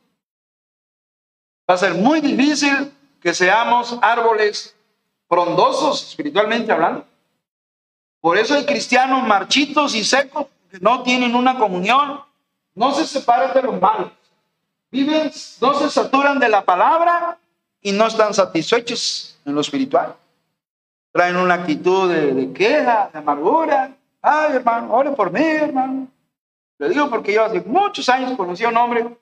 Va 1.68 1.74
a 1.74 1.78
ser 1.80 1.95
muy 1.95 2.22
difícil 2.22 2.93
que 3.20 3.34
seamos 3.34 3.97
árboles 4.03 4.76
frondosos, 5.28 6.10
espiritualmente 6.10 6.72
hablando. 6.72 7.09
Por 8.22 8.38
eso 8.38 8.56
hay 8.56 8.66
cristianos 8.66 9.26
marchitos 9.26 9.96
y 9.96 10.04
secos 10.04 10.48
que 10.70 10.80
no 10.80 11.04
tienen 11.04 11.36
una 11.36 11.58
comunión, 11.58 12.22
no 12.76 12.94
se 12.94 13.06
separan 13.08 13.54
de 13.54 13.62
los 13.64 13.80
malos. 13.80 14.12
Viven, 14.92 15.32
no 15.62 15.74
se 15.76 15.90
saturan 15.90 16.40
de 16.40 16.50
la 16.50 16.64
palabra 16.64 17.38
y 17.82 17.92
no 17.92 18.08
están 18.08 18.34
satisfechos 18.34 19.40
en 19.46 19.56
lo 19.56 19.62
espiritual. 19.62 20.16
Traen 21.12 21.38
una 21.38 21.56
actitud 21.56 22.12
de, 22.12 22.52
queja, 22.54 23.10
de 23.12 23.20
amargura. 23.20 23.96
Ay, 24.22 24.56
hermano, 24.56 24.94
ore 24.94 25.12
por 25.12 25.32
mí, 25.32 25.42
hermano. 25.42 26.08
Le 26.78 26.90
digo 26.90 27.10
porque 27.10 27.34
yo 27.34 27.44
hace 27.44 27.62
muchos 27.62 28.08
años 28.10 28.36
conocí 28.38 28.64
a 28.64 28.70
un 28.70 28.78
hombre, 28.78 29.18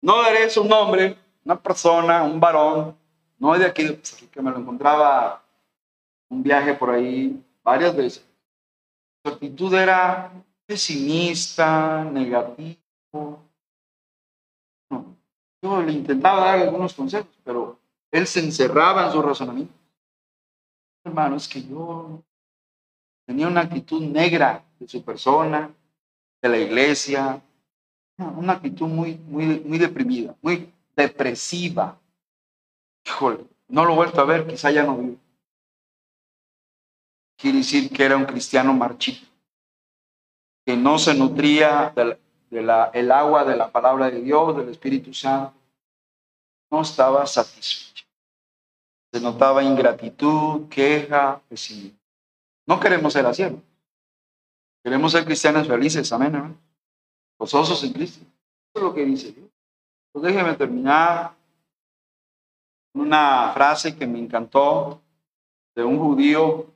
no 0.00 0.22
daré 0.22 0.48
su 0.50 0.64
nombre, 0.64 1.16
una 1.44 1.56
persona, 1.56 2.22
un 2.22 2.38
varón, 2.38 2.96
no 3.38 3.58
de 3.58 3.66
aquí, 3.66 3.98
que 4.30 4.42
me 4.42 4.50
lo 4.50 4.58
encontraba 4.58 5.42
un 6.28 6.42
viaje 6.42 6.74
por 6.74 6.90
ahí 6.90 7.42
varias 7.62 7.94
veces. 7.96 8.31
Su 9.24 9.32
actitud 9.32 9.72
era 9.74 10.32
pesimista, 10.66 12.04
negativo. 12.04 12.78
Yo 15.62 15.80
le 15.80 15.92
intentaba 15.92 16.40
dar 16.46 16.58
algunos 16.58 16.92
consejos, 16.92 17.38
pero 17.44 17.78
él 18.10 18.26
se 18.26 18.40
encerraba 18.40 19.06
en 19.06 19.12
su 19.12 19.22
razonamiento. 19.22 19.72
Hermano, 21.04 21.36
es 21.36 21.48
que 21.48 21.62
yo 21.62 22.22
tenía 23.26 23.46
una 23.46 23.60
actitud 23.62 24.02
negra 24.02 24.64
de 24.78 24.88
su 24.88 25.04
persona, 25.04 25.72
de 26.40 26.48
la 26.48 26.58
iglesia, 26.58 27.40
una 28.18 28.54
actitud 28.54 28.88
muy, 28.88 29.14
muy, 29.14 29.60
muy 29.60 29.78
deprimida, 29.78 30.34
muy 30.42 30.72
depresiva. 30.96 31.98
Híjole, 33.06 33.46
no 33.68 33.84
lo 33.84 33.92
he 33.92 33.96
vuelto 33.96 34.20
a 34.20 34.24
ver, 34.24 34.46
quizá 34.46 34.70
ya 34.70 34.82
no 34.82 34.96
vive. 34.96 35.21
Quiere 37.36 37.58
decir 37.58 37.90
que 37.90 38.04
era 38.04 38.16
un 38.16 38.24
cristiano 38.24 38.72
marchito, 38.72 39.26
que 40.64 40.76
no 40.76 40.98
se 40.98 41.14
nutría 41.14 41.92
del 41.94 42.16
de 42.52 42.60
la, 42.60 42.90
el 42.92 43.10
agua 43.10 43.44
de 43.44 43.56
la 43.56 43.72
palabra 43.72 44.10
de 44.10 44.20
Dios, 44.20 44.54
del 44.54 44.68
Espíritu 44.68 45.14
Santo. 45.14 45.54
No 46.70 46.82
estaba 46.82 47.26
satisfecho. 47.26 48.04
Se 49.10 49.20
notaba 49.20 49.62
ingratitud, 49.62 50.68
queja, 50.68 51.40
pesimismo. 51.48 51.98
No 52.66 52.78
queremos 52.78 53.12
ser 53.14 53.26
así, 53.26 53.44
Queremos 54.84 55.12
ser 55.12 55.24
cristianos 55.24 55.66
felices, 55.66 56.12
amén, 56.12 56.34
hermano. 56.34 56.58
Gozosos 57.38 57.82
en 57.84 57.92
Cristo. 57.92 58.20
Eso 58.20 58.76
es 58.76 58.82
lo 58.82 58.92
que 58.92 59.04
dice 59.04 59.32
Dios. 59.32 59.48
Pues 60.12 60.24
déjeme 60.24 60.54
terminar 60.54 61.34
una 62.92 63.50
frase 63.54 63.96
que 63.96 64.06
me 64.06 64.18
encantó 64.18 65.00
de 65.74 65.84
un 65.84 65.98
judío, 65.98 66.66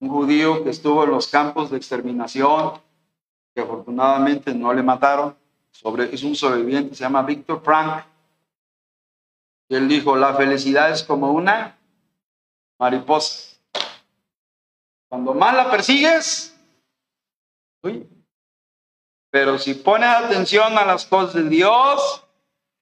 un 0.00 0.08
judío 0.08 0.62
que 0.62 0.70
estuvo 0.70 1.04
en 1.04 1.10
los 1.10 1.28
campos 1.28 1.70
de 1.70 1.76
exterminación, 1.76 2.80
que 3.54 3.62
afortunadamente 3.62 4.54
no 4.54 4.72
le 4.72 4.82
mataron. 4.82 5.36
Sobre, 5.70 6.14
es 6.14 6.22
un 6.22 6.34
sobreviviente, 6.34 6.94
se 6.94 7.04
llama 7.04 7.22
Víctor 7.22 7.60
Frank. 7.62 8.04
Y 9.68 9.74
él 9.74 9.88
dijo, 9.88 10.16
la 10.16 10.34
felicidad 10.34 10.90
es 10.90 11.02
como 11.02 11.32
una 11.32 11.76
mariposa. 12.78 13.56
Cuando 15.08 15.34
más 15.34 15.54
la 15.54 15.70
persigues, 15.70 16.56
uy, 17.82 18.06
pero 19.30 19.58
si 19.58 19.74
pones 19.74 20.08
atención 20.08 20.76
a 20.78 20.84
las 20.84 21.04
cosas 21.06 21.34
de 21.34 21.48
Dios, 21.48 22.22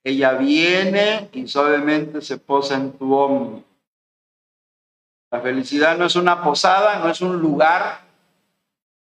ella 0.05 0.35
viene 0.35 1.29
y 1.33 1.49
suavemente 1.49 2.21
se 2.21 2.39
posa 2.39 2.77
en 2.77 2.93
tu 2.93 3.13
hombro. 3.15 3.65
La 5.35 5.41
felicidad 5.41 5.99
no 5.99 6.05
es 6.05 6.15
una 6.15 6.45
posada, 6.45 7.01
no 7.01 7.11
es 7.11 7.21
un 7.21 7.37
lugar 7.41 8.03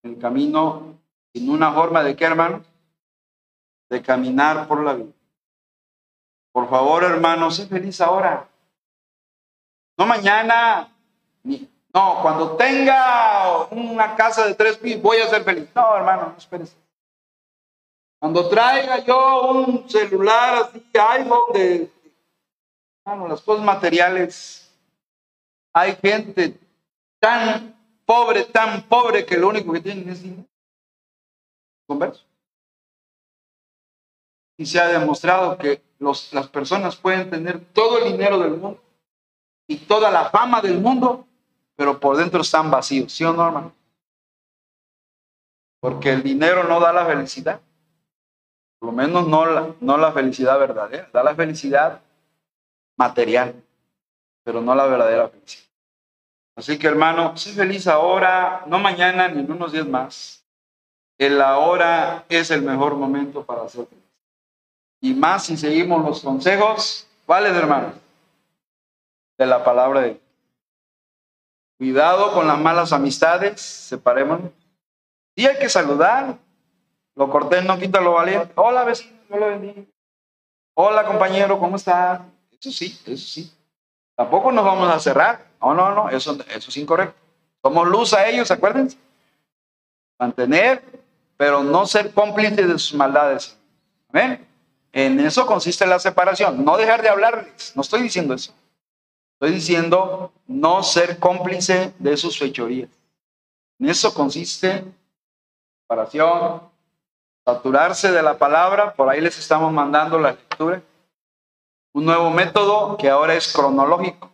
el 0.01 0.17
camino, 0.17 0.97
sino 1.33 1.51
una 1.51 1.73
forma 1.73 2.01
de 2.03 2.15
qué, 2.15 2.23
hermano? 2.23 2.63
De 3.89 4.01
caminar 4.01 4.65
por 4.65 4.81
la 4.81 4.93
vida. 4.93 5.11
Por 6.53 6.69
favor, 6.69 7.03
hermano, 7.03 7.51
sé 7.51 7.67
feliz 7.67 7.99
ahora. 7.99 8.47
No 9.97 10.05
mañana, 10.05 10.87
ni, 11.43 11.69
no, 11.93 12.19
cuando 12.21 12.55
tenga 12.55 13.65
una 13.65 14.15
casa 14.15 14.47
de 14.47 14.55
tres 14.55 14.77
pisos 14.77 15.01
voy 15.01 15.17
a 15.17 15.27
ser 15.27 15.43
feliz. 15.43 15.67
No, 15.75 15.97
hermano, 15.97 16.29
no 16.29 16.37
esperes. 16.37 16.77
Cuando 18.21 18.47
traiga 18.47 18.99
yo 18.99 19.51
un 19.51 19.89
celular 19.89 20.63
así, 20.63 20.81
iPhone 20.93 21.53
de, 21.53 21.91
bueno, 23.03 23.27
las 23.27 23.41
cosas 23.41 23.65
materiales, 23.65 24.60
hay 25.73 25.95
gente 25.95 26.59
tan 27.19 27.75
pobre, 28.05 28.45
tan 28.45 28.83
pobre 28.83 29.25
que 29.25 29.37
lo 29.37 29.49
único 29.49 29.71
que 29.73 29.81
tienen 29.81 30.09
es 30.09 30.21
dinero. 30.21 30.47
Converso. 31.87 32.25
Y 34.57 34.65
se 34.65 34.79
ha 34.79 34.87
demostrado 34.87 35.57
que 35.57 35.81
los, 35.99 36.33
las 36.33 36.47
personas 36.47 36.95
pueden 36.95 37.29
tener 37.29 37.59
todo 37.73 37.99
el 37.99 38.11
dinero 38.11 38.39
del 38.39 38.51
mundo 38.51 38.81
y 39.67 39.77
toda 39.77 40.11
la 40.11 40.29
fama 40.29 40.61
del 40.61 40.79
mundo, 40.79 41.25
pero 41.75 41.99
por 41.99 42.17
dentro 42.17 42.41
están 42.41 42.69
vacíos, 42.69 43.13
¿sí 43.13 43.23
o 43.23 43.33
no, 43.33 43.47
hermano? 43.47 43.73
Porque 45.79 46.11
el 46.11 46.21
dinero 46.21 46.65
no 46.65 46.79
da 46.79 46.93
la 46.93 47.05
felicidad. 47.05 47.61
Por 48.79 48.89
lo 48.89 48.93
menos 48.93 49.27
no 49.27 49.45
la, 49.45 49.75
no 49.79 49.97
la 49.97 50.11
felicidad 50.11 50.59
verdadera, 50.59 51.09
da 51.13 51.23
la 51.23 51.35
felicidad 51.35 52.01
material, 52.97 53.63
pero 54.43 54.61
no 54.61 54.75
la 54.75 54.85
verdadera 54.85 55.29
felicidad. 55.29 55.69
Así 56.55 56.77
que 56.77 56.87
hermano, 56.87 57.37
sé 57.37 57.53
feliz 57.53 57.87
ahora, 57.87 58.63
no 58.67 58.79
mañana 58.79 59.27
ni 59.27 59.39
en 59.39 59.51
unos 59.51 59.71
días 59.71 59.87
más. 59.87 60.45
El 61.17 61.41
ahora 61.41 62.25
es 62.29 62.51
el 62.51 62.61
mejor 62.61 62.95
momento 62.95 63.45
para 63.45 63.67
ser 63.69 63.85
feliz. 63.85 64.03
Y 65.01 65.13
más 65.13 65.45
si 65.45 65.57
seguimos 65.57 66.03
los 66.05 66.21
consejos, 66.21 67.07
¿cuáles 67.25 67.53
hermano? 67.53 67.93
De 69.37 69.45
la 69.45 69.63
palabra 69.63 70.01
de 70.01 70.07
Dios. 70.09 70.19
Cuidado 71.77 72.33
con 72.33 72.47
las 72.47 72.59
malas 72.59 72.93
amistades, 72.93 73.59
separémonos. 73.59 74.51
Sí 75.35 75.47
hay 75.47 75.57
que 75.57 75.69
saludar, 75.69 76.37
lo 77.15 77.29
cortés 77.29 77.65
no 77.65 77.79
quita 77.79 78.01
lo 78.01 78.13
valiente. 78.13 78.51
Hola 78.55 78.83
vecino. 78.83 79.17
Hola 80.75 81.05
compañero, 81.05 81.57
¿cómo 81.57 81.77
está? 81.77 82.25
Eso 82.51 82.71
sí, 82.71 82.99
eso 83.05 83.25
sí. 83.25 83.51
Tampoco 84.21 84.51
nos 84.51 84.63
vamos 84.63 84.87
a 84.87 84.99
cerrar. 84.99 85.47
No, 85.59 85.73
no, 85.73 85.95
no, 85.95 86.09
eso, 86.09 86.37
es 86.47 86.77
incorrecto. 86.77 87.15
Somos 87.63 87.87
luz 87.87 88.13
a 88.13 88.27
ellos, 88.27 88.51
acuérdense. 88.51 88.95
Mantener, 90.19 90.83
pero 91.37 91.63
no 91.63 91.87
ser 91.87 92.13
cómplices 92.13 92.67
de 92.67 92.77
sus 92.77 92.93
maldades. 92.93 93.57
Amén. 94.13 94.47
En 94.91 95.19
eso 95.19 95.47
consiste 95.47 95.87
la 95.87 95.97
separación. 95.97 96.63
No 96.63 96.77
dejar 96.77 97.01
de 97.01 97.09
hablarles. 97.09 97.73
No 97.75 97.81
estoy 97.81 98.03
diciendo 98.03 98.35
eso. 98.35 98.53
Estoy 99.39 99.55
diciendo 99.55 100.31
no 100.45 100.83
ser 100.83 101.17
cómplice 101.17 101.91
de 101.97 102.15
sus 102.15 102.37
fechorías. 102.37 102.91
En 103.79 103.89
eso 103.89 104.13
consiste 104.13 104.83
separación, 105.81 106.61
saturarse 107.43 108.11
de 108.11 108.21
la 108.21 108.37
palabra, 108.37 108.93
por 108.93 109.09
ahí 109.09 109.19
les 109.19 109.39
estamos 109.39 109.73
mandando 109.73 110.19
la 110.19 110.33
lectura. 110.33 110.83
Un 111.93 112.05
nuevo 112.05 112.29
método 112.29 112.95
que 112.97 113.09
ahora 113.09 113.33
es 113.33 113.51
cronológico. 113.51 114.31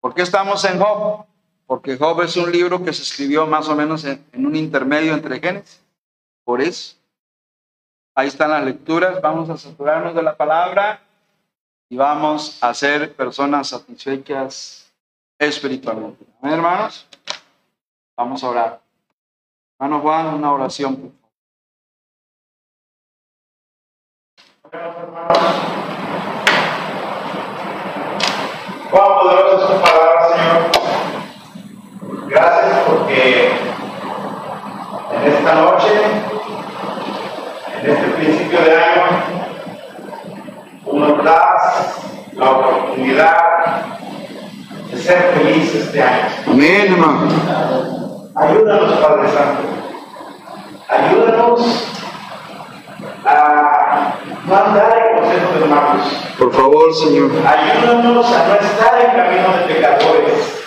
¿Por 0.00 0.14
qué 0.14 0.22
estamos 0.22 0.64
en 0.64 0.80
Job? 0.80 1.24
Porque 1.66 1.96
Job 1.96 2.22
es 2.22 2.36
un 2.36 2.50
libro 2.50 2.82
que 2.82 2.92
se 2.92 3.02
escribió 3.02 3.46
más 3.46 3.68
o 3.68 3.76
menos 3.76 4.04
en, 4.04 4.24
un 4.34 4.56
intermedio 4.56 5.14
entre 5.14 5.38
Génesis. 5.38 5.80
Por 6.42 6.60
eso. 6.60 6.96
Ahí 8.14 8.26
están 8.26 8.50
las 8.50 8.64
lecturas. 8.64 9.20
Vamos 9.20 9.48
a 9.50 9.56
saturarnos 9.56 10.14
de 10.14 10.22
la 10.22 10.36
palabra 10.36 11.00
y 11.88 11.96
vamos 11.96 12.58
a 12.60 12.74
ser 12.74 13.14
personas 13.14 13.68
satisfechas 13.68 14.92
espiritualmente. 15.38 16.24
¿Amén, 16.42 16.54
hermanos? 16.54 17.06
Vamos 18.16 18.42
a 18.42 18.48
orar. 18.48 18.80
Hermano 19.78 20.00
Juan, 20.00 20.34
una 20.34 20.52
oración. 20.52 21.12
Cuán 28.90 29.18
poderosa 29.20 29.56
es 29.56 29.70
tu 29.70 29.80
palabra, 29.82 30.28
Señor. 30.28 30.60
Gracias 32.28 32.78
porque 32.88 33.52
en 35.14 35.32
esta 35.32 35.54
noche, 35.54 35.92
en 37.82 37.90
este 37.90 38.06
principio 38.08 38.60
de 38.62 38.74
año, 38.76 39.02
tú 40.84 40.98
nos 40.98 41.24
das 41.24 42.00
la 42.32 42.50
oportunidad 42.50 43.36
de 44.90 44.98
ser 44.98 45.34
felices 45.34 45.84
este 45.86 46.02
año. 46.02 46.28
Amén, 46.48 46.92
hermano. 46.92 47.28
Ayúdanos, 48.34 48.92
Padre 48.94 49.28
Santo. 49.28 49.62
Ayúdanos 50.88 51.86
a 53.24 54.14
no 54.46 55.09
Por 56.38 56.52
favor, 56.52 56.94
Señor. 56.94 57.30
Ayúdanos 57.46 58.26
a 58.32 58.48
no 58.48 58.54
estar 58.54 59.00
en 59.00 59.10
camino 59.16 59.48
de 59.58 59.74
pecadores. 59.74 60.64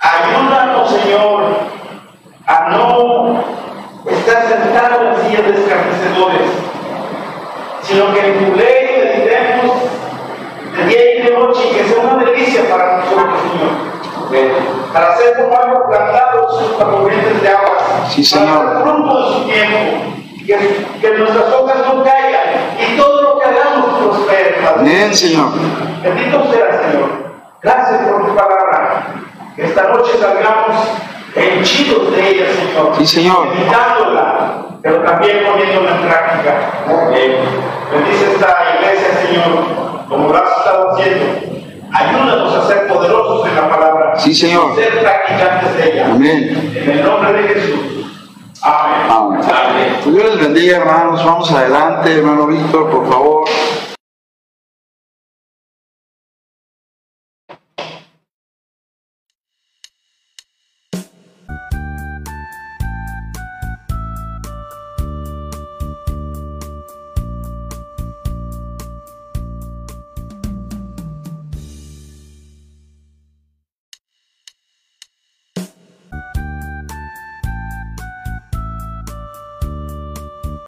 Ayúdanos, 0.00 0.90
Señor, 0.90 1.42
a 2.46 2.68
no 2.70 3.44
estar 4.10 4.48
sentados 4.48 5.02
en 5.02 5.26
sillas 5.26 5.46
de 5.46 5.62
escarnecedores, 5.62 6.50
sino 7.82 8.12
que 8.14 8.20
en 8.20 8.38
tu 8.38 8.56
ley 8.56 8.86
meditemos 8.98 9.76
de 10.76 10.84
día 10.86 11.14
y 11.14 11.22
de 11.22 11.30
noche 11.30 11.60
y 11.70 11.74
que 11.76 11.84
sea 11.84 12.00
una 12.00 12.24
delicia 12.24 12.68
para 12.68 12.98
nosotros, 12.98 13.40
Señor. 13.42 14.92
Para 14.92 15.16
ser 15.16 15.36
como 15.36 15.56
algo 15.56 15.88
plantado 15.88 16.50
sus 16.50 16.72
corrientes 16.72 17.42
de 17.42 17.48
agua. 17.48 17.78
Sí, 18.08 18.24
Señor. 18.24 18.66
Para 18.66 18.80
fruto 18.80 19.18
de 19.18 19.34
su 19.34 19.44
tiempo. 19.44 19.78
Que, 20.46 20.86
que 21.00 21.10
nuestras 21.18 21.52
hojas 21.52 21.76
no 21.88 22.04
caigan 22.04 22.25
Amén, 24.78 25.14
Señor. 25.14 25.48
Bendito 26.02 26.50
sea, 26.50 26.82
Señor. 26.82 27.08
Gracias 27.62 28.00
por 28.08 28.26
tu 28.26 28.34
palabra. 28.34 29.06
Esta 29.56 29.82
noche 29.88 30.12
salgamos 30.20 30.76
henchidos 31.34 32.12
de 32.14 32.30
ella, 32.30 32.46
Señor. 32.52 32.92
Sí, 32.98 33.06
Señor. 33.06 33.48
Meditándola, 33.54 34.66
pero 34.82 35.02
también 35.02 35.46
poniéndola 35.46 35.90
en 35.92 36.08
práctica. 36.08 36.54
Eh, 37.14 37.38
bendice 37.90 38.32
esta 38.32 38.56
iglesia, 38.76 39.08
Señor, 39.26 40.06
como 40.08 40.28
lo 40.28 40.36
has 40.36 40.58
estado 40.58 40.92
haciendo. 40.92 41.24
Ayúdanos 41.92 42.54
a 42.54 42.66
ser 42.66 42.86
poderosos 42.88 43.48
en 43.48 43.56
la 43.56 43.68
palabra. 43.70 44.12
Sí, 44.18 44.34
Señor. 44.34 44.72
Y 44.72 44.76
ser 44.76 45.00
practicantes 45.00 45.76
de 45.76 45.92
ella. 45.92 46.06
Amén. 46.06 46.72
En 46.74 46.90
el 46.90 47.04
nombre 47.04 47.32
de 47.32 47.48
Jesús. 47.48 47.80
Amén. 48.62 49.10
Amén. 49.10 49.40
Amén. 49.42 50.14
Dios 50.14 50.34
les 50.34 50.40
bendiga, 50.40 50.76
hermanos. 50.78 51.24
Vamos 51.24 51.50
adelante, 51.50 52.18
hermano 52.18 52.46
Víctor, 52.46 52.90
por 52.90 53.08
favor. 53.08 53.44